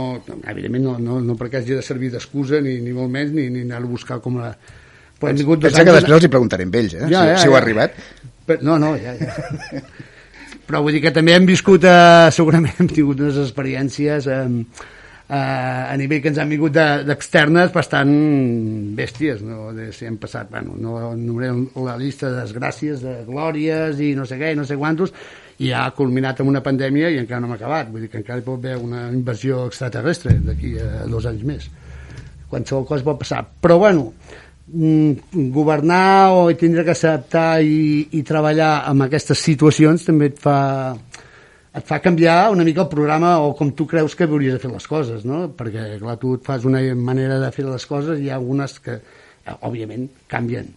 evidentment 0.49 0.87
no, 0.87 0.93
no, 1.03 1.19
no 1.21 1.35
perquè 1.37 1.59
hagi 1.59 1.75
de 1.75 1.83
servir 1.85 2.13
d'excusa 2.15 2.63
ni, 2.63 2.77
ni 2.81 2.95
molt 2.95 3.11
menys, 3.11 3.35
ni, 3.35 3.49
ni 3.51 3.65
anar 3.67 3.83
a 3.83 3.91
buscar 3.91 4.21
com 4.23 4.39
a... 4.39 4.53
Però 5.19 5.29
hem 5.29 5.43
tingut 5.43 5.59
dos 5.59 5.69
Pensa 5.69 5.83
que 5.83 5.97
després 5.99 6.15
els 6.15 6.29
hi 6.29 6.31
preguntarem 6.31 6.73
ells, 6.79 6.95
eh? 6.95 7.03
Ja, 7.11 7.27
si, 7.27 7.33
ja, 7.33 7.37
si 7.43 7.51
ja. 7.51 7.59
arribat. 7.59 7.99
Però, 8.47 8.63
no, 8.71 8.79
no, 8.81 8.95
ja, 9.03 9.13
ja. 9.19 9.83
Però 10.67 10.79
vull 10.81 10.95
dir 10.95 11.01
que 11.03 11.11
també 11.11 11.33
hem 11.35 11.45
viscut, 11.49 11.83
eh, 11.83 12.29
segurament 12.31 12.77
hem 12.79 12.87
tingut 12.91 13.19
unes 13.19 13.39
experiències 13.41 14.27
eh, 14.31 14.41
eh, 15.27 15.35
a 15.35 15.95
nivell 15.99 16.21
que 16.23 16.31
ens 16.31 16.39
han 16.39 16.49
vingut 16.53 16.71
de- 16.75 17.03
d'externes 17.07 17.73
bastant 17.75 18.13
bèsties, 18.95 19.43
no? 19.43 19.73
De, 19.75 19.89
si 19.91 20.07
hem 20.07 20.17
passat, 20.21 20.49
bueno, 20.51 20.77
no 20.79 20.97
enumerem 21.11 21.65
la 21.83 21.97
llista 21.99 22.31
de 22.31 22.41
desgràcies, 22.45 23.03
de 23.03 23.17
glòries 23.27 23.99
i 23.99 24.13
no 24.15 24.25
sé 24.29 24.39
què, 24.39 24.53
no 24.55 24.63
sé 24.65 24.79
quantos, 24.79 25.11
i 25.59 25.71
ha 25.75 25.83
culminat 25.95 26.39
amb 26.41 26.49
una 26.49 26.63
pandèmia 26.65 27.11
i 27.13 27.19
encara 27.21 27.43
no 27.43 27.51
hem 27.51 27.57
acabat, 27.59 27.91
vull 27.91 28.01
dir 28.05 28.09
que 28.09 28.21
encara 28.23 28.39
hi 28.39 28.47
pot 28.47 28.63
haver 28.63 28.77
una 28.81 29.09
invasió 29.11 29.65
extraterrestre 29.67 30.39
d'aquí 30.47 30.77
a 30.81 31.05
dos 31.11 31.27
anys 31.29 31.43
més 31.47 31.69
qualsevol 32.53 32.85
cosa 32.85 33.05
pot 33.07 33.19
passar. 33.23 33.43
Però, 33.61 33.79
bueno, 33.81 34.11
governar 34.67 36.31
o 36.31 36.55
tindre 36.55 36.83
que 36.83 36.91
acceptar 36.91 37.61
i, 37.61 38.07
i 38.15 38.23
treballar 38.23 38.85
amb 38.87 39.05
aquestes 39.05 39.41
situacions 39.43 40.05
també 40.07 40.31
et 40.31 40.39
fa, 40.39 40.95
et 41.75 41.85
fa 41.85 41.99
canviar 41.99 42.51
una 42.53 42.63
mica 42.63 42.85
el 42.85 42.91
programa 42.91 43.35
o 43.43 43.51
com 43.59 43.73
tu 43.75 43.85
creus 43.89 44.15
que 44.15 44.23
hauries 44.23 44.55
de 44.55 44.61
fer 44.63 44.71
les 44.71 44.87
coses, 44.87 45.25
no? 45.27 45.49
Perquè, 45.57 45.97
clar, 45.99 46.17
tu 46.21 46.37
et 46.37 46.45
fas 46.47 46.65
una 46.65 46.81
manera 46.95 47.39
de 47.41 47.51
fer 47.51 47.67
les 47.67 47.85
coses 47.85 48.19
i 48.19 48.29
hi 48.29 48.31
ha 48.31 48.37
algunes 48.39 48.77
que, 48.79 48.99
òbviament, 49.59 50.07
canvien. 50.31 50.69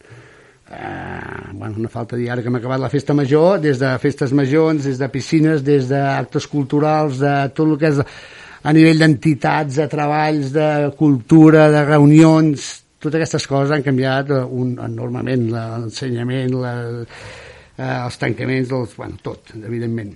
Uh, 0.67 1.53
bueno, 1.55 1.79
no 1.79 1.89
falta 1.89 2.17
dir 2.19 2.27
ara 2.27 2.43
que 2.43 2.51
hem 2.51 2.57
acabat 2.59 2.81
la 2.83 2.91
festa 2.91 3.15
major, 3.15 3.61
des 3.63 3.79
de 3.79 3.93
festes 4.03 4.33
majors, 4.35 4.83
des 4.83 4.99
de 4.99 5.09
piscines, 5.13 5.63
des 5.63 5.87
d'actes 5.87 6.49
culturals, 6.51 7.21
de 7.23 7.37
tot 7.55 7.71
el 7.71 7.79
que 7.79 7.93
és 7.93 8.03
a 8.67 8.73
nivell 8.75 8.99
d'entitats, 8.99 9.79
de 9.79 9.87
treballs, 9.87 10.51
de 10.57 10.91
cultura, 10.99 11.69
de 11.71 11.85
reunions, 11.87 12.67
totes 13.01 13.19
aquestes 13.21 13.47
coses 13.51 13.75
han 13.75 13.85
canviat 13.87 14.33
eh, 14.33 14.43
un, 14.45 14.77
enormement, 14.83 15.45
l'ensenyament, 15.53 16.55
la, 16.63 16.73
eh, 17.77 17.93
els 17.93 18.19
tancaments, 18.23 18.73
els, 18.73 18.97
bueno, 18.97 19.21
tot, 19.23 19.55
evidentment. 19.61 20.15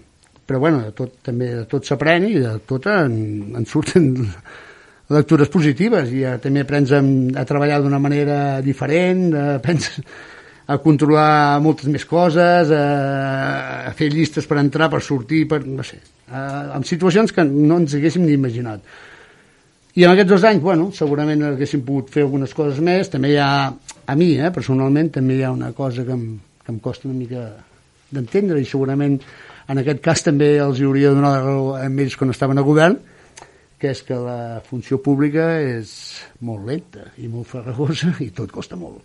Però 0.51 0.59
bueno, 0.63 0.81
de 0.83 0.95
tot, 0.97 1.21
també 1.27 1.53
de 1.61 1.67
tot 1.71 1.87
s'aprèn 1.87 2.27
i 2.27 2.35
de 2.43 2.57
tot 2.67 2.89
en, 2.91 3.15
en 3.59 3.69
surten 3.71 4.11
lectures 5.17 5.51
positives 5.53 6.11
i 6.15 6.25
eh, 6.27 6.37
també 6.43 6.65
aprens 6.65 6.93
a, 6.97 7.01
a 7.41 7.47
treballar 7.47 7.81
d'una 7.85 8.01
manera 8.03 8.39
diferent, 8.65 9.29
eh, 9.31 9.57
penses 9.63 10.01
a 10.71 10.77
controlar 10.79 11.59
moltes 11.63 11.89
més 11.91 12.05
coses, 12.07 12.71
a, 12.71 12.83
a 13.91 13.95
fer 13.99 14.11
llistes 14.13 14.47
per 14.47 14.61
entrar, 14.61 14.87
per 14.93 15.01
sortir, 15.03 15.45
per, 15.51 15.65
no 15.67 15.83
sé, 15.87 15.99
a, 16.31 16.43
en 16.77 16.87
situacions 16.87 17.35
que 17.35 17.45
no 17.47 17.81
ens 17.83 17.97
haguéssim 17.99 18.23
ni 18.23 18.37
imaginat. 18.39 18.85
I 19.99 20.05
en 20.07 20.13
aquests 20.13 20.31
dos 20.31 20.45
anys, 20.47 20.63
bueno, 20.63 20.91
segurament 20.95 21.43
haguéssim 21.49 21.83
pogut 21.87 22.13
fer 22.15 22.23
algunes 22.23 22.55
coses 22.55 22.79
més, 22.85 23.11
també 23.11 23.33
hi 23.35 23.41
ha, 23.43 23.51
a 24.07 24.15
mi, 24.19 24.37
eh, 24.39 24.53
personalment, 24.55 25.11
també 25.17 25.41
hi 25.41 25.45
ha 25.47 25.51
una 25.51 25.73
cosa 25.75 26.05
que 26.07 26.15
em, 26.15 26.29
que 26.65 26.73
em 26.73 26.79
costa 26.79 27.09
una 27.09 27.19
mica 27.19 27.47
d'entendre 28.11 28.61
i 28.61 28.67
segurament 28.67 29.19
en 29.71 29.79
aquest 29.83 30.03
cas 30.03 30.23
també 30.27 30.57
els 30.59 30.81
hi 30.81 30.87
hauria 30.87 31.11
de 31.11 31.19
donar 31.19 31.33
la 31.37 31.43
raó 31.45 31.67
a 31.79 31.87
ells 31.87 32.17
quan 32.19 32.33
estaven 32.33 32.59
a 32.59 32.67
govern, 32.67 32.99
que 33.81 33.91
és 33.95 34.03
que 34.05 34.17
la 34.19 34.61
funció 34.67 34.99
pública 35.01 35.55
és 35.63 35.93
molt 36.45 36.67
lenta 36.69 37.07
i 37.19 37.31
molt 37.33 37.49
farragosa 37.49 38.13
i 38.27 38.31
tot 38.37 38.53
costa 38.53 38.77
molt. 38.77 39.01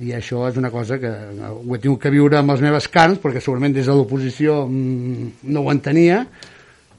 I 0.00 0.14
això 0.16 0.46
és 0.48 0.56
una 0.56 0.70
cosa 0.70 0.96
que 1.02 1.10
ho 1.10 1.74
he 1.74 1.80
tingut 1.82 2.00
que 2.00 2.14
viure 2.14 2.38
amb 2.38 2.54
les 2.54 2.62
meves 2.64 2.86
carns, 2.88 3.18
perquè 3.20 3.42
segurament 3.42 3.74
des 3.76 3.90
de 3.90 3.96
l'oposició 3.96 4.62
mm, 4.68 5.50
no 5.50 5.66
ho 5.66 5.74
entenia, 5.74 6.22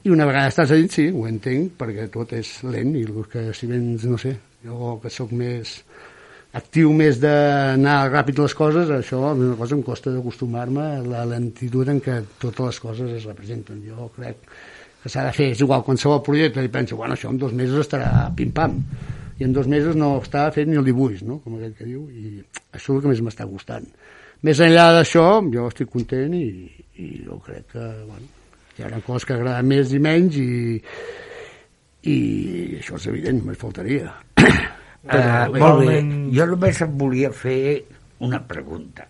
i 0.02 0.10
una 0.10 0.26
vegada 0.26 0.50
estàs 0.50 0.72
a 0.72 0.78
dins, 0.78 0.94
sí, 0.98 1.08
ho 1.14 1.26
entenc, 1.30 1.76
perquè 1.78 2.08
tot 2.10 2.32
és 2.34 2.56
lent, 2.66 2.96
i 2.98 3.04
que 3.30 3.50
si 3.54 3.68
vens, 3.70 4.06
no 4.10 4.18
sé, 4.18 4.34
jo 4.66 4.96
que 5.02 5.10
sóc 5.10 5.30
més 5.36 5.76
actiu 6.58 6.92
més 6.92 7.16
d'anar 7.20 8.10
ràpid 8.10 8.42
les 8.42 8.54
coses, 8.54 8.90
això 8.92 9.32
una 9.32 9.56
cosa 9.56 9.76
em 9.78 9.82
costa 9.86 10.12
d'acostumar-me 10.12 10.84
a 10.98 11.00
la 11.06 11.24
lentitud 11.30 11.88
en 11.88 12.02
què 12.04 12.18
totes 12.42 12.66
les 12.66 12.80
coses 12.82 13.14
es 13.16 13.28
representen. 13.30 13.80
Jo 13.86 14.10
crec 14.16 14.42
que 15.02 15.10
s'ha 15.10 15.24
de 15.26 15.32
fer, 15.34 15.48
és 15.54 15.62
igual, 15.64 15.84
qualsevol 15.86 16.20
projecte, 16.26 16.62
i 16.62 16.72
penso, 16.72 16.98
bueno, 16.98 17.16
això 17.16 17.32
en 17.32 17.40
dos 17.40 17.54
mesos 17.56 17.86
estarà 17.86 18.28
pim-pam, 18.36 18.76
i 19.40 19.46
en 19.46 19.54
dos 19.56 19.66
mesos 19.66 19.96
no 19.98 20.16
està 20.20 20.44
fet 20.54 20.68
ni 20.68 20.76
el 20.78 20.86
dibuix, 20.86 21.24
no? 21.26 21.40
com 21.42 21.56
aquell 21.56 21.72
que 21.78 21.88
diu, 21.88 22.04
i 22.10 22.36
això 22.74 22.92
és 22.92 22.98
el 22.98 23.02
que 23.02 23.14
més 23.14 23.24
m'està 23.24 23.48
gustant. 23.48 23.88
Més 24.42 24.60
enllà 24.60 24.90
d'això, 24.98 25.26
jo 25.54 25.66
estic 25.70 25.90
content 25.90 26.36
i, 26.36 26.46
i 27.00 27.10
jo 27.24 27.40
crec 27.46 27.72
que, 27.72 27.88
bueno, 28.04 28.41
hi 28.76 28.86
haurà 28.86 29.00
coses 29.04 29.26
que 29.28 29.36
agraden 29.36 29.68
més 29.68 29.92
i 29.92 30.00
menys 30.02 30.38
i, 30.40 30.50
i 32.08 32.16
això 32.80 32.98
és 33.00 33.08
evident, 33.12 33.42
només 33.42 33.60
faltaria. 33.60 34.12
Uh, 35.02 35.48
molt 35.58 35.82
bé, 35.82 35.98
jo 36.34 36.46
només 36.52 36.78
em 36.84 36.92
volia 36.98 37.32
fer 37.34 37.58
una 38.22 38.38
pregunta. 38.46 39.08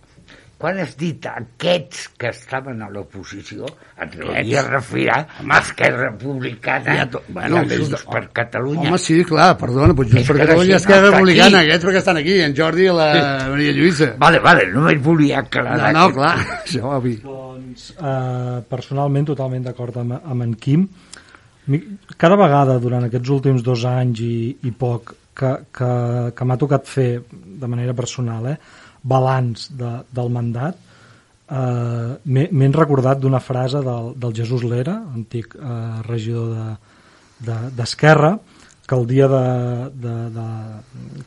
Quan 0.63 0.77
has 0.79 0.93
dit 0.95 1.25
aquests 1.27 2.05
que 2.15 2.29
estaven 2.31 2.79
a 2.85 2.87
l'oposició, 2.87 3.67
et 3.99 4.13
devia 4.15 4.61
referir 4.63 5.09
a 5.11 5.17
Esquerra 5.57 6.05
Republicana 6.05 6.93
Ja 7.01 7.07
to- 7.11 7.19
bueno, 7.27 7.57
i 7.57 7.73
a 7.73 7.79
Junts 7.81 8.05
per 8.07 8.21
Catalunya. 8.31 8.87
Home, 8.87 8.97
sí, 9.03 9.17
clar, 9.27 9.57
perdona, 9.59 9.91
doncs 9.91 10.07
És 10.07 10.13
Junts 10.21 10.29
per 10.31 10.37
Catalunya 10.39 10.69
gent 10.69 10.79
Esquerra 10.79 11.01
no 11.09 11.11
Republicana, 11.17 11.57
aquí. 11.59 11.67
aquests 11.67 11.85
perquè 11.89 11.99
estan 11.99 12.17
aquí, 12.21 12.37
en 12.45 12.55
Jordi 12.55 12.85
i 12.87 12.93
la 12.95 13.07
Maria 13.51 13.73
Lluïsa. 13.75 14.07
Vale, 14.23 14.39
vale, 14.39 14.69
només 14.71 15.01
volia 15.03 15.39
aclarar. 15.43 15.75
No, 15.81 15.91
no, 15.99 16.05
aquest 16.05 16.15
clar, 16.15 16.37
això 16.63 16.93
obvi. 16.95 17.17
Doncs, 17.25 17.89
eh, 17.99 18.61
personalment, 18.71 19.27
totalment 19.33 19.67
d'acord 19.67 19.97
amb, 19.99 20.15
amb 20.23 20.47
en 20.47 20.53
Quim. 20.55 20.87
Cada 22.19 22.35
vegada, 22.39 22.77
durant 22.79 23.03
aquests 23.07 23.29
últims 23.35 23.63
dos 23.63 23.83
anys 23.87 24.19
i, 24.23 24.31
i 24.67 24.71
poc, 24.71 25.13
que, 25.35 25.51
que, 25.75 25.91
que 26.35 26.45
m'ha 26.47 26.57
tocat 26.59 26.87
fer, 26.87 27.09
de 27.31 27.67
manera 27.71 27.93
personal, 27.95 28.47
eh, 28.51 28.57
balanç 29.03 29.67
de, 29.75 29.91
del 30.15 30.29
mandat, 30.31 30.77
eh, 31.49 32.15
m'he 32.25 32.69
recordat 32.73 33.19
d'una 33.19 33.39
frase 33.43 33.81
del, 33.83 34.13
del 34.17 34.33
Jesús 34.35 34.63
Lera, 34.63 34.95
antic 35.13 35.55
eh, 35.55 36.01
regidor 36.07 36.53
de- 36.55 36.77
de- 37.51 37.69
d'Esquerra, 37.75 38.37
que 38.87 38.95
el 38.95 39.05
dia 39.07 39.27
de, 39.31 39.43
de, 39.95 40.13
de, 40.35 40.47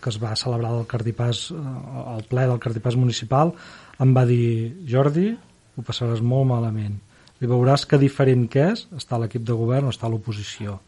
que 0.00 0.10
es 0.12 0.18
va 0.22 0.34
celebrar 0.36 0.74
el 0.76 0.86
Cardipàs, 0.88 1.50
eh, 1.52 2.16
el 2.16 2.24
ple 2.28 2.46
del 2.48 2.60
Cardipàs 2.60 2.96
municipal, 2.96 3.52
em 4.00 4.12
va 4.16 4.24
dir, 4.28 4.74
Jordi, 4.88 5.30
ho 5.76 5.82
passaràs 5.84 6.20
molt 6.24 6.48
malament. 6.48 6.96
I 7.40 7.44
veuràs 7.48 7.84
que 7.88 7.98
diferent 8.00 8.46
que 8.48 8.70
és 8.72 8.86
està 8.96 9.16
a 9.16 9.20
l'equip 9.20 9.42
de 9.44 9.52
govern 9.56 9.88
o 9.88 9.92
està 9.92 10.06
a 10.08 10.10
l'oposició. 10.12 10.78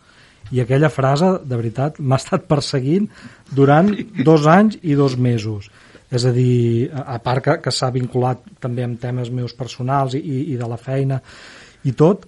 I 0.53 0.62
aquella 0.62 0.89
frase, 0.89 1.34
de 1.45 1.57
veritat, 1.61 1.99
m'ha 2.01 2.16
estat 2.16 2.47
perseguint 2.49 3.09
durant 3.53 3.91
dos 4.24 4.47
anys 4.49 4.78
i 4.80 4.95
dos 4.97 5.18
mesos. 5.20 5.68
És 6.11 6.24
a 6.24 6.30
dir, 6.32 6.88
a 6.92 7.18
part 7.20 7.44
que, 7.44 7.56
que 7.61 7.72
s'ha 7.74 7.90
vinculat 7.92 8.40
també 8.62 8.84
amb 8.86 8.96
temes 9.00 9.28
meus 9.34 9.52
personals 9.52 10.14
i, 10.16 10.22
i, 10.24 10.38
i 10.54 10.56
de 10.56 10.68
la 10.68 10.78
feina 10.80 11.18
i 11.84 11.92
tot, 11.92 12.24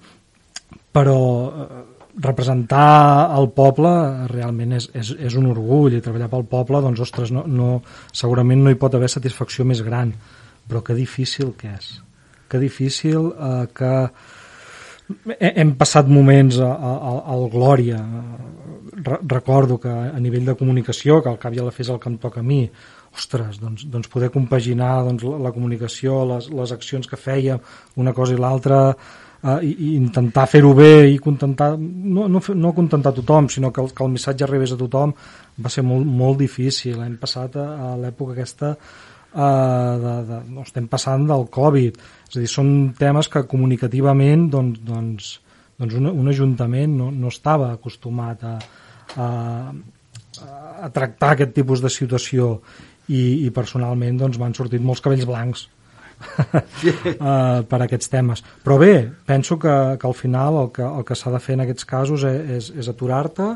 però 0.93 1.17
eh, 1.49 1.81
representar 2.21 3.31
el 3.39 3.49
poble 3.57 3.91
realment 4.29 4.75
és, 4.77 4.91
és, 4.99 5.15
és 5.31 5.37
un 5.39 5.47
orgull 5.53 5.95
i 5.97 6.03
treballar 6.05 6.29
pel 6.33 6.45
poble, 6.51 6.83
doncs, 6.85 7.01
ostres, 7.07 7.33
no, 7.33 7.47
no, 7.49 7.71
segurament 8.13 8.61
no 8.67 8.71
hi 8.75 8.79
pot 8.81 8.99
haver 8.99 9.09
satisfacció 9.09 9.65
més 9.65 9.81
gran, 9.87 10.13
però 10.69 10.83
que 10.85 10.95
difícil 10.99 11.55
que 11.57 11.73
és. 11.73 11.95
Que 12.51 12.59
difícil 12.61 13.31
eh, 13.33 13.65
que 13.75 13.93
he- 15.39 15.55
hem 15.63 15.73
passat 15.79 16.11
moments 16.11 16.59
al 16.61 17.49
Glòria 17.53 18.03
Re 19.01 19.17
recordo 19.31 19.79
que 19.81 19.89
a 19.89 20.19
nivell 20.21 20.45
de 20.51 20.55
comunicació 20.59 21.21
que 21.23 21.31
al 21.31 21.39
cap 21.41 21.55
i 21.55 21.61
a 21.63 21.65
la 21.65 21.73
fi 21.73 21.85
és 21.87 21.91
el 21.95 22.01
que 22.03 22.11
em 22.11 22.17
toca 22.21 22.43
a 22.43 22.45
mi 22.45 22.65
ostres, 23.17 23.59
doncs, 23.61 23.87
doncs 23.91 24.09
poder 24.09 24.31
compaginar 24.31 25.01
doncs, 25.07 25.25
la, 25.27 25.39
la 25.49 25.53
comunicació, 25.55 26.23
les, 26.35 26.51
les 26.55 26.73
accions 26.73 27.09
que 27.11 27.19
feia 27.19 27.59
una 28.01 28.15
cosa 28.17 28.37
i 28.37 28.41
l'altra 28.41 28.81
eh, 28.93 29.59
i, 29.67 29.73
i 29.73 29.91
intentar 29.97 30.47
fer-ho 30.51 30.73
bé 30.77 31.09
i 31.11 31.19
contentar, 31.23 31.73
no, 31.79 32.29
no, 32.31 32.43
no 32.55 32.75
contentar 32.77 33.15
tothom 33.17 33.51
sinó 33.51 33.73
que 33.73 33.83
el, 33.83 33.93
que 33.95 34.05
el 34.07 34.13
missatge 34.15 34.47
arribés 34.47 34.75
a 34.75 34.81
tothom 34.81 35.15
va 35.61 35.73
ser 35.73 35.85
molt, 35.87 36.07
molt 36.07 36.41
difícil. 36.41 37.01
Hem 37.03 37.17
passat 37.21 37.59
a, 37.61 37.67
a 37.91 37.93
l'època 38.01 38.37
aquesta 38.37 38.75
eh, 38.75 39.95
de, 40.05 40.17
de, 40.31 40.41
no, 40.51 40.65
estem 40.67 40.89
passant 40.91 41.27
del 41.29 41.47
Covid. 41.53 42.01
És 42.31 42.37
a 42.37 42.43
dir, 42.43 42.51
són 42.51 42.75
temes 42.99 43.31
que 43.33 43.47
comunicativament 43.51 44.49
doncs, 44.53 44.83
doncs, 44.87 45.33
doncs 45.81 45.97
un, 45.99 46.13
un 46.13 46.31
ajuntament 46.31 46.99
no, 46.99 47.11
no 47.11 47.33
estava 47.33 47.73
acostumat 47.75 48.45
a, 48.47 48.55
a, 49.17 49.27
a 50.87 50.91
tractar 50.95 51.35
aquest 51.35 51.57
tipus 51.57 51.83
de 51.85 51.91
situació 51.93 52.55
i, 53.11 53.23
i 53.47 53.51
personalment 53.55 54.19
doncs, 54.21 54.39
m'han 54.41 54.57
sortit 54.57 54.83
molts 54.83 55.03
cabells 55.05 55.29
blancs 55.29 55.67
uh, 56.31 57.63
per 57.67 57.81
aquests 57.85 58.11
temes. 58.13 58.43
Però 58.65 58.79
bé, 58.81 58.95
penso 59.27 59.59
que, 59.59 59.77
que 60.01 60.09
al 60.09 60.17
final 60.17 60.63
el 60.65 60.73
que, 60.77 60.87
el 60.87 61.07
que 61.09 61.19
s'ha 61.19 61.33
de 61.35 61.41
fer 61.43 61.59
en 61.59 61.65
aquests 61.67 61.89
casos 61.89 62.27
és, 62.29 62.43
és, 62.59 62.71
és 62.85 62.91
aturar-te, 62.93 63.49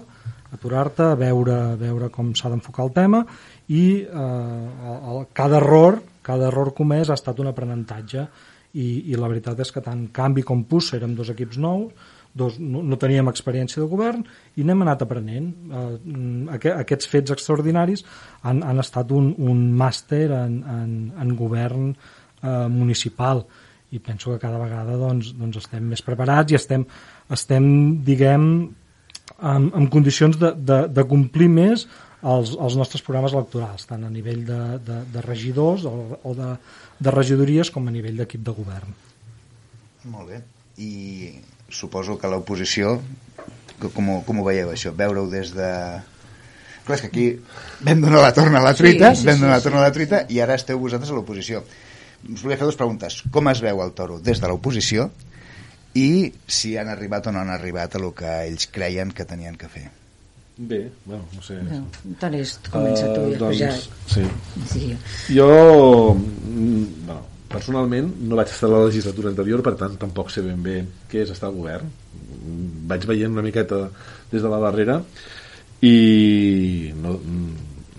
aturar-te, 0.55 1.11
veure, 1.21 1.59
veure 1.81 2.11
com 2.15 2.33
s'ha 2.37 2.51
d'enfocar 2.53 2.89
el 2.89 2.95
tema 2.97 3.25
i 3.75 3.85
eh, 4.05 4.09
el, 4.15 4.99
el, 5.13 5.23
cada 5.35 5.59
error 5.59 5.99
cada 6.25 6.49
error 6.49 6.73
comès 6.77 7.11
ha 7.11 7.19
estat 7.19 7.41
un 7.43 7.51
aprenentatge 7.51 8.25
i, 8.75 8.87
i 9.13 9.19
la 9.19 9.29
veritat 9.31 9.61
és 9.61 9.71
que 9.75 9.83
tant 9.85 10.07
Canvi 10.15 10.45
com 10.47 10.65
Pus 10.69 10.93
érem 10.97 11.15
dos 11.19 11.31
equips 11.35 11.59
nous 11.61 12.13
dos, 12.35 12.59
no, 12.59 12.83
no 12.83 12.99
teníem 13.01 13.31
experiència 13.31 13.81
de 13.83 13.89
govern 13.89 14.25
i 14.59 14.67
n'hem 14.67 14.83
anat 14.85 15.05
aprenent. 15.07 15.51
Eh, 15.71 15.91
aqu 16.57 16.75
aquests 16.75 17.11
fets 17.11 17.35
extraordinaris 17.35 18.05
han, 18.43 18.63
han 18.67 18.83
estat 18.83 19.13
un, 19.15 19.33
un 19.39 19.67
màster 19.79 20.27
en, 20.35 20.59
en, 20.77 20.97
en 21.21 21.35
govern 21.39 21.93
eh, 21.95 22.67
municipal. 22.71 23.45
I 23.95 24.01
penso 24.03 24.33
que 24.33 24.43
cada 24.43 24.59
vegada 24.59 24.97
doncs, 24.99 25.31
doncs 25.39 25.61
estem 25.63 25.87
més 25.93 26.03
preparats 26.03 26.51
i 26.51 26.59
estem, 26.59 26.87
estem 27.31 27.69
diguem 28.05 28.49
en, 28.65 29.71
en 29.71 29.87
condicions 29.93 30.37
de, 30.41 30.51
de, 30.59 30.81
de 30.91 31.07
complir 31.07 31.49
més 31.53 31.87
els, 32.25 32.55
els 32.57 32.77
nostres 32.81 33.05
programes 33.05 33.35
electorals 33.37 33.87
tant 33.87 34.03
a 34.03 34.11
nivell 34.11 34.43
de, 34.49 34.61
de, 34.83 35.01
de 35.15 35.25
regidors 35.25 35.87
o, 35.87 35.95
o 36.19 36.35
de, 36.35 36.51
de 36.99 37.15
regidories 37.15 37.71
com 37.71 37.87
a 37.87 37.95
nivell 37.95 38.19
d'equip 38.19 38.43
de 38.43 38.55
govern. 38.57 38.95
Molt 40.11 40.33
bé. 40.33 40.41
I 40.83 40.93
suposo 41.75 42.17
que 42.19 42.31
l'oposició, 42.31 42.97
com, 43.95 44.11
ho- 44.15 44.23
com 44.27 44.41
ho 44.41 44.45
veieu 44.47 44.71
això? 44.73 44.93
Veure-ho 44.97 45.27
des 45.33 45.53
de... 45.57 45.71
Clar, 46.85 46.99
és 46.99 47.01
que 47.01 47.09
aquí 47.09 47.27
vam 47.87 48.03
donar 48.05 48.21
la 48.21 48.33
torna 48.37 48.61
a 48.61 48.65
la 48.67 48.75
truita, 48.77 49.15
Sí, 49.15 49.23
sí, 49.23 49.27
vam 49.29 49.39
sí, 49.39 49.41
donar 49.45 49.57
la 49.57 49.63
torna 49.65 49.81
a 49.81 49.87
la 49.89 49.93
truita 49.97 50.23
i 50.29 50.41
ara 50.45 50.55
esteu 50.59 50.79
vosaltres 50.83 51.11
a 51.11 51.17
l'oposició. 51.17 51.63
Us 52.29 52.43
volia 52.45 52.57
fer 52.61 52.67
dues 52.69 52.77
preguntes. 52.81 53.23
Com 53.33 53.49
es 53.53 53.61
veu 53.65 53.81
el 53.85 53.93
toro 53.97 54.19
des 54.21 54.41
de 54.41 54.49
l'oposició 54.51 55.11
i 55.97 56.33
si 56.47 56.75
han 56.77 56.89
arribat 56.93 57.27
o 57.29 57.33
no 57.33 57.41
han 57.41 57.51
arribat 57.55 57.95
a 57.97 58.01
lo 58.03 58.13
que 58.17 58.29
ells 58.49 58.67
creien 58.73 59.13
que 59.17 59.25
tenien 59.29 59.57
que 59.57 59.69
fer? 59.73 59.87
Bé, 60.57 60.85
bueno, 61.05 61.25
no 61.35 61.43
sé. 61.43 61.57
No, 61.67 61.81
Tenis, 62.21 62.59
comença 62.71 63.09
tu 63.15 63.25
i 63.27 63.33
Eh, 63.35 63.39
després 63.41 63.59
ja... 63.59 63.71
Sí. 64.07 64.27
Sí. 64.71 64.91
Jo, 65.35 65.49
mm, 66.15 66.85
bueno, 67.09 67.23
personalment, 67.53 68.11
no 68.25 68.39
vaig 68.39 68.51
estar 68.51 68.69
a 68.71 68.75
la 68.75 68.85
legislatura 68.87 69.31
anterior, 69.33 69.63
per 69.65 69.75
tant, 69.81 69.97
tampoc 70.01 70.33
sé 70.33 70.43
ben 70.45 70.63
bé 70.65 70.81
què 71.11 71.25
és 71.25 71.33
estar 71.35 71.51
al 71.51 71.59
govern. 71.59 71.91
Vaig 72.91 73.07
veient 73.09 73.33
una 73.33 73.45
miqueta 73.45 73.87
des 74.33 74.43
de 74.43 74.51
la 74.51 74.61
darrera 74.63 75.01
i 75.85 76.93
no, 77.01 77.19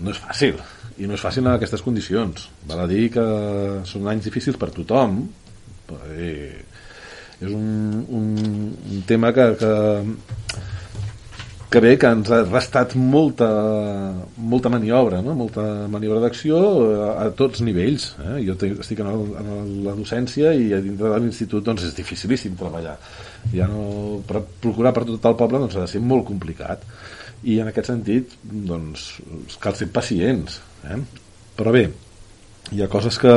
no 0.02 0.12
és 0.12 0.22
fàcil. 0.22 0.60
I 0.96 1.08
no 1.08 1.16
és 1.16 1.24
fàcil 1.24 1.44
en 1.44 1.54
aquestes 1.54 1.84
condicions. 1.84 2.48
Val 2.68 2.84
a 2.84 2.88
dir 2.90 3.08
que 3.14 3.26
són 3.88 4.08
anys 4.10 4.28
difícils 4.28 4.58
per 4.60 4.72
tothom. 4.74 5.20
Eh, 6.16 6.56
és 7.36 7.52
un, 7.52 8.00
un, 8.16 8.30
un 8.90 9.02
tema 9.08 9.32
que, 9.36 9.50
que 9.60 9.72
que 11.76 11.80
bé 11.84 11.96
que 12.00 12.08
ens 12.08 12.30
ha 12.32 12.38
restat 12.46 12.94
molta, 12.96 13.46
molta 14.40 14.70
maniobra, 14.72 15.18
no? 15.20 15.34
molta 15.36 15.60
maniobra 15.92 16.22
d'acció 16.22 16.56
a, 16.56 17.08
a 17.20 17.26
tots 17.36 17.60
nivells. 17.66 18.06
Eh? 18.24 18.36
Jo 18.46 18.54
estic 18.56 19.02
en, 19.04 19.10
el, 19.12 19.26
en 19.42 19.50
la 19.84 19.92
docència 19.98 20.54
i 20.56 20.70
a 20.72 20.78
dintre 20.80 21.10
de 21.12 21.18
l'institut 21.20 21.66
doncs, 21.66 21.84
és 21.84 21.98
dificilíssim 21.98 22.54
treballar. 22.56 22.94
Ja 23.52 23.66
no, 23.68 23.82
per 24.24 24.40
procurar 24.62 24.94
per 24.96 25.02
tot 25.10 25.28
el 25.28 25.36
poble 25.36 25.60
doncs, 25.66 25.76
ha 25.76 25.84
de 25.84 25.90
ser 25.92 26.00
molt 26.00 26.24
complicat. 26.30 26.88
I 27.44 27.58
en 27.60 27.68
aquest 27.68 27.92
sentit 27.92 28.32
doncs, 28.46 29.04
cal 29.60 29.76
ser 29.76 29.90
pacients. 29.92 30.56
Eh? 30.88 30.98
Però 31.60 31.76
bé, 31.76 31.84
hi 32.72 32.80
ha 32.80 32.88
coses 32.88 33.20
que, 33.20 33.36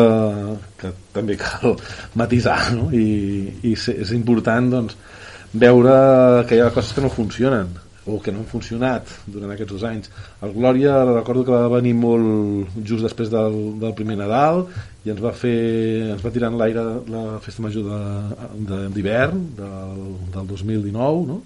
que 0.80 0.94
també 1.12 1.36
cal 1.44 1.76
matisar 2.24 2.58
no? 2.80 2.88
I, 2.96 3.52
i 3.68 3.76
és 3.76 4.16
important 4.16 4.72
doncs, 4.78 4.96
veure 5.52 6.00
que 6.48 6.56
hi 6.56 6.64
ha 6.64 6.72
coses 6.72 6.96
que 6.96 7.04
no 7.04 7.12
funcionen 7.12 7.76
o 8.10 8.20
que 8.24 8.34
no 8.34 8.42
han 8.42 8.50
funcionat 8.50 9.10
durant 9.30 9.54
aquests 9.54 9.74
dos 9.76 9.86
anys. 9.88 10.12
El 10.46 10.56
Glòria 10.58 10.98
recordo 11.12 11.46
que 11.48 11.56
va 11.56 11.72
venir 11.78 11.94
molt 11.98 12.80
just 12.82 13.06
després 13.06 13.32
del, 13.32 13.58
del 13.82 13.96
primer 13.98 14.18
Nadal 14.20 14.66
i 15.06 15.14
ens 15.14 15.22
va 15.24 15.32
fer 15.36 15.56
ens 16.16 16.26
va 16.26 16.34
tirar 16.34 16.52
en 16.52 16.60
l'aire 16.60 16.84
la 17.12 17.24
festa 17.44 17.64
major 17.64 17.88
d'hivern 18.96 19.46
de, 19.56 19.64
de, 19.64 19.72
del, 19.96 20.20
del 20.36 20.52
2019 20.52 21.26
no? 21.30 21.40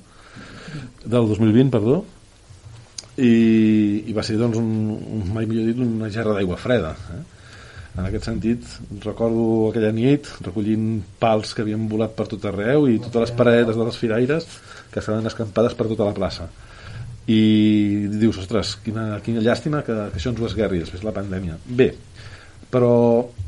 del 1.06 1.30
2020 1.30 1.74
perdó 1.74 2.02
i, 3.22 3.34
i 4.10 4.16
va 4.16 4.26
ser 4.26 4.40
doncs 4.42 4.58
un, 4.58 4.72
un 5.20 5.30
mai 5.36 5.46
millor 5.46 5.70
dit 5.70 5.84
una 5.86 6.10
gerra 6.14 6.34
d'aigua 6.34 6.58
freda 6.58 6.96
eh? 7.14 7.22
en 7.94 8.08
aquest 8.08 8.26
sentit 8.26 8.66
recordo 9.04 9.70
aquella 9.70 9.94
nit 9.94 10.30
recollint 10.42 11.04
pals 11.22 11.54
que 11.54 11.62
havien 11.62 11.86
volat 11.92 12.16
per 12.18 12.26
tot 12.32 12.48
arreu 12.50 12.88
i 12.90 12.98
totes 13.04 13.28
les 13.28 13.36
paradetes 13.38 13.78
de 13.78 13.86
les 13.86 14.00
firaires 14.02 14.50
que 14.94 15.02
estaven 15.02 15.26
escampades 15.30 15.76
per 15.78 15.90
tota 15.92 16.08
la 16.08 16.16
plaça 16.18 16.48
i 17.28 18.08
dius, 18.12 18.42
ostres, 18.42 18.76
quina, 18.84 19.20
quina 19.24 19.44
llàstima 19.44 19.84
que, 19.86 19.96
que 20.12 20.20
això 20.20 20.34
ens 20.34 20.42
ho 20.42 20.50
esguerri 20.50 20.82
després 20.84 21.04
de 21.04 21.08
la 21.08 21.16
pandèmia 21.16 21.56
bé, 21.66 21.94
però 22.74 22.92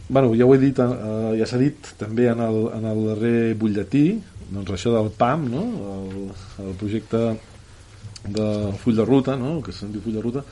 bueno, 0.08 0.36
ja 0.38 0.46
ho 0.46 0.54
he 0.54 0.62
dit, 0.62 0.80
eh, 0.80 1.34
ja 1.40 1.48
s'ha 1.50 1.60
dit 1.60 1.92
també 2.00 2.30
en 2.32 2.40
el, 2.46 2.62
en 2.78 2.88
el 2.92 3.04
darrer 3.10 3.40
butlletí 3.60 4.06
doncs 4.52 4.76
això 4.76 4.94
del 4.94 5.12
PAM 5.18 5.50
no? 5.50 5.66
el, 5.96 6.32
el 6.64 6.74
projecte 6.80 7.22
del 8.26 8.74
full 8.82 8.98
de 8.98 9.06
ruta 9.06 9.36
no? 9.40 9.58
que 9.66 9.74
se'n 9.74 9.92
diu 9.94 10.04
full 10.04 10.16
de 10.16 10.24
ruta 10.24 10.44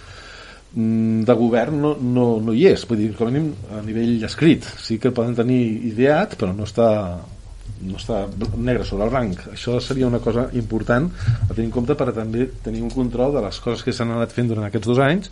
mm, 0.73 1.23
de 1.29 1.35
govern 1.37 1.79
no, 1.81 1.93
no, 2.01 2.25
no 2.41 2.55
hi 2.55 2.65
és 2.71 2.87
vull 2.89 2.99
dir, 3.01 3.11
com 3.17 3.29
a 3.29 3.33
mínim 3.33 3.53
a 3.71 3.83
nivell 3.85 4.25
escrit 4.25 4.67
sí 4.81 4.97
que 5.01 5.13
poden 5.13 5.37
tenir 5.37 5.61
ideat 5.93 6.35
però 6.39 6.51
no 6.57 6.67
està 6.69 6.89
no 7.83 7.99
està 7.99 8.23
negre 8.55 8.85
sobre 8.87 9.07
el 9.07 9.13
blanc. 9.13 9.43
Això 9.53 9.79
seria 9.83 10.07
una 10.09 10.21
cosa 10.23 10.47
important 10.59 11.09
a 11.43 11.51
tenir 11.53 11.67
en 11.69 11.75
compte 11.75 11.97
per 11.99 12.09
a 12.09 12.15
també 12.15 12.47
tenir 12.63 12.81
un 12.85 12.93
control 12.93 13.35
de 13.35 13.43
les 13.45 13.59
coses 13.63 13.85
que 13.85 13.93
s'han 13.95 14.15
anat 14.15 14.33
fent 14.35 14.51
durant 14.51 14.67
aquests 14.69 14.89
dos 14.89 15.03
anys 15.03 15.31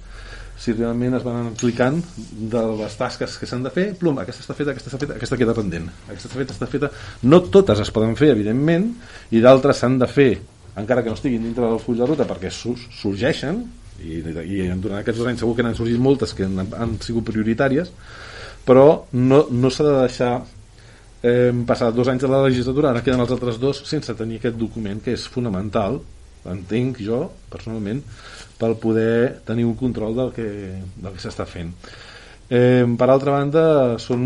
si 0.62 0.76
realment 0.76 1.16
es 1.18 1.24
van 1.26 1.48
aplicant 1.50 1.98
de 2.52 2.62
les 2.78 2.96
tasques 3.00 3.40
que 3.42 3.48
s'han 3.50 3.64
de 3.66 3.72
fer. 3.74 3.88
Plum, 3.98 4.20
aquesta 4.22 4.44
està 4.44 4.54
feta, 4.54 4.76
aquesta 4.76 4.92
està 4.92 5.00
feta, 5.02 5.16
aquesta 5.18 5.40
queda 5.40 5.56
pendent. 5.58 5.88
Aquesta 6.06 6.30
està 6.30 6.38
feta, 6.38 6.54
està 6.54 6.70
feta. 6.70 6.92
No 7.26 7.42
totes 7.50 7.82
es 7.82 7.90
poden 7.96 8.14
fer 8.20 8.30
evidentment 8.36 8.92
i 9.34 9.42
d'altres 9.42 9.82
s'han 9.82 9.98
de 10.04 10.10
fer 10.12 10.32
encara 10.76 11.04
que 11.04 11.10
no 11.10 11.18
estiguin 11.18 11.44
dintre 11.44 11.66
del 11.66 11.82
full 11.84 12.00
de 12.00 12.08
ruta 12.08 12.28
perquè 12.28 12.52
sorgeixen 12.52 13.64
i, 14.02 14.22
i 14.22 14.68
durant 14.80 15.02
aquests 15.02 15.20
dos 15.20 15.30
anys 15.30 15.44
segur 15.44 15.56
que 15.58 15.66
n'han 15.66 15.78
sorgit 15.78 16.00
moltes 16.00 16.34
que 16.38 16.48
han, 16.48 16.64
han 16.64 16.96
sigut 17.04 17.28
prioritàries 17.28 17.92
però 18.66 18.86
no, 19.18 19.44
no 19.52 19.72
s'ha 19.74 19.88
de 19.88 19.96
deixar 20.00 20.32
hem 21.22 21.66
passat 21.70 21.94
dos 21.96 22.10
anys 22.10 22.24
de 22.26 22.30
la 22.32 22.44
legislatura, 22.48 22.92
ara 22.92 23.04
queden 23.06 23.22
els 23.22 23.34
altres 23.34 23.60
dos 23.62 23.84
sense 23.90 24.16
tenir 24.18 24.40
aquest 24.40 24.58
document 24.58 25.02
que 25.06 25.14
és 25.18 25.28
fonamental, 25.30 26.00
entenc 26.50 27.02
jo, 27.06 27.28
personalment, 27.52 28.02
per 28.58 28.74
poder 28.82 29.42
tenir 29.46 29.68
un 29.70 29.76
control 29.78 30.16
del 30.18 30.32
que, 30.34 30.48
del 30.96 31.14
que 31.14 31.22
s'està 31.22 31.46
fent. 31.50 31.70
Eh, 32.52 32.84
per 33.00 33.08
altra 33.08 33.38
banda, 33.38 33.66
són, 34.02 34.24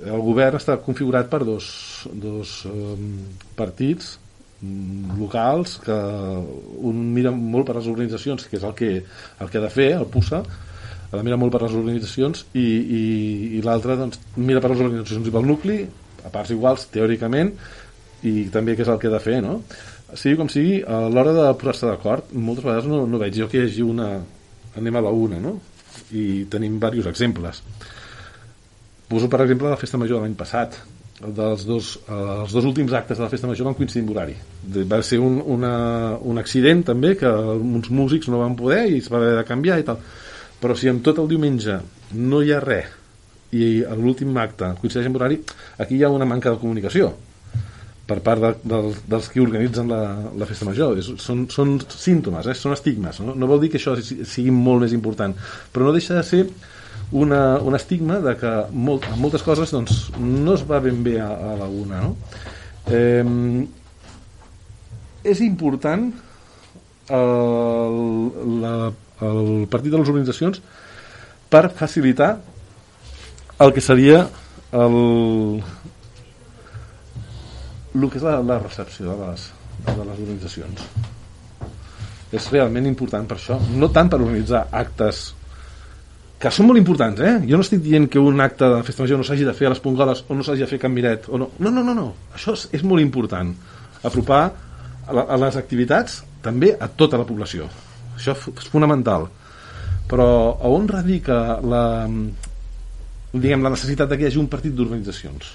el 0.00 0.24
govern 0.26 0.58
està 0.58 0.78
configurat 0.82 1.28
per 1.30 1.44
dos, 1.46 1.68
dos 2.10 2.64
eh, 2.66 2.96
partits 3.58 4.16
locals 5.20 5.76
que 5.84 5.94
un 6.88 7.04
mira 7.14 7.30
molt 7.30 7.68
per 7.68 7.76
les 7.76 7.86
organitzacions 7.86 8.48
que 8.48 8.58
és 8.58 8.64
el 8.66 8.74
que, 8.74 8.90
el 9.38 9.52
que 9.52 9.60
ha 9.60 9.62
de 9.62 9.70
fer, 9.70 9.92
el 10.00 10.08
PUSA 10.10 10.42
ha 11.10 11.16
de 11.16 11.24
mirar 11.24 11.38
molt 11.40 11.54
per 11.54 11.62
les 11.64 11.76
organitzacions 11.76 12.44
i, 12.52 12.64
i, 12.64 13.02
i 13.58 13.62
l'altre 13.64 13.96
doncs, 13.96 14.20
mira 14.36 14.60
per 14.60 14.72
les 14.74 14.82
organitzacions 14.84 15.28
i 15.28 15.34
pel 15.34 15.46
nucli 15.48 15.78
a 16.24 16.32
parts 16.32 16.52
iguals 16.52 16.88
teòricament 16.92 17.54
i 18.28 18.48
també 18.52 18.74
què 18.76 18.84
és 18.84 18.90
el 18.92 19.00
que 19.00 19.08
ha 19.08 19.14
de 19.14 19.22
fer 19.24 19.38
no? 19.44 19.60
sigui 20.16 20.38
com 20.40 20.50
sigui, 20.52 20.82
a 20.82 21.06
l'hora 21.12 21.34
de 21.36 21.46
posar-se 21.60 21.88
d'acord 21.88 22.34
moltes 22.34 22.66
vegades 22.66 22.90
no, 22.90 23.06
no 23.06 23.20
veig 23.20 23.40
jo 23.40 23.48
que 23.48 23.60
hi 23.62 23.66
hagi 23.68 23.86
una 23.86 24.10
anem 24.76 25.00
a 25.00 25.04
la 25.08 25.14
una 25.14 25.40
no? 25.40 25.56
i 26.12 26.44
tenim 26.52 26.76
diversos 26.80 27.10
exemples 27.10 27.62
poso 29.08 29.28
per 29.32 29.42
exemple 29.46 29.72
la 29.72 29.80
festa 29.80 30.00
major 30.00 30.20
de 30.20 30.26
l'any 30.26 30.36
passat 30.36 30.76
dels 31.18 31.64
dos, 31.66 31.96
els 32.06 32.52
dos 32.54 32.66
últims 32.68 32.92
actes 32.94 33.18
de 33.18 33.24
la 33.24 33.30
festa 33.32 33.48
major 33.50 33.66
van 33.66 33.74
coincidir 33.74 34.04
amb 34.04 34.12
horari 34.12 34.36
va 34.86 35.00
ser 35.02 35.18
un, 35.24 35.40
una, 35.56 35.72
un 36.20 36.38
accident 36.38 36.84
també 36.92 37.16
que 37.18 37.30
uns 37.58 37.90
músics 37.90 38.28
no 38.30 38.44
van 38.44 38.54
poder 38.58 38.84
i 38.92 39.00
es 39.00 39.08
va 39.10 39.18
haver 39.18 39.34
de 39.40 39.46
canviar 39.48 39.80
i 39.80 39.86
tal 39.88 39.98
però 40.62 40.76
si 40.76 40.90
amb 40.90 41.04
tot 41.06 41.20
el 41.22 41.30
diumenge 41.30 41.78
no 42.18 42.42
hi 42.42 42.52
ha 42.52 42.60
res 42.64 42.94
i 43.56 43.80
l'últim 43.96 44.36
acte 44.36 44.74
coincideix 44.80 45.08
amb 45.08 45.16
horari 45.16 45.38
aquí 45.80 45.96
hi 45.96 46.04
ha 46.04 46.12
una 46.12 46.28
manca 46.28 46.52
de 46.52 46.60
comunicació 46.60 47.14
per 48.08 48.18
part 48.24 48.40
de, 48.40 48.50
de, 48.64 48.80
dels 49.08 49.28
que 49.32 49.40
organitzen 49.40 49.88
la, 49.88 50.00
la 50.36 50.48
festa 50.48 50.68
major 50.68 50.98
és, 51.00 51.08
són, 51.20 51.46
són 51.52 51.76
símptomes, 51.92 52.48
eh? 52.48 52.56
són 52.56 52.76
estigmes 52.76 53.20
no? 53.24 53.34
no 53.36 53.48
vol 53.48 53.62
dir 53.62 53.72
que 53.72 53.80
això 53.80 53.96
sigui 54.00 54.52
molt 54.52 54.84
més 54.84 54.96
important 54.96 55.36
però 55.72 55.88
no 55.88 55.96
deixa 55.96 56.16
de 56.18 56.24
ser 56.26 56.44
una, 57.16 57.56
un 57.64 57.76
estigma 57.76 58.18
de 58.24 58.34
que 58.36 58.52
molt, 58.72 59.08
moltes 59.16 59.44
coses 59.44 59.72
doncs, 59.72 60.08
no 60.20 60.56
es 60.56 60.64
va 60.68 60.80
ben 60.84 61.02
bé 61.04 61.18
a, 61.24 61.28
a 61.52 61.56
la 61.60 61.68
una 61.72 62.00
no? 62.04 62.14
eh, 62.92 63.24
és 65.28 65.44
important 65.44 66.08
el, 67.16 68.00
la 68.60 68.74
el 69.24 69.66
partit 69.70 69.92
de 69.92 70.00
les 70.00 70.08
organitzacions 70.08 70.60
per 71.50 71.68
facilitar 71.74 72.36
el 73.58 73.72
que 73.74 73.82
seria 73.82 74.26
el, 74.72 74.98
el 77.94 78.10
que 78.10 78.20
és 78.20 78.26
la, 78.26 78.38
la 78.44 78.58
recepció 78.60 79.08
de 79.10 79.16
les, 79.22 79.48
de 79.88 79.96
les 80.02 80.12
organitzacions 80.18 80.86
és 82.28 82.52
realment 82.52 82.86
important 82.86 83.26
per 83.26 83.38
això 83.38 83.58
no 83.74 83.90
tant 83.94 84.12
per 84.12 84.20
organitzar 84.20 84.66
actes 84.70 85.28
que 86.38 86.50
són 86.54 86.68
molt 86.68 86.78
importants, 86.78 87.18
eh? 87.18 87.32
Jo 87.50 87.58
no 87.58 87.64
estic 87.66 87.80
dient 87.82 88.06
que 88.06 88.20
un 88.22 88.38
acte 88.40 88.68
de 88.70 88.82
festa 88.86 89.02
major 89.02 89.18
no 89.18 89.26
s'hagi 89.26 89.46
de 89.48 89.54
fer 89.58 89.66
a 89.66 89.72
les 89.72 89.80
Pongoles 89.82 90.22
o 90.28 90.36
no 90.38 90.46
s'hagi 90.46 90.62
de 90.62 90.68
fer 90.70 90.78
a 90.78 90.82
Can 90.84 90.94
Miret 90.94 91.26
o 91.26 91.40
no. 91.40 91.48
No, 91.58 91.72
no, 91.74 91.82
no, 91.82 91.96
no. 91.98 92.06
Això 92.36 92.54
és, 92.54 92.68
és 92.78 92.84
molt 92.86 93.02
important. 93.02 93.50
Apropar 94.06 94.42
a, 94.46 95.16
la, 95.18 95.24
a 95.26 95.38
les 95.42 95.58
activitats 95.58 96.20
també 96.44 96.76
a 96.78 96.86
tota 96.86 97.18
la 97.18 97.26
població. 97.26 97.66
Això 98.18 98.34
és 98.34 98.68
fonamental. 98.72 99.28
Però 100.10 100.28
on 100.68 100.88
radica 100.90 101.58
la, 101.62 101.84
diguem, 103.32 103.64
la 103.64 103.72
necessitat 103.74 104.12
que 104.12 104.24
hi 104.24 104.28
hagi 104.28 104.42
un 104.42 104.50
partit 104.50 104.74
d'organitzacions? 104.74 105.54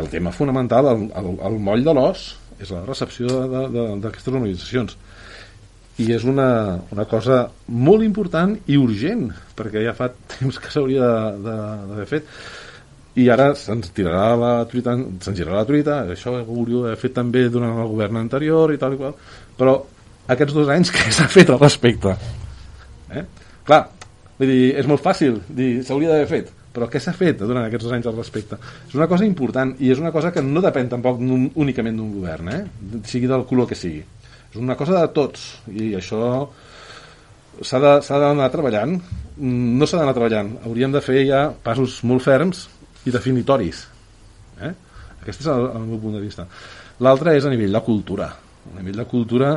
El 0.00 0.08
tema 0.12 0.32
fonamental, 0.32 0.88
el, 0.94 1.06
el, 1.20 1.30
el 1.50 1.60
moll 1.62 1.84
de 1.84 1.92
l'os, 1.96 2.28
és 2.62 2.70
la 2.72 2.84
recepció 2.86 3.44
d'aquestes 3.50 4.32
organitzacions 4.32 4.96
i 6.02 6.10
és 6.14 6.24
una, 6.26 6.80
una 6.90 7.06
cosa 7.06 7.44
molt 7.70 8.02
important 8.02 8.56
i 8.66 8.78
urgent 8.80 9.28
perquè 9.54 9.84
ja 9.84 9.94
fa 9.94 10.10
temps 10.36 10.58
que 10.58 10.72
s'hauria 10.72 11.08
d'haver 11.38 12.06
fet 12.10 12.30
i 13.22 13.28
ara 13.30 13.52
se'ns 13.58 13.92
tirarà 13.94 14.32
la 14.38 14.52
truita 14.70 14.96
se'ns 14.96 15.38
girarà 15.38 15.60
la 15.60 15.68
truita, 15.68 16.00
això 16.10 16.34
ho 16.34 16.40
hauria 16.42 16.88
d'haver 16.88 16.98
fet 17.04 17.14
també 17.14 17.44
durant 17.46 17.78
el 17.78 17.92
govern 17.92 18.18
anterior 18.18 18.74
i 18.74 18.80
tal 18.80 18.96
i 18.96 19.02
qual 19.02 19.14
però 19.58 19.76
aquests 20.28 20.56
dos 20.56 20.70
anys 20.72 20.92
que 20.94 21.12
s'ha 21.12 21.28
fet 21.28 21.50
al 21.50 21.60
respecte 21.62 22.16
eh? 23.12 23.24
clar, 23.64 23.86
vull 24.38 24.50
dir, 24.50 24.74
és 24.80 24.90
molt 24.90 25.04
fàcil 25.04 25.40
dir 25.48 25.72
s'hauria 25.84 26.14
d'haver 26.14 26.30
fet 26.30 26.52
però 26.74 26.88
què 26.90 26.98
s'ha 26.98 27.14
fet 27.14 27.38
durant 27.38 27.62
aquests 27.62 27.86
dos 27.86 27.94
anys 27.94 28.08
al 28.10 28.16
respecte? 28.18 28.56
És 28.88 28.96
una 28.98 29.06
cosa 29.06 29.22
important 29.28 29.76
i 29.78 29.92
és 29.94 30.00
una 30.02 30.10
cosa 30.10 30.32
que 30.34 30.42
no 30.42 30.62
depèn 30.64 30.88
tampoc 30.90 31.20
únicament 31.22 32.00
d'un 32.00 32.10
govern, 32.16 32.50
eh? 32.50 32.62
sigui 33.06 33.30
del 33.30 33.44
color 33.46 33.68
que 33.70 33.78
sigui. 33.78 34.02
És 34.50 34.58
una 34.58 34.74
cosa 34.78 34.98
de 34.98 35.12
tots 35.14 35.44
i 35.70 35.92
això 35.94 36.48
s'ha 37.62 37.78
d'anar 37.78 38.50
treballant. 38.50 38.96
No 39.38 39.86
s'ha 39.86 40.00
d'anar 40.00 40.16
treballant, 40.16 40.50
hauríem 40.66 40.94
de 40.94 41.02
fer 41.04 41.22
ja 41.28 41.44
passos 41.62 42.00
molt 42.02 42.26
ferms 42.26 42.66
i 43.06 43.14
definitoris. 43.14 43.86
Eh? 44.58 44.72
Aquest 45.20 45.44
és 45.44 45.50
el, 45.54 45.68
el 45.78 45.86
meu 45.92 46.02
punt 46.02 46.18
de 46.18 46.24
vista. 46.24 46.48
L'altre 47.06 47.36
és 47.38 47.46
a 47.46 47.54
nivell 47.54 47.78
de 47.78 47.84
cultura. 47.86 48.32
A 48.72 48.80
nivell 48.80 48.98
de 48.98 49.06
cultura 49.10 49.54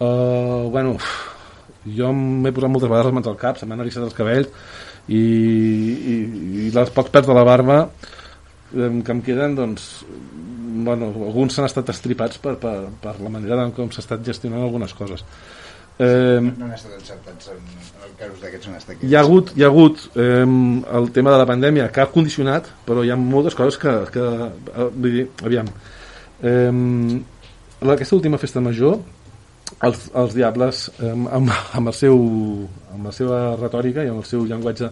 Uh, 0.00 0.70
bueno, 0.72 0.94
jo 1.84 2.08
m'he 2.16 2.52
posat 2.56 2.72
moltes 2.72 2.88
vegades 2.88 3.10
les 3.10 3.16
mans 3.18 3.26
al 3.28 3.36
cap, 3.40 3.58
se 3.60 3.66
m'han 3.68 3.82
eriçat 3.84 4.06
els 4.06 4.16
cabells 4.16 4.48
i, 5.12 5.20
i, 5.20 6.14
i 6.64 6.70
els 6.72 6.92
pocs 6.96 7.12
pèls 7.12 7.28
de 7.28 7.36
la 7.36 7.44
barba 7.44 7.82
que 8.70 9.12
em 9.12 9.20
queden, 9.26 9.56
doncs, 9.58 9.88
bueno, 10.86 11.10
alguns 11.26 11.56
s'han 11.56 11.66
estat 11.66 11.90
estripats 11.92 12.38
per, 12.40 12.54
per, 12.62 12.76
per 13.02 13.16
la 13.18 13.32
manera 13.34 13.66
com 13.76 13.90
s'ha 13.90 14.04
estat 14.04 14.24
gestionant 14.24 14.62
algunes 14.62 14.94
coses. 14.96 15.24
Eh, 16.00 16.38
no, 16.40 16.64
han 16.64 16.72
estat 16.72 16.94
encertats 16.96 17.50
en, 17.52 17.58
en 17.60 18.06
el 18.06 18.12
cas 18.16 18.36
d'aquests 18.40 18.70
on 18.70 18.78
està 18.78 18.94
aquí. 18.94 19.08
Hi 19.10 19.16
ha 19.18 19.24
hagut, 19.26 19.52
hi 19.52 19.66
ha 19.66 19.68
hagut 19.68 20.06
eh, 20.14 20.46
el 21.00 21.10
tema 21.12 21.34
de 21.34 21.42
la 21.42 21.48
pandèmia 21.50 21.90
que 21.92 22.00
ha 22.00 22.08
condicionat, 22.14 22.70
però 22.86 23.04
hi 23.04 23.12
ha 23.12 23.18
moltes 23.20 23.58
coses 23.58 23.76
que, 23.82 23.96
que 24.14 24.28
eh, 24.46 24.86
vull 24.94 25.18
dir, 25.18 25.26
aviam, 25.44 25.68
eh, 26.40 26.70
aquesta 27.82 28.16
última 28.16 28.40
festa 28.40 28.64
major 28.64 29.02
els, 29.86 30.10
els 30.14 30.36
diables 30.36 30.84
amb, 30.98 31.30
amb, 31.30 31.54
amb, 31.78 31.90
el 31.92 31.96
seu, 31.96 32.20
amb 32.94 33.08
la 33.08 33.14
seva 33.14 33.40
retòrica 33.60 34.04
i 34.04 34.10
amb 34.12 34.22
el 34.22 34.28
seu 34.28 34.44
llenguatge 34.48 34.90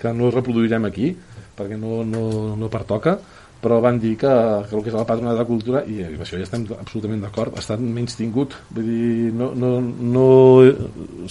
que 0.00 0.12
no 0.12 0.30
reproduirem 0.34 0.86
aquí 0.88 1.14
perquè 1.56 1.78
no, 1.80 2.02
no, 2.04 2.54
no 2.58 2.72
pertoca 2.72 3.16
però 3.62 3.78
van 3.80 3.98
dir 3.98 4.12
que, 4.20 4.32
que 4.68 4.76
el 4.76 4.82
que 4.84 4.90
és 4.92 4.96
la 4.96 5.06
patronat 5.08 5.34
de 5.34 5.40
la 5.40 5.48
cultura 5.48 5.80
i 5.88 6.02
amb 6.04 6.20
això 6.22 6.36
ja 6.36 6.44
estem 6.44 6.66
absolutament 6.76 7.24
d'acord 7.24 7.56
ha 7.56 7.62
estat 7.62 7.80
menys 7.80 8.18
tingut 8.18 8.54
vull 8.68 8.90
dir, 8.90 9.32
no, 9.34 9.52
no, 9.56 9.70
no 9.80 10.26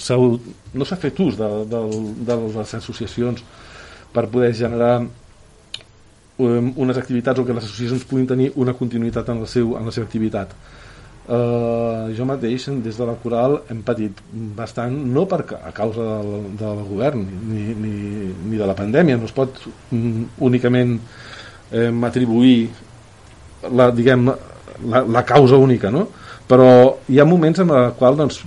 s'ha 0.02 0.18
no 0.18 0.90
fet 0.90 1.22
ús 1.22 1.38
de, 1.40 1.52
de, 1.70 1.84
de 2.26 2.40
les 2.48 2.74
associacions 2.80 3.46
per 4.16 4.26
poder 4.32 4.54
generar 4.58 4.96
um, 5.04 6.72
unes 6.76 6.98
activitats 6.98 7.40
o 7.40 7.46
que 7.46 7.54
les 7.54 7.64
associacions 7.64 8.08
puguin 8.10 8.28
tenir 8.28 8.52
una 8.56 8.74
continuïtat 8.74 9.30
en, 9.30 9.46
el 9.46 9.52
seu, 9.52 9.76
en 9.78 9.86
la 9.86 9.94
seva 9.94 10.10
activitat 10.10 10.56
Uh, 11.26 12.12
jo 12.14 12.22
mateix 12.30 12.68
des 12.86 12.98
de 13.00 13.06
la 13.08 13.16
coral 13.18 13.56
hem 13.74 13.80
patit 13.82 14.20
bastant 14.54 14.94
no 14.94 15.24
per 15.26 15.40
a 15.58 15.72
causa 15.74 16.04
del, 16.22 16.44
del 16.60 16.82
govern 16.86 17.24
ni, 17.50 17.64
ni, 17.74 17.94
ni 18.46 18.60
de 18.60 18.68
la 18.70 18.76
pandèmia 18.78 19.18
no 19.18 19.26
es 19.26 19.34
pot 19.34 19.58
um, 19.90 20.28
únicament 20.46 21.00
eh, 21.72 21.90
atribuir 22.06 22.68
la, 23.74 23.90
diguem, 23.90 24.30
la, 24.86 25.02
la 25.02 25.24
causa 25.26 25.58
única 25.58 25.90
no? 25.90 26.06
però 26.46 26.70
hi 27.10 27.18
ha 27.18 27.26
moments 27.26 27.64
en 27.66 27.74
el 27.74 27.90
qual 27.98 28.22
doncs, 28.22 28.44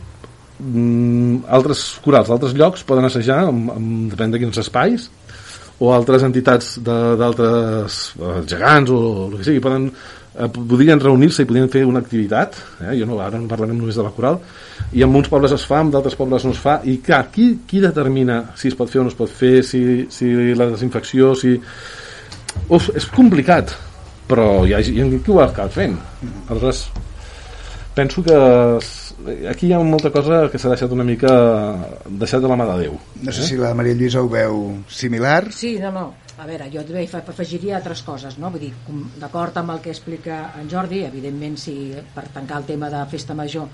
mm, 0.62 1.48
altres 1.58 1.82
corals 2.04 2.30
d'altres 2.30 2.54
llocs 2.54 2.86
poden 2.86 3.10
assajar 3.10 3.40
amb, 3.48 3.74
depèn 4.14 4.30
de 4.30 4.44
quins 4.44 4.62
espais 4.62 5.10
o 5.78 5.90
altres 5.94 6.24
entitats 6.26 6.76
d'altres 6.82 7.98
eh, 8.18 8.38
gegants 8.50 8.90
o 8.90 9.00
el 9.28 9.36
que 9.38 9.46
sigui 9.46 9.62
poden 9.62 9.88
eh, 9.88 10.48
podrien 10.54 11.00
reunir-se 11.00 11.44
i 11.44 11.48
podrien 11.48 11.70
fer 11.70 11.84
una 11.86 12.02
activitat 12.02 12.58
eh? 12.82 12.96
jo 12.98 13.06
no, 13.06 13.20
ara 13.22 13.38
no 13.38 13.50
parlarem 13.50 13.78
només 13.78 13.98
de 13.98 14.06
la 14.06 14.12
coral 14.14 14.40
i 14.92 15.04
en 15.06 15.14
uns 15.14 15.30
pobles 15.30 15.54
es 15.54 15.66
fa, 15.68 15.82
en 15.84 15.92
d'altres 15.94 16.18
pobles 16.18 16.46
no 16.46 16.54
es 16.56 16.62
fa 16.62 16.80
i 16.84 16.98
clar, 17.04 17.24
qui, 17.34 17.50
qui 17.68 17.82
determina 17.84 18.40
si 18.58 18.72
es 18.72 18.78
pot 18.78 18.90
fer 18.90 19.02
o 19.02 19.06
no 19.06 19.14
es 19.14 19.18
pot 19.18 19.30
fer 19.30 19.58
si, 19.66 19.82
si 20.10 20.32
la 20.58 20.70
desinfecció 20.74 21.34
si... 21.38 21.56
Uf, 22.74 22.88
és 22.96 23.04
complicat 23.14 23.70
però 24.28 24.64
hi 24.66 24.74
ha, 24.74 24.80
ha 24.80 25.10
qui 25.14 25.30
ho 25.30 25.38
ha 25.38 25.46
acabat 25.46 25.76
fent 25.76 25.94
aleshores 26.48 26.88
penso 27.94 28.22
que 28.22 28.34
aquí 29.50 29.68
hi 29.68 29.74
ha 29.74 29.82
molta 29.82 30.12
cosa 30.14 30.46
que 30.52 30.60
s'ha 30.60 30.70
deixat 30.74 30.94
una 30.94 31.04
mica 31.04 31.32
deixat 32.06 32.42
de 32.44 32.48
la 32.50 32.56
mà 32.58 32.68
de 32.70 32.78
Déu 32.84 32.96
no 33.22 33.32
sé 33.34 33.42
eh? 33.42 33.48
si 33.50 33.58
la 33.58 33.74
Maria 33.74 33.98
Lluïsa 33.98 34.22
ho 34.22 34.30
veu 34.30 34.64
similar 34.88 35.52
sí, 35.52 35.76
no, 35.82 35.92
no 35.92 36.06
a 36.38 36.46
veure, 36.46 36.68
jo 36.70 36.84
també 36.86 37.02
afegiria 37.18 37.76
altres 37.80 38.04
coses, 38.06 38.36
no? 38.38 38.52
Vull 38.54 38.62
dir, 38.62 38.70
d'acord 39.18 39.56
amb 39.58 39.72
el 39.74 39.80
que 39.82 39.90
explica 39.90 40.52
en 40.60 40.68
Jordi, 40.70 41.00
evidentment, 41.02 41.56
si 41.58 41.74
per 42.14 42.28
tancar 42.34 42.60
el 42.62 42.68
tema 42.68 42.90
de 42.92 43.00
festa 43.10 43.34
major 43.34 43.66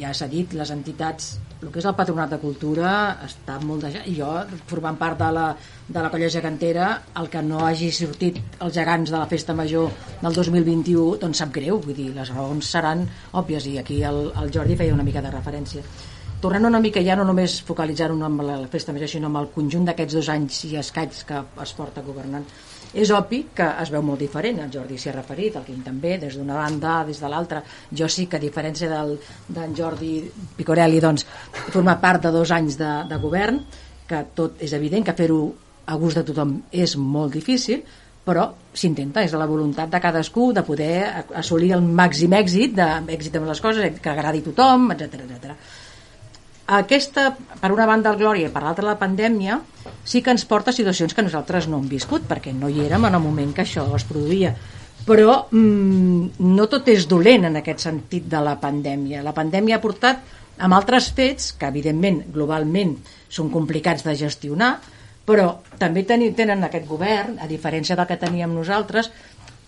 ja 0.00 0.12
s'ha 0.14 0.28
dit, 0.30 0.54
les 0.58 0.70
entitats 0.74 1.34
el 1.64 1.70
que 1.72 1.80
és 1.80 1.86
el 1.88 1.94
Patronat 1.96 2.34
de 2.34 2.38
Cultura 2.42 2.88
està 3.24 3.56
molt 3.64 3.86
de... 3.86 4.02
jo, 4.16 4.30
formant 4.68 4.98
part 5.00 5.16
de 5.20 5.30
la, 5.32 5.44
de 5.88 6.02
la 6.04 6.10
colla 6.12 6.28
gegantera 6.32 6.88
el 7.20 7.30
que 7.32 7.42
no 7.46 7.62
hagi 7.64 7.90
sortit 7.94 8.40
els 8.58 8.74
gegants 8.76 9.14
de 9.14 9.16
la 9.16 9.28
festa 9.30 9.56
major 9.56 9.88
del 10.20 10.36
2021 10.36 11.20
doncs 11.22 11.40
sap 11.40 11.54
greu, 11.54 11.80
vull 11.80 11.96
dir, 11.96 12.10
les 12.16 12.34
raons 12.34 12.74
seran 12.76 13.06
òbvies 13.32 13.70
i 13.70 13.78
aquí 13.80 14.02
el, 14.04 14.26
el 14.42 14.52
Jordi 14.52 14.76
feia 14.76 14.96
una 14.96 15.06
mica 15.06 15.24
de 15.24 15.32
referència. 15.32 15.84
Tornant 16.44 16.68
una 16.68 16.82
mica 16.84 17.00
ja 17.00 17.16
no 17.16 17.24
només 17.24 17.56
focalitzar-ho 17.64 18.18
amb 18.26 18.44
la 18.44 18.58
festa 18.68 18.92
major 18.92 19.08
sinó 19.08 19.30
amb 19.30 19.40
el 19.40 19.52
conjunt 19.54 19.88
d'aquests 19.88 20.18
dos 20.18 20.28
anys 20.34 20.64
i 20.68 20.74
escaig 20.76 21.24
que 21.24 21.40
es 21.64 21.72
porta 21.78 22.04
governant 22.04 22.44
és 22.94 23.10
obvi 23.10 23.40
que 23.54 23.66
es 23.82 23.90
veu 23.90 24.02
molt 24.06 24.22
diferent, 24.22 24.60
el 24.62 24.70
Jordi 24.72 24.98
s'hi 24.98 25.10
ha 25.10 25.16
referit, 25.16 25.56
el 25.58 25.66
Quim 25.66 25.82
també, 25.82 26.14
des 26.22 26.38
d'una 26.38 26.56
banda, 26.60 27.00
des 27.06 27.20
de 27.20 27.30
l'altra. 27.30 27.62
Jo 27.90 28.08
sí 28.08 28.28
que, 28.30 28.38
a 28.38 28.42
diferència 28.42 28.88
d'en 28.90 29.18
del, 29.48 29.74
Jordi 29.76 30.14
Picorelli, 30.56 31.02
doncs, 31.02 31.26
forma 31.74 31.98
part 32.00 32.24
de 32.24 32.32
dos 32.34 32.54
anys 32.54 32.78
de, 32.78 32.92
de 33.10 33.20
govern, 33.22 33.60
que 34.08 34.24
tot 34.36 34.62
és 34.62 34.72
evident 34.76 35.04
que 35.04 35.16
fer-ho 35.18 35.42
a 35.86 35.98
gust 36.00 36.20
de 36.20 36.24
tothom 36.30 36.56
és 36.72 36.96
molt 36.96 37.34
difícil, 37.34 37.82
però 38.24 38.46
s'intenta, 38.72 39.20
és 39.26 39.34
la 39.36 39.46
voluntat 39.46 39.90
de 39.92 40.00
cadascú 40.00 40.52
de 40.56 40.62
poder 40.64 41.26
assolir 41.36 41.74
el 41.76 41.82
màxim 41.84 42.32
èxit, 42.32 42.78
de, 42.78 42.86
èxit 43.18 43.36
amb 43.36 43.50
les 43.50 43.60
coses, 43.60 43.98
que 44.00 44.12
agradi 44.12 44.40
a 44.40 44.52
tothom, 44.52 44.92
etc 44.94 45.26
etc 45.26 45.82
aquesta, 46.66 47.34
per 47.60 47.72
una 47.72 47.86
banda 47.86 48.12
el 48.12 48.20
Glòria 48.20 48.48
i 48.48 48.52
per 48.52 48.62
l'altra 48.64 48.86
la 48.86 48.98
pandèmia 49.00 49.60
sí 50.04 50.22
que 50.22 50.32
ens 50.32 50.46
porta 50.48 50.72
a 50.72 50.76
situacions 50.76 51.12
que 51.14 51.24
nosaltres 51.24 51.68
no 51.68 51.80
hem 51.80 51.90
viscut 51.90 52.24
perquè 52.28 52.54
no 52.56 52.70
hi 52.72 52.86
érem 52.86 53.04
en 53.04 53.18
el 53.18 53.22
moment 53.24 53.52
que 53.52 53.64
això 53.64 53.84
es 53.96 54.06
produïa. 54.08 54.54
Però 55.04 55.44
mm, 55.50 56.40
no 56.40 56.66
tot 56.72 56.88
és 56.88 57.04
dolent 57.08 57.44
en 57.50 57.60
aquest 57.60 57.84
sentit 57.84 58.24
de 58.32 58.40
la 58.40 58.56
pandèmia. 58.60 59.22
La 59.22 59.36
pandèmia 59.36 59.76
ha 59.76 59.84
portat 59.84 60.24
amb 60.64 60.76
altres 60.76 61.10
fets 61.12 61.52
que 61.58 61.68
evidentment 61.68 62.22
globalment 62.32 62.96
són 63.28 63.50
complicats 63.52 64.06
de 64.06 64.14
gestionar 64.16 64.76
però 65.24 65.48
també 65.80 66.04
tenen, 66.04 66.64
aquest 66.66 66.86
govern 66.88 67.38
a 67.40 67.48
diferència 67.48 67.96
del 67.96 68.08
que 68.08 68.20
teníem 68.20 68.52
nosaltres 68.54 69.10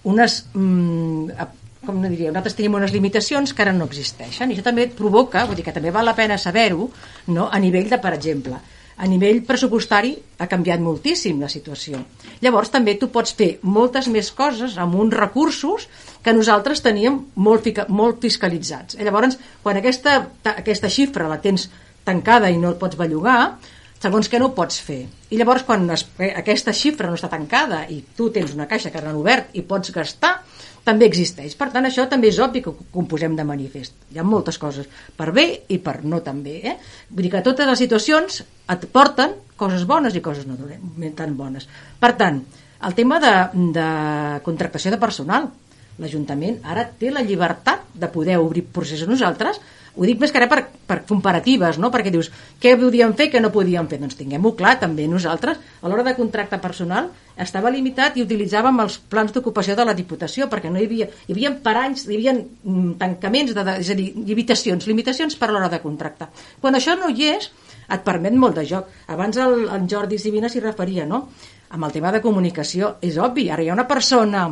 unes 0.07 0.43
mm, 0.53 1.47
com 1.85 1.99
no 2.01 2.09
diria, 2.09 2.31
nosaltres 2.33 2.57
tenim 2.59 2.79
unes 2.79 2.95
limitacions 2.95 3.53
que 3.53 3.63
ara 3.63 3.75
no 3.77 3.87
existeixen 3.91 4.51
i 4.51 4.57
això 4.57 4.65
també 4.67 4.89
provoca, 4.89 5.45
vull 5.47 5.59
dir 5.59 5.67
que 5.67 5.75
també 5.77 5.93
val 5.95 6.09
la 6.09 6.17
pena 6.17 6.39
saber-ho 6.39 6.89
no? 7.29 7.51
a 7.51 7.61
nivell 7.63 7.91
de, 7.91 8.01
per 8.03 8.15
exemple 8.17 8.59
a 8.97 9.07
nivell 9.07 9.43
pressupostari 9.45 10.15
ha 10.41 10.49
canviat 10.49 10.81
moltíssim 10.81 11.41
la 11.43 11.51
situació. 11.53 12.01
Llavors 12.41 12.73
també 12.73 12.95
tu 12.97 13.11
pots 13.13 13.35
fer 13.37 13.51
moltes 13.63 14.09
més 14.13 14.31
coses 14.33 14.77
amb 14.81 14.97
uns 14.97 15.13
recursos 15.17 15.87
que 16.25 16.33
nosaltres 16.33 16.81
teníem 16.85 17.19
molt, 17.37 17.69
molt 17.89 18.25
fiscalitzats. 18.25 18.97
I 18.97 19.05
llavors, 19.05 19.37
quan 19.63 19.81
aquesta, 19.81 20.17
aquesta 20.57 20.89
xifra 20.93 21.29
la 21.29 21.41
tens 21.45 21.69
tancada 22.09 22.49
i 22.51 22.57
no 22.57 22.73
el 22.73 22.81
pots 22.81 22.97
bellugar, 22.97 23.59
segons 24.01 24.31
què 24.33 24.41
no 24.41 24.55
pots 24.57 24.81
fer. 24.81 25.03
I 25.29 25.37
llavors, 25.41 25.67
quan 25.69 25.85
es, 25.93 26.07
aquesta 26.31 26.73
xifra 26.77 27.11
no 27.11 27.21
està 27.21 27.29
tancada 27.33 27.85
i 27.93 28.01
tu 28.17 28.31
tens 28.33 28.55
una 28.57 28.69
caixa 28.71 28.93
que 28.93 29.03
han 29.03 29.17
obert 29.17 29.53
i 29.53 29.65
pots 29.67 29.93
gastar, 29.93 30.39
també 30.87 31.09
existeix. 31.11 31.57
Per 31.59 31.69
tant, 31.75 31.87
això 31.89 32.07
també 32.11 32.31
és 32.31 32.39
obvi 32.43 32.63
que 32.63 32.71
ho 32.71 33.05
posem 33.11 33.35
de 33.37 33.45
manifest. 33.47 33.97
Hi 34.15 34.21
ha 34.21 34.27
moltes 34.27 34.59
coses 34.63 34.87
per 35.19 35.33
bé 35.35 35.47
i 35.75 35.81
per 35.83 35.99
no 36.05 36.23
tan 36.23 36.45
bé. 36.45 36.61
Eh? 36.63 36.77
Vull 37.11 37.27
dir 37.27 37.33
que 37.35 37.43
totes 37.47 37.67
les 37.67 37.83
situacions 37.83 38.43
et 38.71 38.87
porten 38.95 39.35
coses 39.59 39.87
bones 39.89 40.15
i 40.15 40.23
coses 40.23 40.47
no 40.47 40.59
tan 41.17 41.35
bones. 41.37 41.67
Per 41.99 42.13
tant, 42.21 42.43
el 42.87 42.95
tema 42.95 43.19
de, 43.23 43.33
de 43.75 43.89
contractació 44.47 44.93
de 44.95 45.01
personal, 45.03 45.49
l'Ajuntament 45.99 46.61
ara 46.69 46.85
té 47.01 47.11
la 47.11 47.25
llibertat 47.25 47.87
de 47.97 48.11
poder 48.13 48.37
obrir 48.39 48.67
processos 48.69 49.09
nosaltres 49.09 49.59
ho 49.97 50.07
dic 50.09 50.21
més 50.21 50.33
que 50.33 50.41
ara 50.41 50.49
per, 50.51 50.61
per 50.87 50.99
comparatives, 51.09 51.79
no? 51.81 51.91
perquè 51.93 52.13
dius, 52.13 52.29
què 52.63 52.75
podíem 52.79 53.15
fer, 53.19 53.31
què 53.33 53.41
no 53.43 53.51
podíem 53.55 53.89
fer? 53.91 53.99
Doncs 54.03 54.19
tinguem-ho 54.19 54.53
clar, 54.59 54.77
també 54.83 55.07
nosaltres, 55.09 55.61
a 55.81 55.91
l'hora 55.91 56.05
de 56.07 56.15
contracte 56.19 56.59
personal, 56.63 57.09
estava 57.41 57.73
limitat 57.73 58.17
i 58.17 58.25
utilitzàvem 58.25 58.81
els 58.85 58.99
plans 59.13 59.33
d'ocupació 59.33 59.77
de 59.77 59.87
la 59.89 59.97
Diputació, 59.97 60.51
perquè 60.53 60.73
no 60.73 60.81
hi 60.81 60.89
havia, 60.89 61.09
hi 61.27 61.37
havia 61.37 61.55
anys, 61.83 62.07
hi 62.09 62.19
havia 62.19 62.37
mm, 62.37 62.97
tancaments, 63.01 63.55
de, 63.57 63.65
de, 63.65 63.79
és 63.85 63.93
a 63.93 63.99
dir, 63.99 64.11
limitacions, 64.29 64.89
limitacions 64.89 65.37
per 65.41 65.51
l'hora 65.53 65.73
de 65.73 65.81
contracte. 65.85 66.29
Quan 66.61 66.77
això 66.77 66.97
no 67.01 67.11
hi 67.13 67.31
és, 67.33 67.51
et 67.87 68.05
permet 68.07 68.35
molt 68.35 68.57
de 68.59 68.67
joc. 68.67 68.89
Abans 69.15 69.37
el, 69.39 69.67
el 69.73 69.89
Jordi 69.91 70.19
Sivina 70.19 70.51
s'hi 70.53 70.63
referia, 70.65 71.07
no? 71.07 71.27
Amb 71.71 71.87
el 71.89 71.95
tema 71.95 72.13
de 72.15 72.23
comunicació, 72.23 72.97
és 73.03 73.19
obvi, 73.19 73.49
ara 73.51 73.63
hi 73.63 73.71
ha 73.71 73.77
una 73.77 73.89
persona 73.91 74.49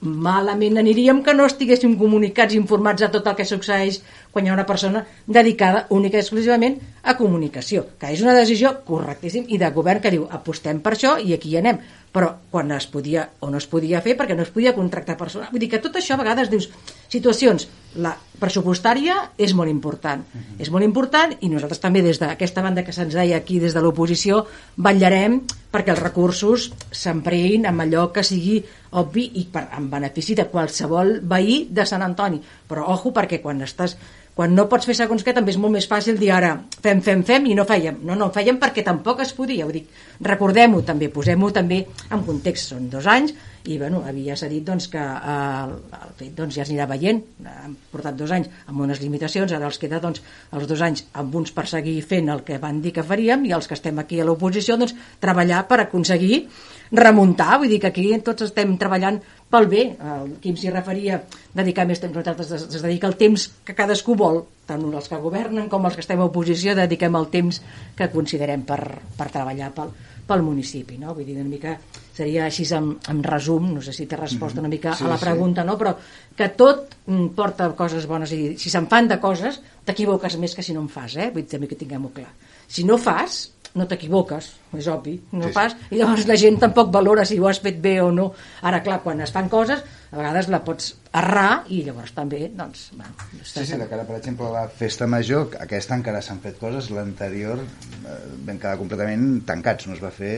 malament. 0.00 0.78
Aniríem 0.78 1.22
que 1.24 1.34
no 1.34 1.46
estiguéssim 1.46 1.96
comunicats, 1.98 2.54
informats 2.54 3.02
de 3.02 3.08
tot 3.14 3.26
el 3.26 3.36
que 3.38 3.48
succeeix 3.48 4.00
quan 4.32 4.46
hi 4.46 4.50
ha 4.50 4.56
una 4.56 4.66
persona 4.68 5.04
dedicada 5.26 5.86
única 5.90 6.18
i 6.18 6.24
exclusivament 6.24 6.78
a 7.02 7.16
comunicació, 7.16 7.86
que 7.98 8.12
és 8.12 8.22
una 8.22 8.34
decisió 8.36 8.74
correctíssim 8.86 9.46
i 9.48 9.58
de 9.58 9.70
govern 9.72 10.02
que 10.04 10.12
diu 10.12 10.26
apostem 10.30 10.80
per 10.84 10.96
això 10.96 11.16
i 11.18 11.32
aquí 11.34 11.54
hi 11.54 11.60
anem 11.62 11.80
però 12.16 12.30
quan 12.48 12.70
es 12.72 12.86
podia 12.88 13.26
o 13.44 13.50
no 13.52 13.58
es 13.60 13.66
podia 13.68 14.00
fer 14.00 14.14
perquè 14.16 14.32
no 14.32 14.44
es 14.46 14.52
podia 14.54 14.72
contractar 14.72 15.18
personal. 15.20 15.50
Vull 15.52 15.60
dir 15.60 15.68
que 15.68 15.82
tot 15.84 15.98
això 16.00 16.14
a 16.14 16.22
vegades 16.22 16.48
dius, 16.48 16.70
situacions, 17.12 17.66
la 18.00 18.14
pressupostària 18.40 19.18
és 19.36 19.52
molt 19.56 19.68
important. 19.68 20.24
Uh 20.24 20.40
-huh. 20.40 20.62
És 20.64 20.70
molt 20.70 20.84
important 20.84 21.36
i 21.40 21.50
nosaltres 21.50 21.80
també 21.80 22.00
des 22.00 22.18
d'aquesta 22.18 22.62
banda 22.62 22.84
que 22.84 22.92
se'ns 22.92 23.12
deia 23.12 23.36
aquí 23.36 23.60
des 23.60 23.74
de 23.74 23.82
l'oposició 23.82 24.46
vetllarem 24.76 25.42
perquè 25.70 25.90
els 25.90 26.02
recursos 26.02 26.72
s'empreïn 26.90 27.66
amb 27.66 27.80
allò 27.80 28.12
que 28.12 28.24
sigui 28.24 28.64
obvi 28.92 29.30
i 29.34 29.44
per, 29.52 29.68
en 29.76 29.90
benefici 29.90 30.34
de 30.34 30.46
qualsevol 30.46 31.20
veí 31.20 31.68
de 31.70 31.84
Sant 31.84 32.02
Antoni. 32.02 32.40
Però 32.66 32.88
ojo 32.88 33.12
perquè 33.12 33.42
quan 33.42 33.60
estàs 33.60 33.96
quan 34.36 34.52
no 34.52 34.66
pots 34.68 34.84
fer 34.84 34.94
segons 34.98 35.24
què 35.24 35.32
també 35.32 35.54
és 35.54 35.58
molt 35.60 35.72
més 35.72 35.86
fàcil 35.88 36.18
dir 36.20 36.28
ara 36.36 36.52
fem, 36.84 37.00
fem, 37.00 37.22
fem 37.24 37.46
i 37.48 37.54
no 37.56 37.64
fèiem. 37.68 38.02
No, 38.04 38.14
no, 38.20 38.28
fèiem 38.34 38.60
perquè 38.60 38.84
tampoc 38.84 39.22
es 39.24 39.32
podia 39.36 39.64
ho 39.64 39.72
dic, 39.72 39.88
recordem-ho 40.20 40.82
també, 40.84 41.08
posem-ho 41.12 41.48
també 41.56 41.82
en 42.12 42.24
context, 42.26 42.74
són 42.74 42.90
dos 42.92 43.08
anys 43.08 43.32
i 43.66 43.78
bueno, 43.80 44.02
havia 44.06 44.36
s'ha 44.38 44.48
dit 44.50 44.64
doncs, 44.64 44.88
que 44.92 45.02
eh, 45.02 45.98
el 45.98 46.14
fet 46.18 46.34
doncs, 46.38 46.56
ja 46.58 46.66
s'anirà 46.66 46.86
veient 46.90 47.22
han 47.50 47.74
portat 47.92 48.16
dos 48.18 48.32
anys 48.34 48.50
amb 48.66 48.84
unes 48.86 49.02
limitacions 49.02 49.52
ara 49.52 49.68
els 49.70 49.80
queda 49.82 50.00
doncs, 50.02 50.22
els 50.52 50.68
dos 50.70 50.84
anys 50.86 51.06
amb 51.18 51.34
uns 51.40 51.52
per 51.56 51.66
seguir 51.70 51.98
fent 52.06 52.30
el 52.32 52.44
que 52.46 52.60
van 52.62 52.80
dir 52.84 52.94
que 52.96 53.06
faríem 53.06 53.44
i 53.48 53.54
els 53.56 53.66
que 53.66 53.74
estem 53.78 53.98
aquí 54.02 54.20
a 54.20 54.26
l'oposició 54.28 54.78
doncs, 54.78 54.94
treballar 55.22 55.64
per 55.68 55.82
aconseguir 55.82 56.44
remuntar, 56.92 57.58
vull 57.58 57.72
dir 57.72 57.80
que 57.82 57.90
aquí 57.90 58.06
tots 58.22 58.46
estem 58.46 58.76
treballant 58.78 59.18
pel 59.50 59.66
bé. 59.70 59.82
El 59.98 60.36
Quim 60.42 60.56
s'hi 60.58 60.70
referia 60.70 61.20
dedicar 61.54 61.86
més 61.86 62.00
temps, 62.02 62.14
nosaltres 62.14 62.52
es, 62.52 62.66
es 62.78 62.82
dedica 62.82 63.10
el 63.10 63.16
temps 63.18 63.48
que 63.66 63.74
cadascú 63.74 64.16
vol, 64.18 64.42
tant 64.66 64.82
els 64.86 65.10
que 65.10 65.20
governen 65.22 65.68
com 65.72 65.86
els 65.86 65.98
que 65.98 66.04
estem 66.04 66.22
a 66.22 66.28
oposició, 66.30 66.74
dediquem 66.78 67.18
el 67.18 67.30
temps 67.32 67.62
que 67.98 68.10
considerem 68.12 68.62
per, 68.68 68.80
per 69.18 69.30
treballar 69.34 69.72
pel, 69.74 69.94
pel 70.26 70.46
municipi. 70.46 70.98
No? 71.02 71.14
Vull 71.14 71.26
dir, 71.26 71.38
una 71.40 71.50
mica 71.50 71.78
seria 72.16 72.46
així 72.46 72.64
en, 72.74 72.94
en 73.12 73.22
resum, 73.24 73.68
no 73.74 73.82
sé 73.84 73.92
si 73.92 74.06
té 74.08 74.16
resposta 74.16 74.62
una 74.62 74.72
mica 74.72 74.94
sí, 74.96 75.04
a 75.04 75.12
la 75.12 75.18
pregunta, 75.20 75.64
no? 75.68 75.76
però 75.80 75.92
que 76.36 76.48
tot 76.56 76.96
mm, 77.04 77.34
porta 77.36 77.68
coses 77.76 78.08
bones 78.08 78.32
i 78.32 78.40
si 78.60 78.72
se'n 78.72 78.88
fan 78.90 79.10
de 79.10 79.20
coses 79.22 79.60
t'equivoques 79.86 80.38
més 80.40 80.56
que 80.56 80.64
si 80.64 80.74
no 80.76 80.84
en 80.86 80.90
fas, 80.92 81.18
eh? 81.20 81.30
vull 81.34 81.44
dir 81.44 81.52
també 81.56 81.68
que 81.70 81.78
tinguem-ho 81.78 82.12
clar. 82.16 82.32
Si 82.66 82.82
no 82.88 82.96
fas, 82.98 83.44
no 83.76 83.84
t'equivoques, 83.88 84.48
és 84.78 84.86
obvi, 84.88 85.18
no 85.36 85.50
Sí, 85.50 85.52
fas, 85.54 85.74
i 85.92 85.98
llavors 86.00 86.24
la 86.28 86.36
gent 86.40 86.56
tampoc 86.62 86.88
valora 86.94 87.26
si 87.28 87.36
ho 87.38 87.46
has 87.48 87.60
fet 87.60 87.76
bé 87.82 87.98
o 88.00 88.08
no. 88.14 88.30
Ara, 88.64 88.80
clar, 88.84 89.02
quan 89.04 89.20
es 89.20 89.32
fan 89.34 89.50
coses, 89.52 89.82
a 90.10 90.16
vegades 90.16 90.48
la 90.52 90.62
pots 90.64 90.94
errar 91.16 91.66
i 91.72 91.82
llavors 91.84 92.14
també, 92.16 92.46
doncs, 92.56 92.88
bueno, 92.96 93.12
Sí, 93.42 93.64
sí, 93.68 93.76
de 93.76 93.88
cara, 93.90 94.06
per 94.08 94.16
exemple, 94.18 94.48
a 94.48 94.54
la 94.54 94.66
festa 94.68 95.06
major, 95.10 95.48
aquesta 95.60 95.96
encara 95.98 96.22
s'han 96.24 96.40
fet 96.44 96.58
coses, 96.60 96.88
l'anterior 96.94 97.60
eh, 97.60 98.18
vam 98.48 98.56
quedar 98.58 98.76
completament 98.80 99.42
tancats, 99.48 99.88
no 99.90 99.96
es 99.96 100.02
va 100.02 100.12
fer, 100.14 100.34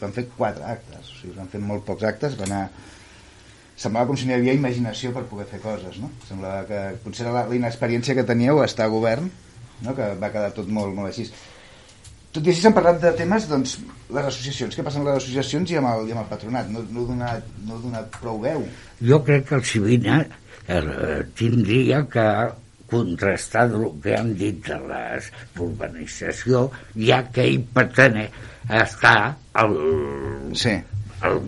van 0.00 0.12
fer 0.12 0.26
quatre 0.36 0.64
actes, 0.76 1.12
o 1.14 1.20
sigui, 1.20 1.36
van 1.38 1.48
fer 1.52 1.60
molt 1.60 1.86
pocs 1.88 2.08
actes, 2.12 2.36
va 2.40 2.48
anar... 2.50 2.64
Semblava 3.82 4.06
com 4.10 4.18
si 4.20 4.28
no 4.28 4.34
hi 4.34 4.36
havia 4.36 4.52
imaginació 4.54 5.10
per 5.16 5.24
poder 5.26 5.46
fer 5.48 5.58
coses, 5.62 5.96
no? 5.98 6.12
Semblava 6.28 6.66
que 6.68 6.82
potser 7.02 7.24
era 7.24 7.32
la, 7.34 7.46
la 7.48 7.56
inexperiència 7.56 8.14
que 8.14 8.26
teníeu 8.28 8.60
a 8.60 8.66
estar 8.68 8.84
a 8.86 8.92
govern, 8.92 9.30
no? 9.82 9.94
que 9.96 10.12
va 10.20 10.30
quedar 10.30 10.52
tot 10.54 10.68
molt, 10.70 10.94
molt 10.94 11.10
així. 11.10 11.26
Tot 12.32 12.46
i 12.46 12.50
així 12.52 12.62
s'han 12.64 12.72
parlat 12.72 13.00
de 13.02 13.10
temes, 13.18 13.44
doncs, 13.50 13.74
les 14.08 14.24
associacions, 14.30 14.72
què 14.78 14.84
passa 14.86 14.98
amb 15.02 15.08
les 15.10 15.18
associacions 15.20 15.70
i 15.70 15.76
amb 15.76 15.90
el, 15.90 16.06
i 16.08 16.14
amb 16.14 16.22
el 16.22 16.30
patronat? 16.30 16.70
No, 16.72 16.80
no, 16.88 17.02
he 17.02 17.08
donat, 17.10 17.50
no 17.66 17.76
he 17.76 17.82
donat 17.82 18.08
prou 18.20 18.38
veu. 18.40 18.62
Jo 19.04 19.18
crec 19.26 19.48
que 19.50 19.58
el 19.58 19.64
Civina 19.68 20.22
eh, 20.68 21.22
tindria 21.36 22.02
que 22.08 22.24
contrastar 22.92 23.66
el 23.72 23.84
que 24.04 24.16
han 24.16 24.32
dit 24.36 24.64
de 24.66 24.78
les 24.88 25.28
urbanització, 25.64 26.66
ja 26.96 27.22
que 27.32 27.44
ell 27.50 27.62
pretén 27.74 28.18
estar 28.68 29.34
al, 29.60 29.76
Sí. 30.56 30.74
al, 31.22 31.38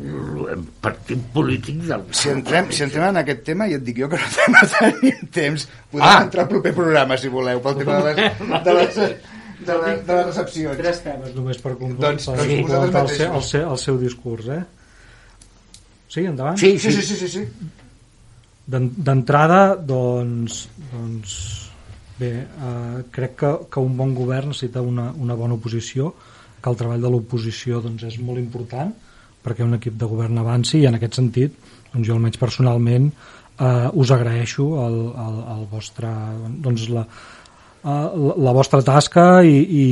partit 0.81 1.21
polític 1.35 1.81
del... 1.89 2.05
Si 2.15 2.29
entrem, 2.33 2.69
si 2.73 2.85
entrem 2.87 3.09
en 3.11 3.21
aquest 3.25 3.43
tema, 3.49 3.67
ja 3.69 3.77
et 3.81 3.85
dic 3.85 3.99
jo 4.05 4.09
que 4.13 4.21
no 4.21 4.63
tenim 4.79 5.25
temps. 5.35 5.67
Podem 5.93 6.07
Ah. 6.09 6.23
entrar 6.23 6.45
al 6.45 6.53
proper 6.53 6.73
programa, 6.77 7.17
si 7.21 7.29
voleu, 7.33 7.61
pel 7.65 7.77
tema 7.81 8.01
de 8.05 8.15
les, 8.15 8.45
de 8.69 8.75
les, 8.81 9.01
de 9.67 9.77
les, 9.83 10.03
de 10.07 10.15
les 10.19 10.27
recepcions. 10.31 10.77
Tres 10.79 11.01
temes 11.05 11.35
només 11.37 11.59
per, 11.63 11.75
com, 11.81 11.95
Doncs- 11.97 12.27
per 12.31 12.37
doncs 12.39 12.55
complementar 12.61 12.79
el, 12.81 12.89
el, 12.89 13.13
mateixos. 13.13 13.51
seu, 13.51 13.71
el 13.73 13.79
seu 13.83 13.99
discurs, 14.01 14.49
eh? 14.55 14.63
Sí, 16.09 16.25
endavant. 16.31 16.59
Sí, 16.61 16.79
Sí, 16.79 16.93
sí, 16.93 17.03
sí, 17.03 17.17
sí, 17.17 17.29
sí. 17.29 17.29
sí. 17.45 17.71
D'en- 18.71 18.93
D'entrada, 18.97 19.75
doncs, 19.77 20.69
doncs 20.93 21.35
bé, 22.19 22.31
eh, 22.47 23.03
crec 23.13 23.35
que, 23.37 23.51
que 23.71 23.81
un 23.83 23.97
bon 23.99 24.15
govern 24.15 24.49
necessita 24.55 24.81
una, 24.81 25.11
una 25.13 25.35
bona 25.35 25.55
oposició, 25.59 26.15
que 26.63 26.71
el 26.71 26.77
treball 26.81 27.03
de 27.03 27.11
l'oposició 27.13 27.83
doncs, 27.85 28.07
és 28.09 28.17
molt 28.25 28.39
important 28.41 28.95
perquè 29.45 29.61
un 29.67 29.75
equip 29.77 29.99
de 30.01 30.07
govern 30.09 30.39
avanci 30.41 30.79
i 30.81 30.87
en 30.89 30.95
aquest 30.97 31.19
sentit, 31.19 31.53
doncs 31.93 32.07
jo 32.09 32.15
almenys 32.15 32.39
personalment 32.41 33.11
eh, 33.61 33.91
us 33.93 34.11
agraeixo 34.15 34.65
el, 34.87 34.97
el, 35.27 35.37
el 35.59 35.67
vostre, 35.69 36.09
doncs 36.65 36.87
la, 36.95 37.03
la, 37.85 38.35
la 38.49 38.53
vostra 38.57 38.81
tasca 38.85 39.43
i, 39.45 39.57
i, 39.61 39.87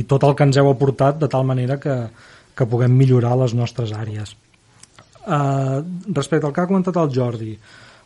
i 0.00 0.04
tot 0.08 0.24
el 0.26 0.34
que 0.36 0.46
ens 0.46 0.58
heu 0.60 0.68
aportat 0.70 1.18
de 1.20 1.28
tal 1.32 1.46
manera 1.48 1.78
que, 1.80 1.96
que 2.56 2.68
puguem 2.68 2.92
millorar 2.92 3.36
les 3.40 3.54
nostres 3.56 3.94
àrees. 3.96 4.36
Uh, 5.26 5.82
respecte 6.14 6.46
al 6.46 6.54
que 6.54 6.62
ha 6.62 6.70
comentat 6.70 6.96
el 7.00 7.10
Jordi 7.10 7.56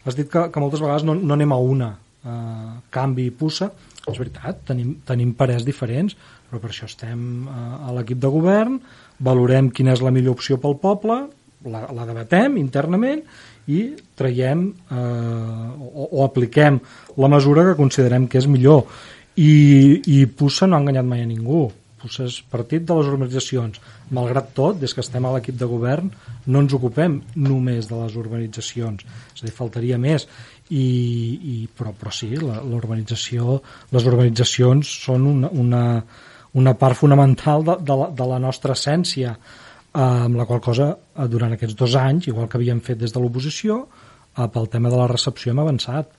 has 0.08 0.16
dit 0.16 0.30
que, 0.32 0.46
que 0.48 0.60
moltes 0.62 0.80
vegades 0.80 1.04
no, 1.04 1.12
no 1.12 1.34
anem 1.36 1.52
a 1.52 1.58
una 1.60 1.90
uh, 1.92 2.78
canvi 2.88 3.26
i 3.28 3.34
puça 3.36 3.68
és 4.08 4.16
veritat, 4.16 4.62
tenim, 4.70 4.94
tenim 5.04 5.34
parers 5.36 5.66
diferents 5.66 6.16
però 6.48 6.62
per 6.62 6.70
això 6.70 6.88
estem 6.88 7.44
uh, 7.44 7.90
a 7.90 7.92
l'equip 7.98 8.22
de 8.22 8.30
govern 8.32 8.78
valorem 9.20 9.68
quina 9.68 9.92
és 9.92 10.00
la 10.00 10.14
millor 10.14 10.38
opció 10.38 10.56
pel 10.62 10.78
poble 10.80 11.18
la, 11.68 11.84
la 11.92 12.08
debatem 12.08 12.56
internament 12.56 13.20
i 13.70 13.80
traiem 14.18 14.66
eh, 14.68 15.68
o, 15.78 16.08
o 16.10 16.24
apliquem 16.24 16.80
la 17.20 17.30
mesura 17.32 17.66
que 17.68 17.78
considerem 17.78 18.26
que 18.28 18.40
és 18.40 18.48
millor. 18.50 18.86
I, 19.40 19.52
i 20.10 20.24
Pussa 20.26 20.66
no 20.66 20.76
ha 20.76 20.82
enganyat 20.82 21.06
mai 21.06 21.22
a 21.24 21.28
ningú. 21.28 21.68
Pussa 22.00 22.24
és 22.24 22.38
partit 22.48 22.84
de 22.88 22.96
les 22.96 23.08
urbanitzacions. 23.10 23.80
Malgrat 24.16 24.54
tot, 24.56 24.78
des 24.80 24.94
que 24.96 25.02
estem 25.04 25.26
a 25.26 25.34
l'equip 25.34 25.58
de 25.60 25.68
govern 25.68 26.08
no 26.46 26.62
ens 26.64 26.74
ocupem 26.76 27.20
només 27.36 27.90
de 27.90 27.98
les 27.98 28.16
urbanitzacions. 28.20 29.04
És 29.34 29.44
a 29.44 29.48
dir, 29.48 29.54
faltaria 29.56 30.00
més. 30.00 30.26
I, 30.70 30.80
i, 30.80 31.56
però, 31.76 31.92
però 31.98 32.12
sí, 32.14 32.30
la, 32.40 32.60
les 33.92 34.06
urbanitzacions 34.06 34.94
són 35.06 35.26
una, 35.28 35.50
una, 35.52 35.82
una 36.54 36.74
part 36.78 36.96
fonamental 36.98 37.66
de, 37.66 37.76
de, 37.84 37.98
la, 38.02 38.08
de 38.16 38.30
la 38.32 38.38
nostra 38.42 38.78
essència 38.78 39.36
amb 39.92 40.36
la 40.36 40.46
qual 40.46 40.60
cosa 40.62 40.92
eh, 40.92 41.26
durant 41.28 41.54
aquests 41.54 41.76
dos 41.78 41.96
anys, 41.98 42.28
igual 42.30 42.48
que 42.48 42.58
havíem 42.58 42.80
fet 42.84 42.98
des 43.00 43.12
de 43.12 43.20
l'oposició 43.22 43.80
eh, 44.36 44.46
pel 44.46 44.68
tema 44.70 44.90
de 44.90 45.00
la 45.00 45.08
recepció 45.10 45.52
hem 45.52 45.62
avançat. 45.62 46.12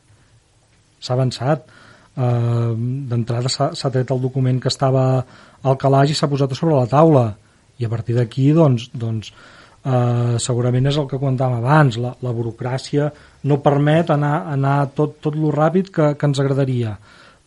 S'ha 0.99 1.13
avançat. 1.15 1.69
Eh, 2.11 2.73
d'entrada 3.11 3.49
s'ha 3.49 3.91
tret 3.93 4.11
el 4.11 4.21
document 4.21 4.59
que 4.59 4.71
estava 4.71 5.23
al 5.63 5.77
calaix 5.79 6.11
i 6.11 6.17
s'ha 6.17 6.29
posat 6.29 6.53
sobre 6.57 6.75
la 6.75 6.89
taula. 6.91 7.31
I 7.79 7.87
a 7.87 7.89
partir 7.89 8.17
d'aquí 8.17 8.51
doncs, 8.53 8.89
doncs 8.93 9.31
eh, 9.31 10.35
segurament 10.37 10.91
és 10.91 10.97
el 10.97 11.07
que 11.07 11.19
comentàvem 11.21 11.61
abans. 11.61 11.97
La, 12.01 12.13
la 12.21 12.35
burocràcia 12.35 13.09
no 13.47 13.61
permet 13.63 14.11
anar, 14.11 14.35
anar 14.51 14.91
tot, 14.97 15.19
tot 15.23 15.37
lo 15.37 15.53
ràpid 15.55 15.91
que, 15.95 16.13
que 16.17 16.29
ens 16.29 16.43
agradaria. 16.43 16.97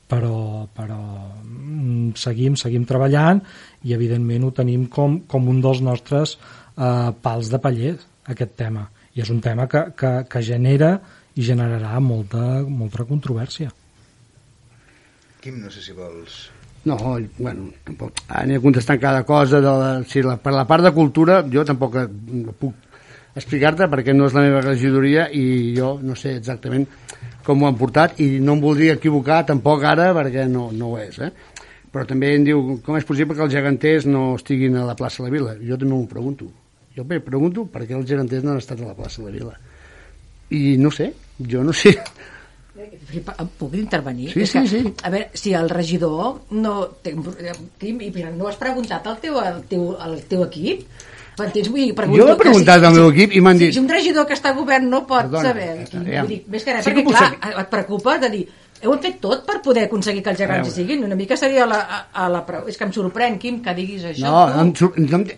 Però, 0.09 0.67
però 0.77 0.99
mm, 1.43 2.15
seguim, 2.21 2.59
seguim 2.61 2.85
treballant 2.89 3.41
i 3.85 3.95
evidentment 3.97 4.47
ho 4.47 4.53
tenim 4.57 4.89
com, 4.93 5.21
com 5.29 5.49
un 5.53 5.61
dels 5.65 5.83
nostres 5.85 6.37
eh, 6.37 7.11
pals 7.23 7.53
de 7.53 7.61
paller 7.63 7.95
aquest 8.33 8.57
tema. 8.59 8.89
I 9.15 9.23
és 9.23 9.31
un 9.31 9.41
tema 9.45 9.69
que, 9.71 9.87
que, 9.97 10.13
que 10.31 10.43
genera 10.43 10.97
i 11.35 11.45
generarà 11.47 12.01
molta, 12.03 12.63
molta 12.67 13.07
controvèrsia. 13.07 13.71
Quim, 15.43 15.61
no 15.63 15.71
sé 15.71 15.85
si 15.85 15.95
vols... 15.97 16.45
No, 16.85 16.99
bueno, 17.39 17.71
tampoc. 17.85 18.19
Aniré 18.29 18.61
contestant 18.61 18.99
cada 19.01 19.23
cosa 19.25 19.61
de 19.65 19.71
la, 19.81 19.93
si 20.09 20.21
la, 20.25 20.37
per 20.37 20.53
la 20.53 20.67
part 20.69 20.85
de 20.85 20.93
cultura 20.93 21.39
jo 21.49 21.65
tampoc 21.65 21.97
eh, 22.03 22.09
puc 22.61 22.85
explicar-te 23.35 23.89
perquè 23.91 24.15
no 24.15 24.29
és 24.29 24.37
la 24.37 24.45
meva 24.45 24.61
regidoria 24.63 25.27
i 25.33 25.75
jo 25.77 25.95
no 26.03 26.15
sé 26.19 26.37
exactament 26.39 26.85
com 27.45 27.63
ho 27.63 27.69
han 27.69 27.79
portat 27.81 28.21
i 28.23 28.39
no 28.41 28.55
em 28.55 28.63
voldria 28.63 28.99
equivocar 28.99 29.43
tampoc 29.49 29.83
ara 29.89 30.13
perquè 30.17 30.47
no, 30.51 30.69
no 30.73 30.93
ho 30.93 31.01
és 31.01 31.19
eh? 31.25 31.33
Però 31.95 32.03
també 32.11 32.33
em 32.35 32.45
diu 32.47 32.65
com 32.85 32.99
és 32.99 33.07
possible 33.07 33.37
que 33.39 33.45
els 33.47 33.55
geganters 33.55 34.09
no 34.11 34.33
estiguin 34.35 34.77
a 34.81 34.85
la 34.89 34.97
plaça 34.99 35.23
de 35.23 35.29
la 35.31 35.35
Vila 35.37 35.55
jo 35.63 35.79
també 35.79 35.95
m'ho 35.95 36.09
pregunto 36.11 36.51
jo 36.97 37.05
bé, 37.07 37.21
pregunto 37.23 37.65
per 37.71 37.87
què 37.87 37.95
els 37.97 38.07
geganters 38.11 38.43
no 38.45 38.53
han 38.57 38.63
estat 38.63 38.83
a 38.83 38.91
la 38.91 38.99
plaça 38.99 39.23
de 39.23 39.31
la 39.31 39.35
Vila 39.39 39.55
i 40.51 40.77
no 40.83 40.91
sé, 40.91 41.13
jo 41.39 41.63
no 41.65 41.73
sé 41.73 41.95
Puc 43.59 43.75
intervenir? 43.79 44.33
Sí, 44.33 44.41
És 44.43 44.51
sí, 44.51 44.59
que, 44.59 44.69
sí. 44.69 44.95
A 45.07 45.11
veure, 45.13 45.29
si 45.39 45.53
el 45.55 45.69
regidor 45.71 46.41
no... 46.51 46.73
Quim, 47.79 48.01
no 48.35 48.49
has 48.51 48.57
preguntat 48.59 49.07
al 49.07 49.21
teu, 49.23 49.39
al 49.39 49.61
teu, 49.71 49.93
al 50.03 50.17
teu 50.27 50.43
equip? 50.49 50.83
M'entens? 51.39 51.69
Vull 51.71 51.85
dir, 51.87 51.95
Jo 51.95 52.27
he 52.27 52.33
que 52.35 52.41
preguntat 52.43 52.83
al 52.87 52.95
meu 52.99 53.09
equip 53.13 53.33
i 53.35 53.41
m'han 53.43 53.59
si, 53.59 53.65
dit- 53.69 53.75
Si 53.79 53.83
un 53.83 53.89
regidor 53.91 54.27
que 54.27 54.35
està 54.35 54.51
a 54.53 54.59
govern 54.59 54.91
no 54.91 55.05
pot 55.07 55.23
Perdona, 55.29 55.49
saber... 55.53 55.69
eh, 55.83 55.87
Quim, 55.91 56.03
aviam. 56.03 56.27
vull 56.27 56.35
dir, 56.35 56.41
més 56.51 56.67
que 56.67 56.75
res, 56.77 56.85
Sí 56.85 56.91
que 56.91 56.97
perquè 57.01 57.07
puc 57.09 57.17
clar, 57.17 57.59
et 57.63 57.71
preocupa 57.73 58.19
de 58.23 58.31
dir 58.35 58.43
heu 58.85 58.99
fet 59.03 59.19
tot 59.21 59.45
per 59.47 59.61
poder 59.65 59.85
aconseguir 59.89 60.23
que 60.23 60.31
els 60.31 60.39
gegants 60.39 60.69
hi 60.69 60.73
siguin? 60.81 61.05
Una 61.05 61.17
mica 61.17 61.37
seria 61.37 61.67
la, 61.67 61.81
a, 61.83 62.01
a 62.25 62.29
la 62.29 62.45
preu. 62.47 62.67
És 62.69 62.77
que 62.77 62.85
em 62.85 62.93
sorprèn, 62.93 63.39
Quim, 63.39 63.61
que 63.63 63.75
diguis 63.75 64.05
això. 64.05 64.25
no, 64.31 64.47
no, 64.55 64.61
em 64.63 64.75
sur- 64.77 64.93
no 64.99 65.17
em- 65.21 65.29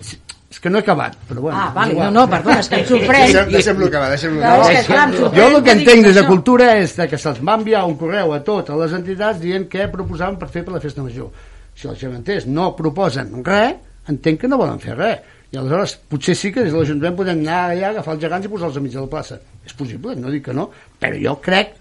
és 0.57 0.61
que 0.63 0.71
no 0.71 0.79
he 0.79 0.81
acabat 0.81 1.17
però 1.29 1.41
bueno, 1.43 1.59
Ah, 1.61 1.73
vale, 1.75 1.95
no, 1.95 2.11
no, 2.11 2.23
perdona, 2.31 2.61
és 2.61 2.69
que 2.69 2.77
em 2.81 2.87
sorprèn. 2.87 3.27
Deixem- 3.27 3.51
Deixem-lo 3.53 3.87
acabar, 3.87 4.09
deixem-lo 4.11 4.41
No, 4.41 4.47
acabar. 4.47 4.73
és 4.73 4.87
que, 4.87 4.93
clar, 4.93 5.11
Jo 5.37 5.47
el 5.57 5.63
que 5.65 5.73
entenc 5.73 6.05
des 6.07 6.15
de 6.15 6.27
cultura 6.27 6.77
és 6.79 6.97
de 6.97 7.09
que 7.09 7.19
se'ls 7.19 7.41
va 7.45 7.55
enviar 7.55 7.85
un 7.85 7.97
correu 7.97 8.33
a 8.33 8.41
totes 8.45 8.77
les 8.77 8.93
entitats 8.93 9.41
dient 9.41 9.69
què 9.69 9.91
proposaven 9.91 10.39
per 10.39 10.49
fer 10.49 10.65
per 10.65 10.73
la 10.75 10.81
festa 10.81 11.03
major. 11.03 11.29
Si 11.75 11.87
els 11.89 11.99
geganters 12.01 12.47
no 12.47 12.75
proposen 12.77 13.43
res, 13.45 13.75
entenc 14.09 14.41
que 14.41 14.49
no 14.49 14.57
volen 14.57 14.79
fer 14.81 14.97
res. 14.97 15.19
I 15.53 15.59
aleshores 15.59 15.97
potser 16.09 16.35
sí 16.35 16.51
que 16.53 16.63
des 16.65 16.73
de 16.73 16.79
l'Ajuntament 16.79 17.15
podem 17.17 17.39
anar 17.45 17.71
allà, 17.71 17.91
agafar 17.91 18.15
els 18.15 18.23
gegants 18.23 18.47
i 18.47 18.49
posar-los 18.49 18.77
a 18.77 18.81
mig 18.81 18.93
de 18.93 19.01
la 19.01 19.07
plaça. 19.07 19.39
És 19.67 19.73
possible, 19.75 20.17
no 20.17 20.31
dic 20.31 20.45
que 20.47 20.53
no, 20.55 20.71
però 20.99 21.15
jo 21.23 21.37
crec 21.41 21.75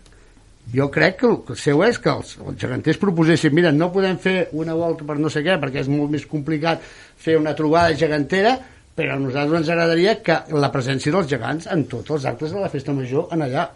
jo 0.73 0.87
crec 0.91 1.19
que 1.21 1.27
el 1.29 1.57
seu 1.59 1.83
és 1.85 1.99
que 2.01 2.09
els, 2.09 2.35
els 2.41 2.57
geganters 2.61 2.97
proposessin, 3.01 3.53
mira, 3.53 3.71
no 3.71 3.91
podem 3.93 4.17
fer 4.21 4.49
una 4.57 4.73
volta 4.77 5.05
per 5.05 5.17
no 5.21 5.29
sé 5.29 5.43
què, 5.45 5.59
perquè 5.61 5.83
és 5.83 5.91
molt 5.91 6.13
més 6.13 6.25
complicat 6.29 6.81
fer 7.21 7.37
una 7.37 7.53
trobada 7.57 7.93
gegantera, 7.97 8.55
però 8.95 9.15
a 9.15 9.19
nosaltres 9.21 9.61
ens 9.61 9.71
agradaria 9.73 10.15
que 10.23 10.39
la 10.55 10.71
presència 10.73 11.13
dels 11.13 11.29
gegants 11.29 11.67
en 11.71 11.83
tots 11.91 12.15
els 12.15 12.25
actes 12.31 12.55
de 12.55 12.63
la 12.63 12.71
festa 12.71 12.95
major 12.95 13.27
en 13.35 13.43
allà. 13.45 13.67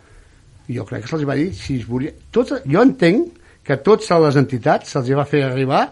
Jo 0.70 0.86
crec 0.88 1.06
que 1.06 1.12
se'ls 1.12 1.28
va 1.28 1.36
dir, 1.38 1.52
si 1.58 1.80
es 1.82 1.86
volia... 1.90 2.14
Tots, 2.32 2.62
jo 2.66 2.82
entenc 2.86 3.36
que 3.66 3.76
a 3.76 3.82
totes 3.86 4.10
les 4.26 4.40
entitats 4.40 4.96
se'ls 4.96 5.12
va 5.18 5.28
fer 5.30 5.44
arribar 5.46 5.84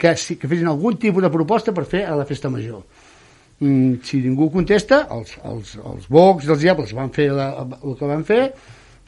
que, 0.00 0.14
sí, 0.16 0.38
que 0.40 0.48
fessin 0.48 0.70
algun 0.70 0.96
tipus 0.98 1.22
de 1.22 1.30
proposta 1.30 1.74
per 1.76 1.84
fer 1.86 2.06
a 2.08 2.16
la 2.18 2.26
festa 2.26 2.50
major. 2.50 2.82
Mm, 3.60 4.00
si 4.06 4.22
ningú 4.24 4.48
contesta, 4.50 5.02
els, 5.12 5.34
els, 5.44 5.74
els 5.76 6.06
Vox 6.08 6.46
i 6.46 6.54
els 6.54 6.62
Diables 6.62 6.94
van 6.96 7.12
fer 7.12 7.28
la, 7.36 7.50
el 7.82 7.98
que 7.98 8.08
van 8.08 8.24
fer, 8.24 8.42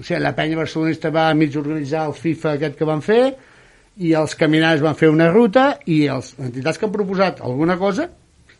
o 0.02 0.04
sigui, 0.04 0.18
la 0.20 0.34
penya 0.34 0.58
barcelonista 0.58 1.12
va 1.14 1.28
mig 1.38 1.54
organitzar 1.56 2.08
el 2.10 2.16
FIFA 2.18 2.56
aquest 2.58 2.76
que 2.80 2.88
van 2.88 3.00
fer, 3.06 3.22
i 4.02 4.12
els 4.18 4.34
caminants 4.40 4.82
van 4.82 4.96
fer 4.98 5.10
una 5.12 5.28
ruta, 5.30 5.76
i 5.86 6.06
els, 6.10 6.32
les 6.38 6.48
entitats 6.50 6.80
que 6.80 6.88
han 6.88 6.94
proposat 6.94 7.42
alguna 7.44 7.78
cosa 7.78 8.08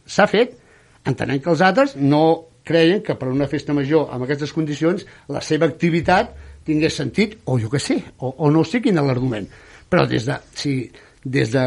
s'ha 0.07 0.29
fet. 0.31 0.59
entenent 1.05 1.41
que 1.43 1.51
els 1.51 1.61
altres 1.67 1.97
no 1.99 2.45
creien 2.63 3.01
que 3.03 3.17
per 3.19 3.27
una 3.27 3.49
festa 3.51 3.75
major 3.75 4.13
amb 4.15 4.23
aquestes 4.23 4.53
condicions 4.55 5.03
la 5.35 5.41
seva 5.43 5.67
activitat 5.67 6.31
tingués 6.63 6.95
sentit, 6.95 7.41
o 7.51 7.57
jo 7.59 7.67
què 7.73 7.81
sé, 7.83 7.97
o, 8.23 8.31
o 8.39 8.51
no 8.55 8.63
sé 8.63 8.79
quin 8.85 9.01
és 9.01 9.09
l'argument. 9.09 9.49
Però 9.91 10.05
des 10.07 10.29
de, 10.29 10.37
si, 10.55 10.77
des 11.25 11.51
de 11.51 11.65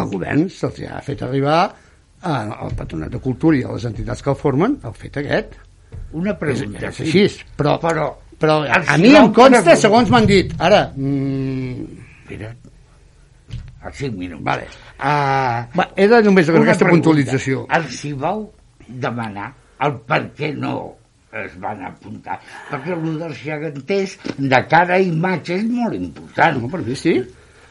el 0.00 0.08
govern 0.14 0.46
se'ls 0.48 0.80
ha 0.88 1.02
fet 1.04 1.26
arribar 1.26 1.58
a, 2.22 2.32
al 2.32 2.72
Patronat 2.78 3.12
de 3.12 3.20
Cultura 3.20 3.58
i 3.58 3.66
a 3.68 3.74
les 3.74 3.84
entitats 3.90 4.24
que 4.24 4.32
el 4.32 4.40
formen 4.40 4.78
el 4.88 4.96
fet 4.96 5.20
aquest. 5.20 5.58
Una 6.16 6.32
És, 6.32 6.40
pregunta. 6.40 6.88
és 6.88 7.04
així, 7.04 7.26
però, 7.58 7.76
Però, 7.84 8.08
però 8.40 8.60
a, 8.64 8.78
els 8.80 8.88
a 8.88 8.96
mi 8.98 9.10
em 9.16 9.32
consta, 9.36 9.76
segons 9.76 10.10
m'han 10.12 10.26
dit, 10.30 10.54
ara, 10.58 10.86
mm, 10.96 11.84
Mira, 12.30 12.52
a 13.82 13.90
5 13.92 14.16
minuts. 14.18 14.42
vale, 14.44 14.66
uh, 14.98 15.66
va, 15.76 15.88
era 15.96 16.20
només 16.22 16.48
Una 16.48 16.62
aquesta 16.64 16.84
pregunta. 16.84 17.10
puntualització. 17.10 17.66
Els 17.76 18.04
hi 18.04 18.12
vau 18.12 18.46
demanar 18.88 19.52
el 19.84 19.94
per 20.08 20.22
què 20.36 20.50
no 20.56 20.96
es 21.32 21.52
van 21.62 21.82
apuntar? 21.86 22.38
Perquè 22.70 22.92
el 22.96 23.18
dels 23.20 23.38
geganters 23.44 24.16
de 24.36 24.60
cara 24.68 24.96
a 24.98 25.00
imatge 25.04 25.54
és 25.60 25.64
molt 25.68 25.94
important. 25.94 26.60
No, 26.60 26.68
per 26.68 26.80
mi 26.84 26.96
sí. 26.98 27.14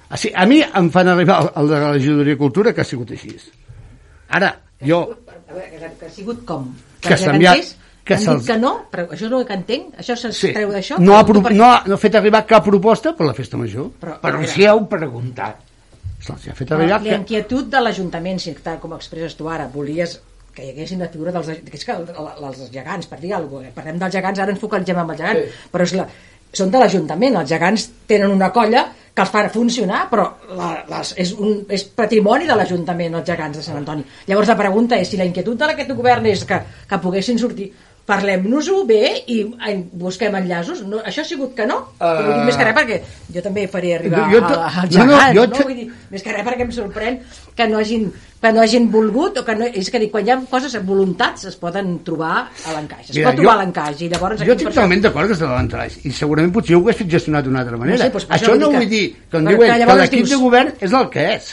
Ah, 0.09 0.17
sí, 0.17 0.31
a 0.33 0.45
mi 0.49 0.61
em 0.63 0.87
fan 0.89 1.07
arribar 1.11 1.41
el, 1.43 1.49
el 1.61 1.67
de 1.69 1.79
la 1.83 1.91
regidoria 1.93 2.33
de 2.33 2.37
cultura 2.39 2.73
que 2.73 2.81
ha 2.81 2.87
sigut 2.87 3.11
així. 3.13 3.35
Ara, 4.29 4.55
jo... 4.81 5.03
A 5.49 5.53
veure, 5.53 5.69
que, 5.69 5.91
que 5.99 6.05
ha 6.07 6.09
sigut 6.09 6.41
com? 6.49 6.71
Que 7.01 7.13
els 7.13 7.21
s'ha 7.21 7.35
enviat- 7.35 7.75
que 8.09 8.17
han 8.19 8.39
dit 8.41 8.47
que 8.49 8.57
no, 8.59 8.73
però 8.91 9.05
això 9.07 9.27
és 9.29 9.33
el 9.39 9.45
que 9.47 9.57
entenc, 9.59 9.93
això 10.03 10.17
se'ls 10.19 10.37
Sí, 10.41 10.51
treu 10.55 10.71
d'això. 10.73 10.97
no, 10.99 11.15
ha, 11.17 11.23
no, 11.23 11.41
què. 11.45 11.55
ha, 11.61 11.71
no 11.87 11.95
ha 11.95 12.01
fet 12.01 12.15
arribar 12.19 12.43
cap 12.49 12.65
proposta 12.65 13.13
per 13.15 13.25
la 13.29 13.33
festa 13.37 13.57
major. 13.61 13.89
Però, 14.01 14.17
Però 14.23 14.41
si 14.47 14.65
heu 14.67 14.83
preguntat. 14.91 15.61
Se'ls 16.19 16.49
ha 16.51 16.55
fet 16.57 16.71
arribar... 16.75 16.99
La 17.05 17.15
inquietud 17.21 17.69
de 17.71 17.79
l'Ajuntament, 17.79 18.39
si 18.43 18.51
tal 18.63 18.79
com 18.83 18.93
expresses 18.97 19.37
tu 19.39 19.47
ara, 19.49 19.69
volies 19.71 20.17
que 20.53 20.65
hi 20.65 20.71
haguessin 20.73 20.99
la 20.99 21.07
figura 21.07 21.31
dels 21.31 21.47
que 21.47 21.77
és 21.77 21.85
que 21.85 21.93
el- 21.93 22.09
el- 22.09 22.43
els 22.49 22.65
gegants, 22.73 23.07
per 23.07 23.19
dir 23.21 23.33
alguna 23.37 23.69
cosa, 23.69 23.75
parlem 23.77 23.99
dels 24.01 24.13
gegants, 24.17 24.39
ara 24.43 24.51
ens 24.51 24.59
focalitzem 24.59 24.97
amb 24.97 25.13
els 25.13 25.19
gegants, 25.21 25.45
sí. 25.45 25.69
però 25.71 25.85
és 25.87 25.93
la, 25.95 26.07
són 26.51 26.71
de 26.73 26.79
l'Ajuntament, 26.81 27.37
els 27.39 27.49
gegants 27.53 27.85
tenen 28.09 28.31
una 28.33 28.49
colla 28.51 28.87
que 29.13 29.21
els 29.23 29.31
fa 29.31 29.43
funcionar, 29.53 30.01
però 30.09 30.25
la, 30.57 30.69
les, 30.89 31.13
és, 31.21 31.31
un, 31.37 31.61
és 31.69 31.83
patrimoni 31.95 32.47
de 32.49 32.55
l'Ajuntament, 32.57 33.15
els 33.21 33.27
gegants 33.29 33.57
de 33.57 33.63
Sant 33.63 33.77
Antoni. 33.77 34.03
Llavors 34.27 34.47
la 34.51 34.57
pregunta 34.57 34.97
és 34.99 35.07
si 35.13 35.17
la 35.21 35.25
inquietud 35.29 35.55
d'aquest 35.59 35.91
govern 35.95 36.25
és 36.25 36.43
que, 36.49 36.59
que 36.89 36.99
poguessin 37.03 37.39
sortir 37.39 37.69
parlem-nos-ho 38.09 38.79
bé 38.89 39.03
i 39.29 39.43
busquem 40.01 40.33
enllaços. 40.39 40.81
No, 40.89 40.99
això 41.05 41.21
ha 41.21 41.27
sigut 41.29 41.53
que 41.57 41.67
no? 41.69 41.77
Uh... 41.99 42.09
Vull 42.19 42.33
dir, 42.33 42.45
més 42.49 42.57
que 42.57 42.65
res 42.67 42.75
perquè 42.79 42.97
jo 43.35 43.43
també 43.45 43.67
faré 43.71 43.93
arribar 43.99 44.23
Jo- 44.25 44.31
jo 44.33 44.39
jo, 44.39 44.47
te- 44.49 44.57
a, 44.57 44.71
als 44.83 44.97
no, 44.97 45.05
no, 45.05 45.19
jo 45.37 45.45
no, 45.53 45.61
Vull 45.69 45.77
dir, 45.77 45.85
més 46.11 46.25
que 46.25 46.33
res 46.33 46.47
perquè 46.47 46.65
em 46.67 46.73
sorprèn 46.75 47.19
que 47.59 47.67
no 47.69 47.77
hagin, 47.83 48.07
que 48.41 48.51
no 48.55 48.61
hagin 48.63 48.89
volgut 48.91 49.37
o 49.41 49.45
que 49.45 49.55
no, 49.59 49.67
és 49.67 49.89
que 49.93 49.99
dic, 50.01 50.11
quan 50.13 50.25
hi 50.27 50.31
ha 50.33 50.37
coses, 50.49 50.75
voluntats 50.87 51.45
es 51.51 51.57
poden 51.59 51.97
trobar 52.07 52.35
a 52.47 52.75
l'encaix 52.75 53.09
es 53.11 53.15
Mira, 53.17 53.29
pot 53.29 53.39
trobar 53.41 53.53
jo- 53.53 53.59
a 53.59 53.63
l'encaix 53.63 54.01
i 54.05 54.09
llavors 54.13 54.41
Jo 54.43 54.53
estic 54.55 54.69
totalment 54.71 55.03
d'acord 55.05 55.27
que 55.31 55.37
és 55.37 55.43
de 55.43 55.49
l'entraix 55.53 55.97
i 56.05 56.11
segurament 56.15 56.53
potser 56.55 56.77
ho 56.77 56.81
hagués 56.85 56.99
fet 57.03 57.11
gestionat 57.17 57.45
d'una 57.45 57.61
altra 57.65 57.77
manera. 57.77 57.97
sé, 58.05 58.09
doncs 58.15 58.27
això 58.37 58.55
no 58.57 58.71
vull 58.71 58.87
dir 58.89 59.03
que- 59.29 59.37
em 59.43 59.49
diuen 59.53 59.69
que 59.85 59.95
l'equip 60.01 60.19
dius- 60.23 60.29
de 60.37 60.41
govern 60.45 60.73
és 60.79 60.93
el 61.03 61.09
que 61.13 61.27
és. 61.35 61.51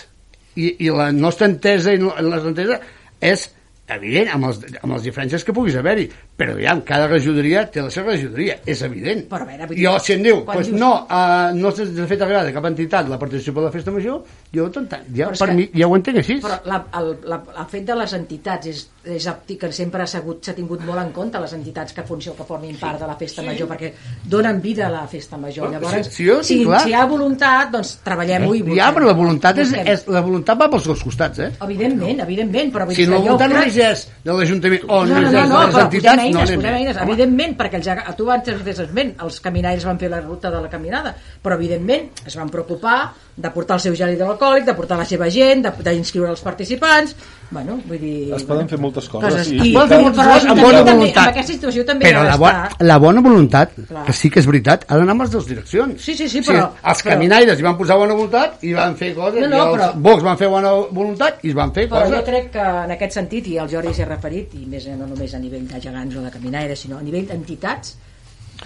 I, 0.57 0.71
i 0.87 0.89
la 0.89 1.11
nostra 1.13 1.47
entesa 1.51 1.93
i 1.93 1.99
no- 2.01 2.15
la 2.17 2.31
nostra 2.39 2.49
entesa 2.55 2.81
és 3.21 3.51
evident, 3.89 4.29
amb, 4.35 4.47
els, 4.49 4.61
amb 4.83 4.93
les 4.97 5.03
diferències 5.07 5.45
que 5.47 5.53
puguis 5.55 5.77
haver-hi, 5.79 6.09
però 6.37 6.57
ja, 6.61 6.75
cada 6.85 7.07
regidoria 7.07 7.65
té 7.71 7.83
la 7.85 7.91
seva 7.91 8.11
regidoria, 8.13 8.59
és 8.67 8.83
evident. 8.83 9.25
Però 9.31 9.43
a 9.43 9.47
veure, 9.47 9.69
jo, 9.79 9.93
si 10.03 10.13
em 10.17 10.23
diu, 10.25 10.45
pues 10.45 10.67
dius- 10.69 10.79
no, 10.81 11.07
uh, 11.07 11.55
no 11.55 11.71
s'ha 11.71 11.87
fet 12.07 12.19
de 12.19 12.53
cap 12.53 12.65
entitat 12.67 13.09
la 13.09 13.19
participació 13.19 13.55
per 13.55 13.65
la 13.65 13.71
festa 13.71 13.91
major, 13.95 14.23
jo, 14.53 14.69
tonta, 14.71 15.01
ja, 15.15 15.27
Però 15.29 15.33
és 15.33 15.39
per 15.39 15.49
que- 15.49 15.55
mi, 15.55 15.69
ja 15.75 15.87
ho 15.87 15.97
entenc 15.97 16.19
així. 16.19 16.41
Però 16.43 16.59
la, 16.65 16.85
el, 16.99 17.13
la, 17.25 17.41
el 17.63 17.67
fet 17.71 17.85
de 17.87 17.95
les 17.97 18.13
entitats 18.13 18.67
és, 18.67 18.89
és 19.05 19.29
que 19.59 19.73
sempre 19.73 20.07
s'ha 20.07 20.23
s'ha 20.43 20.55
tingut 20.55 20.83
molt 20.85 20.99
en 20.99 21.13
compte 21.13 21.39
les 21.39 21.53
entitats 21.53 21.93
que 21.93 22.03
funcionen, 22.03 22.37
que 22.37 22.45
formin 22.45 22.77
part 22.77 22.99
de 23.01 23.07
la 23.07 23.15
festa 23.17 23.43
major, 23.43 23.69
perquè 23.69 23.93
donen 24.25 24.61
vida 24.61 24.89
a 24.89 24.91
la 24.91 25.07
festa 25.07 25.37
major. 25.37 25.69
Bueno, 25.69 25.81
Llavors, 25.81 26.07
si- 26.09 26.13
si 26.13 26.27
jo 26.29 26.43
si, 26.43 26.65
clar. 26.65 26.81
si 26.83 26.91
hi 26.91 26.95
ha 26.95 27.05
voluntat, 27.07 27.71
doncs 27.71 27.99
treballem-ho 28.03 28.55
i 28.55 28.63
ja, 28.77 28.93
però 28.93 29.07
la 29.07 29.13
voluntat, 29.15 29.59
és, 29.59 29.73
és, 29.73 30.07
la 30.09 30.21
voluntat 30.21 30.59
va 30.61 30.69
pels 30.71 30.85
dos 30.91 31.03
costats, 31.05 31.39
eh? 31.39 31.51
Evidentment, 31.63 32.21
evidentment, 32.21 32.73
però 32.75 32.91
Si 32.93 33.07
la 33.07 33.19
voluntat 33.19 33.49
crec- 33.51 33.57
només 33.59 33.76
és 33.83 34.07
de 34.25 34.37
l'Ajuntament 34.37 34.87
o 34.89 35.03
no, 35.05 35.21
no, 35.21 35.31
no, 35.31 35.45
no, 35.51 35.61
les 35.67 35.79
entitats, 35.83 36.17
posem 36.17 36.25
eines, 36.25 36.35
no 36.37 36.61
posem 36.61 36.81
eines. 36.81 37.01
Evidentment, 37.07 37.55
perquè 37.61 37.81
els, 37.81 38.17
tu 38.19 38.29
abans 38.31 38.73
esment, 38.87 39.15
els 39.27 39.39
caminaires 39.45 39.87
van 39.89 40.01
fer 40.01 40.11
la 40.13 40.23
ruta 40.25 40.53
de 40.55 40.65
la 40.65 40.73
caminada, 40.73 41.15
però 41.43 41.59
evidentment 41.61 42.11
es 42.27 42.39
van 42.39 42.53
preocupar 42.53 42.99
de 43.37 43.51
portar 43.53 43.75
el 43.77 43.81
seu 43.85 43.95
gel 43.95 44.15
hidroalcohòlic, 44.15 44.65
de 44.65 44.73
portar 44.75 44.97
la 44.97 45.05
seva 45.05 45.27
gent, 45.29 45.61
de- 45.67 45.73
d'inscriure 45.85 46.31
els 46.31 46.41
participants, 46.41 47.15
bueno, 47.51 47.75
vull 47.87 47.99
dir... 48.01 48.33
Es 48.35 48.45
poden 48.49 48.67
fer 48.71 48.79
moltes 48.81 49.09
coses 49.13 49.29
coses. 49.35 49.51
i- 49.53 49.57
I, 49.57 49.69
Es 49.69 49.75
poden 49.75 49.89
fer 49.91 49.99
però 49.99 50.03
moltes 50.07 50.23
però 50.25 50.33
coses 50.33 50.47
amb 50.51 50.63
bona 50.63 50.79
també, 50.79 50.93
voluntat. 50.95 51.23
En 51.27 51.33
aquesta 51.35 51.53
situació 51.53 51.85
també 51.85 52.07
Però 52.07 52.21
ha 52.21 52.25
la, 52.25 52.31
d'estar... 52.39 52.71
bo 52.79 52.87
la 52.89 52.97
bona 52.99 53.21
voluntat, 53.21 53.75
Clar. 53.89 54.05
que 54.07 54.13
sí 54.17 54.31
que 54.31 54.41
és 54.41 54.47
veritat, 54.49 54.87
ha 54.89 54.97
d'anar 54.97 55.13
amb 55.13 55.21
les 55.27 55.31
dues 55.37 55.47
direccions. 55.51 56.01
Sí, 56.03 56.15
sí, 56.17 56.29
sí, 56.33 56.39
O 56.39 56.43
però- 56.49 56.65
sigui, 56.71 56.89
els 56.91 57.05
però- 57.05 57.11
caminaires 57.13 57.59
hi 57.61 57.63
van 57.69 57.77
posar 57.77 57.99
bona 58.01 58.15
voluntat 58.15 58.65
i 58.65 58.73
van 58.73 58.97
fer 58.97 59.13
coses, 59.15 59.41
No, 59.43 59.49
no, 59.49 59.57
i 59.57 59.61
els 59.69 59.77
però- 59.83 59.93
Vox 60.09 60.23
van 60.23 60.39
fer 60.39 60.49
bona 60.49 60.73
voluntat 60.73 61.45
i 61.45 61.49
es 61.53 61.55
van 61.55 61.73
fer 61.77 61.89
Però 61.91 62.03
coses. 62.07 62.17
jo 62.19 62.25
crec 62.25 62.51
que 62.57 62.59
en 62.87 62.91
aquest 62.97 63.13
sentit, 63.21 63.47
i 63.53 63.59
el 63.59 63.69
Jordi 63.69 63.93
s'hi 63.93 64.03
ha 64.03 64.07
referit, 64.09 64.55
i 64.55 64.65
més 64.67 64.89
no 64.97 65.07
només 65.07 65.35
a 65.35 65.39
nivell 65.39 65.69
de 65.69 65.79
gegants 65.81 66.17
o 66.17 66.23
de 66.25 66.31
caminaires, 66.31 66.81
sinó 66.81 66.97
a 66.99 67.03
nivell 67.03 67.27
d'entitats, 67.29 67.99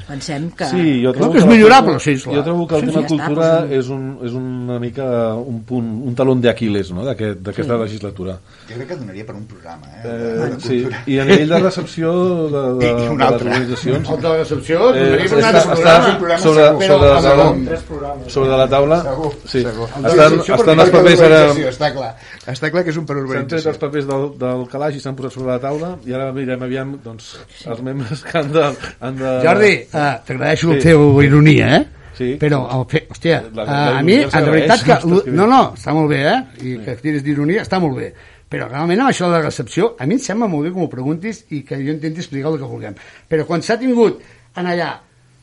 pensem 0.06 0.50
que... 0.56 0.66
Sí, 0.70 1.02
jo 1.04 1.12
trobo 1.12 1.32
que 1.32 1.38
és 1.40 1.46
millorable, 1.46 1.96
cultura- 1.96 2.04
sí, 2.04 2.22
clar. 2.22 2.36
Jo 2.36 2.42
trobo 2.44 2.66
que 2.66 2.74
el 2.76 2.80
Sí, 2.80 2.86
tema 2.86 3.00
sí, 3.00 3.00
ja 3.00 3.06
està, 3.06 3.26
cultura 3.26 3.48
doncs- 3.60 3.72
és, 3.78 3.88
un, 3.88 4.18
és 4.26 4.32
una 4.32 4.78
mica 4.78 5.06
un 5.34 5.62
punt, 5.64 5.88
un 6.06 6.14
talón 6.14 6.40
d'Aquiles 6.40 6.90
no? 6.92 7.04
d'aquesta 7.04 7.50
aquest, 7.50 7.70
Sí. 7.70 7.76
legislatura. 7.82 8.38
Jo 8.68 8.74
crec 8.76 8.88
que 8.88 8.96
donaria 8.96 9.26
per 9.26 9.34
un 9.34 9.44
programa, 9.46 9.86
eh? 9.96 10.02
Eh, 10.04 10.54
sí, 10.60 10.78
i 11.06 11.18
a 11.18 11.24
nivell 11.24 11.48
de 11.48 11.58
recepció 11.60 12.12
de, 12.50 12.62
de, 12.78 12.86
I- 12.86 13.04
i 13.04 13.08
un 13.08 13.18
de 13.18 13.24
les 13.24 13.42
organitzacions 13.42 14.10
El 14.10 14.20
de 14.20 14.28
la 14.28 14.36
recepció, 14.36 14.94
eh, 14.94 15.04
donaria 15.04 15.28
per 15.28 15.38
un 15.38 15.44
està, 15.44 15.50
altre 15.50 15.60
està 15.60 16.18
programa. 16.18 16.42
sobre, 16.42 16.64
segur. 16.64 16.84
sobre, 16.86 17.08
la 17.10 17.20
taula, 17.20 18.28
sobre 18.28 18.50
la 18.56 18.68
taula 18.68 19.02
Segur, 19.02 19.32
sí. 19.46 19.62
segur. 19.62 19.88
estan, 20.06 20.40
estan 20.40 20.80
els 20.80 20.90
papers 20.90 21.20
ara 21.20 21.40
Està 21.70 21.92
clar. 21.94 22.16
Està 22.46 22.70
clar 22.70 22.84
que 22.84 22.90
és 22.90 22.96
un 22.96 23.06
per 23.06 23.16
S'han 23.20 23.46
tret 23.48 23.66
els 23.66 23.78
papers 23.78 24.06
del, 24.06 24.24
del 24.38 24.66
calaix 24.70 24.96
i 24.96 25.00
s'han 25.00 25.16
posat 25.16 25.32
sobre 25.32 25.50
la 25.52 25.58
taula 25.60 25.96
i 26.06 26.12
ara 26.12 26.30
mirem 26.32 26.62
aviam 26.62 26.96
doncs, 27.04 27.36
els 27.66 27.82
membres 27.82 28.22
que 28.22 28.38
han 28.38 28.52
de... 28.52 28.64
Han 29.00 29.16
de... 29.16 29.34
Jordi, 29.44 29.72
uh, 29.88 30.18
t'agraeixo 30.26 30.68
Sí. 30.68 30.74
la 30.76 30.82
teva 30.82 31.24
ironia, 31.24 31.70
eh? 31.76 31.86
Sí. 32.20 32.34
Però, 32.40 32.66
el 32.76 32.84
fe... 32.90 33.06
hòstia, 33.08 33.38
La- 33.54 33.62
uh, 33.64 33.66
la 33.66 33.98
a 33.98 34.02
mi, 34.02 34.16
en 34.20 34.44
realitat, 34.44 34.82
que... 34.84 34.98
no 35.08 35.22
No, 35.26 35.46
no, 35.46 35.60
està 35.78 35.94
molt 35.96 36.10
bé, 36.12 36.20
eh? 36.26 36.40
I 36.66 36.76
que 36.84 36.96
tiris 37.00 37.22
d'ironia, 37.24 37.62
està 37.62 37.78
molt 37.80 37.96
bé. 37.96 38.10
Però 38.50 38.66
realment 38.68 38.98
amb 39.00 39.12
això 39.12 39.28
de 39.30 39.36
la 39.38 39.42
recepció, 39.44 39.94
a 39.98 40.06
mi 40.06 40.14
em 40.18 40.20
sembla 40.20 40.48
molt 40.50 40.66
bé 40.66 40.72
que 40.74 40.78
m'ho 40.80 40.88
preguntis 40.90 41.44
i 41.54 41.62
que 41.62 41.76
jo 41.78 41.92
intenti 41.94 42.20
explicar 42.20 42.50
el 42.50 42.58
que 42.58 42.66
vulguem. 42.68 42.94
Però 43.30 43.46
quan 43.46 43.62
s'ha 43.62 43.76
tingut 43.78 44.18
en 44.56 44.66
allà 44.66 44.90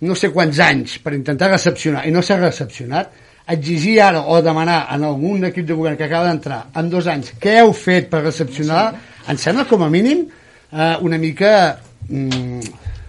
no 0.02 0.14
sé 0.14 0.30
quants 0.30 0.60
anys 0.60 0.98
per 1.02 1.14
intentar 1.16 1.48
recepcionar 1.50 2.04
i 2.06 2.12
no 2.12 2.22
s'ha 2.22 2.36
recepcionat, 2.38 3.10
exigir 3.48 4.02
ara 4.04 4.26
o 4.28 4.42
demanar 4.44 4.90
en 4.94 5.06
algun 5.08 5.46
equip 5.48 5.66
de 5.66 5.74
govern 5.74 5.96
que 5.98 6.04
acaba 6.04 6.28
d'entrar 6.28 6.66
en 6.76 6.90
dos 6.92 7.08
anys 7.08 7.32
què 7.40 7.62
heu 7.62 7.72
fet 7.74 8.10
per 8.12 8.20
recepcionar, 8.26 8.92
em 9.32 9.38
sembla 9.40 9.64
com 9.66 9.82
a 9.84 9.90
mínim 9.90 10.26
eh, 10.28 10.98
una 11.00 11.18
mica 11.18 11.80
mm, 12.10 12.60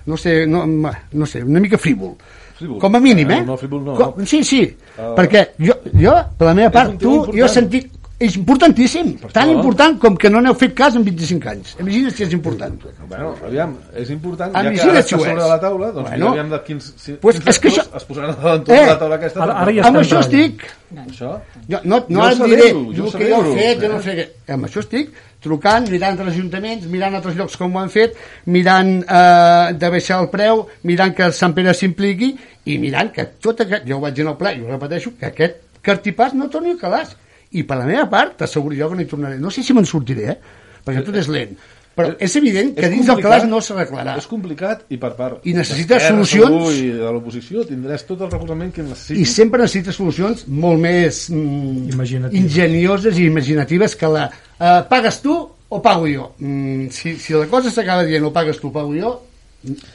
no 0.09 0.17
sé, 0.17 0.47
no, 0.49 0.65
no 0.67 1.27
sé, 1.29 1.45
una 1.45 1.61
mica 1.61 1.79
frívol. 1.79 2.17
Frívol. 2.59 2.81
Com 2.83 2.97
a 2.97 3.01
mínim, 3.01 3.31
eh? 3.31 3.41
No, 3.45 3.53
no, 3.53 3.57
frívol 3.61 3.85
no, 3.85 3.95
Com, 3.95 4.25
sí, 4.27 4.41
sí, 4.43 4.63
Ah. 4.99 5.13
perquè 5.15 5.45
jo, 5.63 5.77
jo, 5.95 6.15
per 6.37 6.49
la 6.49 6.55
meva 6.59 6.73
part, 6.75 6.97
tu, 6.99 7.13
jo 7.31 7.45
he 7.47 7.49
sentit 7.53 7.93
és 8.19 8.35
importantíssim, 8.37 9.13
tan 9.33 9.51
important 9.53 9.99
com 10.03 10.17
que 10.19 10.29
no 10.29 10.41
n'heu 10.43 10.55
fet 10.59 10.73
cas 10.75 10.97
en 10.99 11.05
25 11.07 11.49
anys. 11.53 11.77
Imagina't 11.79 12.11
si 12.17 12.25
és 12.25 12.33
important. 12.35 12.75
Bueno, 13.09 13.35
aviam, 13.47 13.77
és 13.95 14.11
important, 14.11 14.51
ja 14.53 14.73
que 14.75 14.81
ara 14.83 15.01
està 15.05 15.19
sobre 15.21 15.35
la 15.47 15.59
taula, 15.63 15.93
doncs 15.93 16.09
Bueno. 16.11 16.31
aviam 16.33 16.51
de 16.51 16.59
quins, 16.67 16.89
si, 16.97 17.13
Pues 17.13 17.37
quins 17.39 17.49
és 17.55 17.59
que 17.61 17.69
això- 17.69 17.87
es 17.97 18.05
posaran 18.05 18.31
a 18.31 18.55
l'entorn 18.55 18.77
Eh, 18.77 18.81
de 18.81 18.87
la 18.91 18.99
taula 18.99 19.15
aquesta. 19.15 19.43
ara- 19.45 19.55
ara 19.61 19.73
ja 19.73 19.87
Amb 19.87 19.97
això 19.99 20.19
treballant. 20.19 20.35
estic. 20.35 20.67
Això? 21.07 21.41
Jo, 21.69 21.79
no, 21.85 22.05
no 22.09 22.21
Jo 22.21 22.23
ara 22.27 22.45
diré 22.47 22.73
jo 22.73 23.11
que 23.13 23.29
jo 23.31 23.55
he 23.55 23.59
fet, 23.59 23.81
jo 23.83 23.89
no 23.89 24.03
sé 24.03 24.17
què. 24.17 24.53
Amb 24.53 24.65
això 24.65 24.81
estic 24.81 25.11
trucant, 25.41 25.89
mirant 25.89 26.19
altres 26.19 26.35
ajuntaments, 26.35 26.87
mirant 26.87 27.15
altres 27.15 27.37
llocs 27.37 27.57
com 27.57 27.77
ho 27.77 27.79
han 27.79 27.89
fet, 27.91 28.17
mirant 28.47 29.05
eh, 29.09 29.73
de 29.75 29.89
baixar 29.91 30.21
el 30.23 30.29
preu, 30.29 30.67
mirant 30.83 31.15
que 31.15 31.31
Sant 31.31 31.55
Pere 31.55 31.73
s'impliqui 31.73 32.37
i 32.65 32.79
mirant 32.79 33.13
que 33.13 33.25
tot 33.41 33.61
aquest, 33.61 33.87
jo 33.87 33.99
ho 33.99 34.01
vaig 34.01 34.13
dir 34.15 34.23
en 34.23 34.29
el 34.33 34.37
ple 34.37 34.57
i 34.57 34.61
ho 34.61 34.67
repeteixo, 34.73 35.13
que 35.17 35.27
aquest 35.27 35.55
cartipàs 35.85 36.33
no 36.35 36.49
torni 36.49 36.73
a 36.73 36.77
calaix. 36.77 37.15
I 37.53 37.63
per 37.65 37.79
la 37.81 37.87
meva 37.89 38.07
part, 38.13 38.37
t'asseguro 38.43 38.77
jo 38.77 38.89
que 38.91 38.97
no 38.99 39.03
hi 39.03 39.07
tornaré. 39.09 39.39
No 39.41 39.51
sé 39.51 39.63
si 39.65 39.73
me'n 39.73 39.87
sortiré, 39.89 40.31
eh? 40.35 40.39
perquè 40.85 41.03
tot 41.05 41.17
és 41.17 41.29
lent. 41.33 41.57
Però 41.99 42.13
és 42.23 42.35
evident 42.39 42.75
que 42.77 42.85
És 42.87 42.93
dins 42.93 43.09
del 43.11 43.19
calaix 43.25 43.43
no 43.51 43.59
s'arreglarà. 43.65 44.13
És 44.21 44.27
complicat 44.31 44.85
i 44.95 44.97
per 45.03 45.11
part 45.19 45.47
I 45.51 45.53
necessites 45.57 46.05
solucions. 46.07 46.69
I 46.79 46.93
de 46.95 47.09
l'oposició 47.11 47.65
tindràs 47.67 48.05
tot 48.07 48.21
el 48.23 48.31
recolzament 48.31 48.71
que 48.73 48.85
I 48.85 48.87
necessitis. 48.87 49.33
sempre 49.35 49.65
necessites 49.65 49.97
solucions 49.99 50.45
molt 50.47 50.79
més 50.79 51.25
mm, 51.33 51.89
Imaginatives. 51.97 52.39
ingenioses 52.45 53.19
i 53.19 53.27
imaginatives 53.27 53.97
que 53.99 54.07
la... 54.15 54.29
Eh, 54.61 54.83
pagues 54.89 55.19
tu 55.25 55.35
o 55.69 55.83
pago 55.83 56.07
jo? 56.07 56.29
Mm, 56.39 56.87
si, 56.95 57.17
si 57.19 57.35
la 57.35 57.49
cosa 57.51 57.71
s'acaba 57.75 58.05
dient 58.07 58.25
o 58.25 58.33
pagues 58.33 58.61
tu 58.63 58.69
o 58.71 58.73
pago 58.73 58.95
jo, 58.95 59.17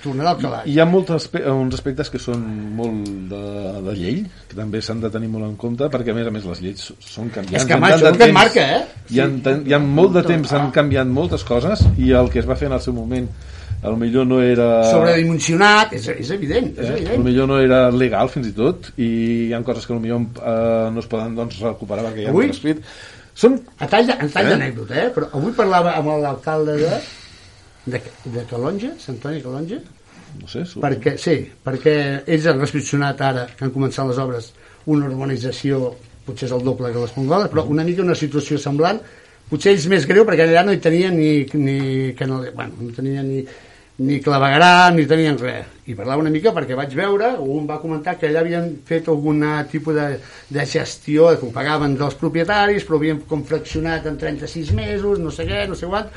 tornarà 0.04 0.34
al 0.36 0.42
calaix. 0.42 0.68
Hi 0.70 0.80
ha 0.80 0.86
molts 0.90 1.12
aspe 1.16 1.42
uns 1.52 1.74
aspectes 1.78 2.10
que 2.14 2.20
són 2.22 2.44
molt 2.78 3.08
de, 3.32 3.42
de 3.88 3.96
llei, 3.98 4.22
que 4.50 4.56
també 4.58 4.82
s'han 4.82 5.02
de 5.04 5.10
tenir 5.14 5.30
molt 5.34 5.46
en 5.48 5.56
compte, 5.60 5.90
perquè 5.94 6.12
a 6.14 6.18
més 6.18 6.28
a 6.30 6.34
més 6.36 6.46
les 6.50 6.62
lleis 6.66 6.86
són 7.00 7.30
canviants. 7.34 7.64
És 7.64 7.68
que, 7.70 7.80
el 7.80 8.12
que 8.12 8.18
temps- 8.26 8.34
marca, 8.38 8.68
eh? 8.78 8.84
Hi 9.10 9.20
ha, 9.24 9.28
hi 9.66 9.74
ha 9.74 9.80
molt 9.80 10.14
de 10.20 10.24
temps, 10.30 10.54
han 10.54 10.72
canviat 10.76 11.08
moltes 11.08 11.44
coses, 11.48 11.86
i 11.98 12.12
el 12.12 12.30
que 12.34 12.40
es 12.44 12.50
va 12.50 12.56
fer 12.60 12.68
en 12.72 12.78
el 12.80 12.82
seu 12.86 12.94
moment, 12.94 13.28
a 13.84 13.90
lo 13.92 13.98
millor 14.00 14.26
no 14.26 14.38
era... 14.42 14.68
Sobredimensionat, 14.92 15.92
és, 15.98 16.06
és 16.08 16.30
evident, 16.32 16.70
és 16.78 16.86
Eh? 16.86 16.88
A 16.88 16.92
lo 16.94 16.98
evident. 17.02 17.24
millor 17.26 17.48
no 17.52 17.58
era 17.60 17.82
legal 17.92 18.30
fins 18.32 18.48
i 18.48 18.54
tot 18.56 18.92
i 18.96 19.10
hi 19.50 19.54
ha 19.54 19.60
coses 19.68 19.86
que 19.86 19.92
a 19.92 19.98
lo 19.98 20.02
millor 20.02 20.22
eh, 20.40 20.88
no 20.94 21.00
es 21.04 21.10
poden 21.12 21.36
doncs, 21.36 21.58
recuperar 21.60 22.06
perquè 22.08 22.24
ja 22.24 22.32
Avui? 22.32 22.46
han 22.48 22.56
escrit 22.56 22.80
són 23.36 23.58
A 23.82 23.88
tall 23.90 24.08
Eh? 24.08 24.30
d'anècdota, 24.32 24.96
eh? 24.96 25.10
Però 25.12 25.28
avui 25.34 25.52
parlava 25.58 25.98
amb 25.98 26.14
l'alcalde 26.22 26.78
de, 26.80 27.02
de, 27.86 28.00
de 28.26 28.46
Calonja, 28.50 28.94
Sant 29.00 29.18
Antoni 29.18 29.42
Calonja, 29.44 29.80
no 30.42 30.48
sé, 30.48 30.64
su- 30.66 30.82
perquè, 30.82 31.18
sí, 31.22 31.36
perquè 31.66 31.96
ells 32.26 32.48
han 32.50 32.62
restriccionat 32.62 33.22
ara, 33.22 33.48
que 33.58 33.66
han 33.68 33.74
començat 33.76 34.08
les 34.10 34.22
obres, 34.24 34.54
una 34.86 35.10
urbanització, 35.12 35.92
potser 36.26 36.48
és 36.48 36.56
el 36.56 36.64
doble 36.64 36.92
que 36.94 37.02
les 37.04 37.18
mongoles, 37.18 37.50
però 37.52 37.66
una 37.70 37.84
mica 37.84 38.02
una 38.02 38.16
situació 38.16 38.58
semblant, 38.62 39.02
potser 39.50 39.74
ells 39.76 39.86
més 39.92 40.08
greu 40.10 40.24
perquè 40.26 40.48
allà 40.48 40.64
no 40.66 40.74
hi 40.74 40.80
tenien 40.82 41.16
ni, 41.20 41.44
ni, 41.60 41.78
que 42.18 42.26
no, 42.30 42.40
bueno, 42.56 42.74
no 42.80 42.92
tenien 42.96 43.28
ni, 43.30 43.44
ni 44.08 44.18
clavegarà, 44.24 44.90
ni 44.96 45.04
tenien 45.06 45.36
res. 45.38 45.68
I 45.86 45.94
parlava 46.00 46.24
una 46.24 46.32
mica 46.32 46.54
perquè 46.56 46.74
vaig 46.80 46.96
veure, 46.96 47.34
un 47.44 47.68
va 47.70 47.78
comentar 47.84 48.16
que 48.18 48.30
allà 48.32 48.40
havien 48.42 48.70
fet 48.88 49.10
algun 49.12 49.44
tipus 49.70 49.94
de, 50.00 50.06
de 50.50 50.66
gestió, 50.66 51.28
que 51.38 51.46
ho 51.46 51.52
pagaven 51.54 51.98
dels 52.00 52.16
propietaris, 52.18 52.88
però 52.88 52.98
havien 52.98 53.20
com 53.30 53.44
fraccionat 53.46 54.08
en 54.10 54.18
36 54.18 54.72
mesos, 54.80 55.20
no 55.20 55.30
sé 55.30 55.46
què, 55.46 55.66
no 55.70 55.76
sé 55.76 55.92
quant, 55.92 56.08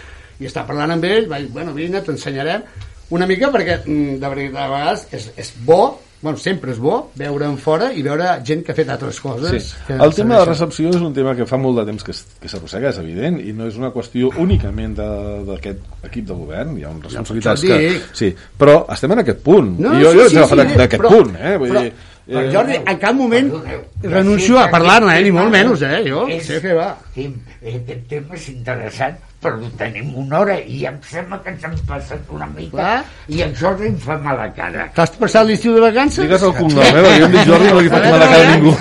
i 0.40 0.46
està 0.48 0.66
parlant 0.66 0.90
amb 0.96 1.04
ell, 1.04 1.28
vaig, 1.30 1.46
bueno, 1.52 1.72
vine, 1.74 2.00
t'ensenyarem, 2.02 2.62
una 3.10 3.26
mica 3.26 3.52
perquè, 3.54 3.80
mm, 3.86 4.18
de 4.20 4.28
veritat, 4.28 4.62
a 4.64 4.68
vegades 4.72 5.06
és, 5.12 5.30
és 5.36 5.52
bo, 5.64 6.00
bueno, 6.22 6.38
sempre 6.40 6.72
és 6.72 6.78
bo, 6.80 7.10
veure 7.14 7.44
en 7.46 7.58
fora 7.60 7.92
i 7.92 8.00
veure 8.02 8.40
gent 8.42 8.64
que 8.64 8.72
ha 8.72 8.74
fet 8.74 8.88
altres 8.90 9.20
coses. 9.20 9.68
Sí. 9.86 9.92
El 9.92 9.98
tema 10.16 10.34
de 10.34 10.40
serveixen. 10.40 10.48
recepció 10.48 10.88
és 10.90 10.96
un 11.04 11.12
tema 11.14 11.36
que 11.36 11.46
fa 11.46 11.56
molt 11.60 11.78
de 11.78 11.84
temps 11.86 12.02
que, 12.02 12.14
que 12.40 12.48
s'arrossega, 12.48 12.88
és 12.90 12.98
evident, 12.98 13.38
i 13.38 13.52
no 13.52 13.66
és 13.68 13.76
una 13.76 13.92
qüestió 13.94 14.32
únicament 14.42 14.96
de- 14.96 15.44
d'aquest 15.46 15.78
equip 16.08 16.26
de 16.26 16.34
govern, 16.34 16.76
hi 16.78 16.82
ha 16.84 16.88
uns 16.90 17.04
responsabilitats 17.04 17.60
per 17.62 17.70
això 17.70 17.78
que... 17.78 18.16
Sí, 18.16 18.34
però 18.58 18.86
estem 18.92 19.12
en 19.12 19.18
aquest 19.22 19.38
punt, 19.44 19.78
No, 19.78 19.92
jo, 20.00 20.10
sí, 20.10 20.18
jo 20.18 20.28
sí, 20.28 20.36
sí, 20.36 20.42
sí, 20.48 20.76
d'aquest 20.76 21.02
però- 21.02 21.08
punt, 21.16 21.36
eh? 21.38 21.56
Vull 21.58 21.70
però- 21.70 21.82
dir, 21.84 21.92
Però 22.26 22.40
eh, 22.42 22.50
Jordi, 22.50 22.74
en 22.90 22.96
cap 22.98 23.14
moment 23.14 23.50
Perdoneu, 23.52 23.82
renuncio 24.02 24.58
a 24.58 24.66
parlar-ne, 24.70 25.12
que 25.14 25.20
eh? 25.20 25.24
ni 25.28 25.30
molt 25.36 25.52
menys, 25.54 25.82
eh? 25.86 26.00
Jo 26.08 26.24
és- 26.26 26.42
sé 26.48 26.58
què 26.64 26.74
va. 26.74 26.88
Aquest 27.16 28.02
tema 28.10 28.34
és 28.34 28.48
interessant, 28.50 29.14
però 29.42 29.70
tenim 29.78 30.10
una 30.18 30.40
hora 30.40 30.58
i 30.58 30.82
em 30.90 30.98
sembla 31.06 31.38
que 31.44 31.54
ens 31.54 31.64
hem 31.68 31.78
passat 31.86 32.34
una 32.34 32.46
mica 32.50 32.74
Clar. 32.76 32.98
i 33.30 33.42
en 33.46 33.54
Jordi 33.54 33.86
em 33.92 33.96
fa 34.02 34.18
mala 34.18 34.50
cara. 34.58 34.88
T'has 34.94 35.14
passat 35.22 35.46
l'estiu 35.46 35.74
de 35.78 35.86
vacances? 35.86 36.24
Digues 36.26 36.42
el 36.42 36.54
cognom, 36.58 36.82
eh? 36.82 36.92
perquè 36.98 37.16
Jo 37.20 37.26
em 37.30 37.32
dic 37.38 37.46
Jordi, 37.52 37.72
no 37.72 37.80
li 37.80 37.94
faig 37.94 38.10
mala 38.10 38.30
cara 38.34 38.42
a 38.42 38.54
ningú. 38.56 38.76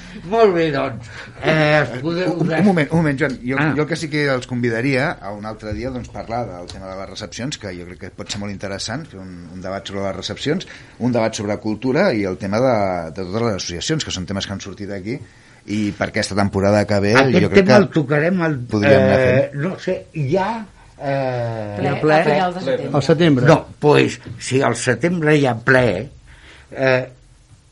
Molt 0.30 0.54
bé, 0.54 0.66
doncs. 0.74 1.06
Eh, 1.42 2.00
podeu... 2.02 2.32
Un, 2.40 2.50
un 2.50 2.64
moment, 2.66 2.88
un 2.90 2.98
moment, 3.02 3.18
Joan. 3.20 3.36
Jo, 3.46 3.56
Ah. 3.60 3.72
jo 3.76 3.82
el 3.84 3.88
que 3.88 3.96
sí 4.00 4.08
que 4.10 4.24
els 4.32 4.46
convidaria 4.50 5.10
a 5.20 5.30
un 5.32 5.46
altre 5.46 5.72
dia 5.76 5.90
doncs, 5.94 6.08
parlar 6.14 6.44
del 6.48 6.66
tema 6.72 6.88
de 6.90 6.96
les 6.98 7.08
recepcions, 7.10 7.58
que 7.62 7.72
jo 7.76 7.86
crec 7.86 8.00
que 8.00 8.10
pot 8.16 8.30
ser 8.32 8.40
molt 8.42 8.52
interessant, 8.54 9.06
fer 9.06 9.20
un, 9.22 9.48
un 9.54 9.60
debat 9.62 9.86
sobre 9.86 10.02
les 10.08 10.16
recepcions, 10.16 10.66
un 10.98 11.12
debat 11.14 11.34
sobre 11.34 11.56
cultura 11.62 12.08
i 12.12 12.24
el 12.26 12.38
tema 12.38 12.58
de, 12.60 12.76
de 13.12 13.22
totes 13.26 13.42
les 13.48 13.58
associacions, 13.60 14.04
que 14.04 14.14
són 14.14 14.26
temes 14.26 14.46
que 14.46 14.56
han 14.56 14.60
sortit 14.64 14.90
aquí, 14.96 15.18
i 15.66 15.90
per 15.98 16.08
aquesta 16.12 16.34
temporada 16.38 16.84
que 16.86 16.98
ve 17.02 17.14
Aquest 17.18 17.42
jo 17.42 17.48
crec 17.50 17.64
tema 17.66 17.76
el 17.82 17.88
que... 17.88 17.94
tocarem 18.00 18.42
al... 18.46 18.58
eh, 18.86 19.50
no 19.54 19.78
sé, 19.82 20.00
ja... 20.14 20.64
Eh, 20.96 21.74
Ple, 21.76 21.90
ple. 22.00 22.18
setembre. 22.24 22.90
Al 22.96 23.02
setembre. 23.04 23.44
No, 23.46 23.56
pues, 23.78 24.14
si 24.40 24.62
al 24.64 24.76
setembre 24.80 25.34
hi 25.36 25.44
ha 25.44 25.52
ple, 25.60 25.82
eh, 26.72 27.02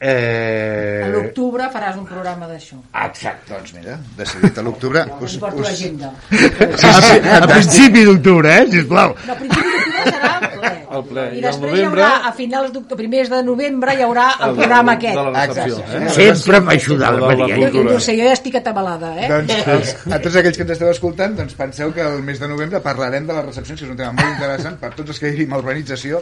A 0.04 1.06
eh, 1.06 1.10
l'octubre 1.14 1.64
faràs 1.72 1.96
un 1.96 2.04
programa 2.04 2.44
d'això. 2.50 2.76
exacte, 3.06 3.54
Doncs 3.54 3.72
mira, 3.78 3.94
decidit 4.18 4.58
a 4.58 4.62
l'octubre... 4.66 5.04
Us 5.24 5.36
porto 5.40 5.62
l'agenda. 5.64 6.10
A 6.28 7.46
principi 7.46 8.04
d'octubre, 8.04 8.50
eh? 8.58 8.66
Sisplau. 8.70 9.14
No, 9.26 9.32
a 9.32 9.36
principi 9.38 9.64
d'octubre 9.64 10.04
serà 10.04 10.32
el 10.34 10.48
ple. 10.58 10.72
El 10.98 11.04
ple. 11.08 11.22
I 11.24 11.38
I 11.40 11.40
al 11.40 11.46
després 11.46 11.72
novembre- 11.72 11.80
hi 11.80 11.86
haurà, 11.88 12.10
a 12.28 12.32
finals 12.36 12.72
d'octubre, 12.74 12.98
primers 13.00 13.30
de 13.32 13.40
novembre, 13.46 13.94
hi 13.96 14.02
haurà 14.04 14.26
el 14.46 14.54
programa 14.60 14.92
aquest. 14.98 15.16
De 15.16 15.24
la 15.24 15.46
recepció, 15.46 15.78
Exacte. 15.80 16.04
eh? 16.04 16.34
sempre 16.34 16.60
m'ajuda 16.68 17.08
el 17.08 17.14
De 17.14 17.20
la 17.24 17.28
Maria. 17.48 17.70
Jo, 17.72 17.84
no 17.88 18.00
sé, 18.00 18.16
jo 18.20 18.28
ja 18.28 18.32
estic 18.36 18.58
atabalada, 18.60 19.14
eh? 19.24 19.28
Doncs 19.32 19.68
els, 19.76 19.94
a 20.14 20.20
tots 20.20 20.36
aquells 20.42 20.56
que 20.60 20.66
ens 20.68 20.74
esteu 20.76 20.90
escoltant, 20.92 21.36
doncs 21.40 21.56
penseu 21.58 21.94
que 21.96 22.04
el 22.04 22.20
mes 22.22 22.38
de 22.42 22.48
novembre 22.52 22.80
parlarem 22.84 23.26
de 23.26 23.38
les 23.40 23.46
recepcions, 23.48 23.80
que 23.80 23.88
és 23.88 23.94
un 23.96 23.96
tema 24.04 24.12
molt 24.12 24.34
interessant 24.36 24.76
per 24.84 24.92
tots 24.98 25.14
els 25.16 25.18
que 25.24 25.32
vivim 25.32 25.52
a 25.56 25.62
urbanització 25.64 26.20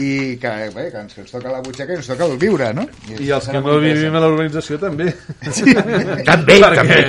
i 0.00 0.36
que, 0.40 0.50
bé, 0.74 0.84
que 0.92 1.00
ens, 1.02 1.12
que 1.14 1.20
ens 1.24 1.32
toca 1.34 1.50
la 1.52 1.60
butxaca 1.64 1.92
i 1.92 1.98
ens 2.00 2.06
toca 2.08 2.24
el 2.24 2.36
viure, 2.40 2.68
no? 2.76 2.86
I 3.12 3.30
els 3.34 3.44
serà 3.48 3.60
que 3.60 3.66
no 3.66 3.78
vivim 3.82 4.14
a 4.16 4.22
l'organització 4.24 4.78
també. 4.80 5.10
També, 6.30 6.56
Perquè 6.62 6.76
també. 6.78 7.00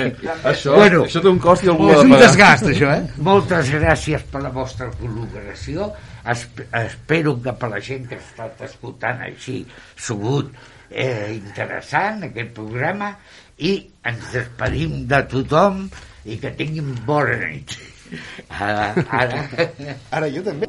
Això, 0.50 0.74
Bueno. 0.76 1.04
això 1.06 1.22
té 1.24 1.30
un 1.30 1.38
cost 1.40 1.64
i 1.64 1.70
algú 1.72 1.88
És 1.94 2.02
un 2.04 2.12
desgast, 2.18 2.66
això, 2.72 2.90
eh? 2.92 3.06
Moltes 3.24 3.70
gràcies 3.72 4.26
per 4.32 4.42
la 4.44 4.50
vostra 4.54 4.90
col·laboració. 5.00 5.88
Esp 6.34 6.60
espero 6.80 7.36
que 7.44 7.52
per 7.60 7.68
la 7.72 7.80
gent 7.84 8.06
que 8.08 8.16
ha 8.16 8.22
estat 8.22 8.60
escoltant 8.68 9.20
així 9.26 9.58
sigut 9.96 10.52
eh, 10.90 11.34
interessant 11.36 12.24
aquest 12.28 12.52
programa 12.56 13.14
i 13.58 13.74
ens 14.08 14.32
despedim 14.32 15.04
de 15.08 15.20
tothom 15.30 15.84
i 16.24 16.38
que 16.40 16.52
tinguin 16.56 16.94
bona 17.06 17.36
nit. 17.44 17.76
Ara, 18.48 18.92
ara... 19.22 19.44
Ara 20.10 20.30
jo 20.32 20.42
també. 20.46 20.68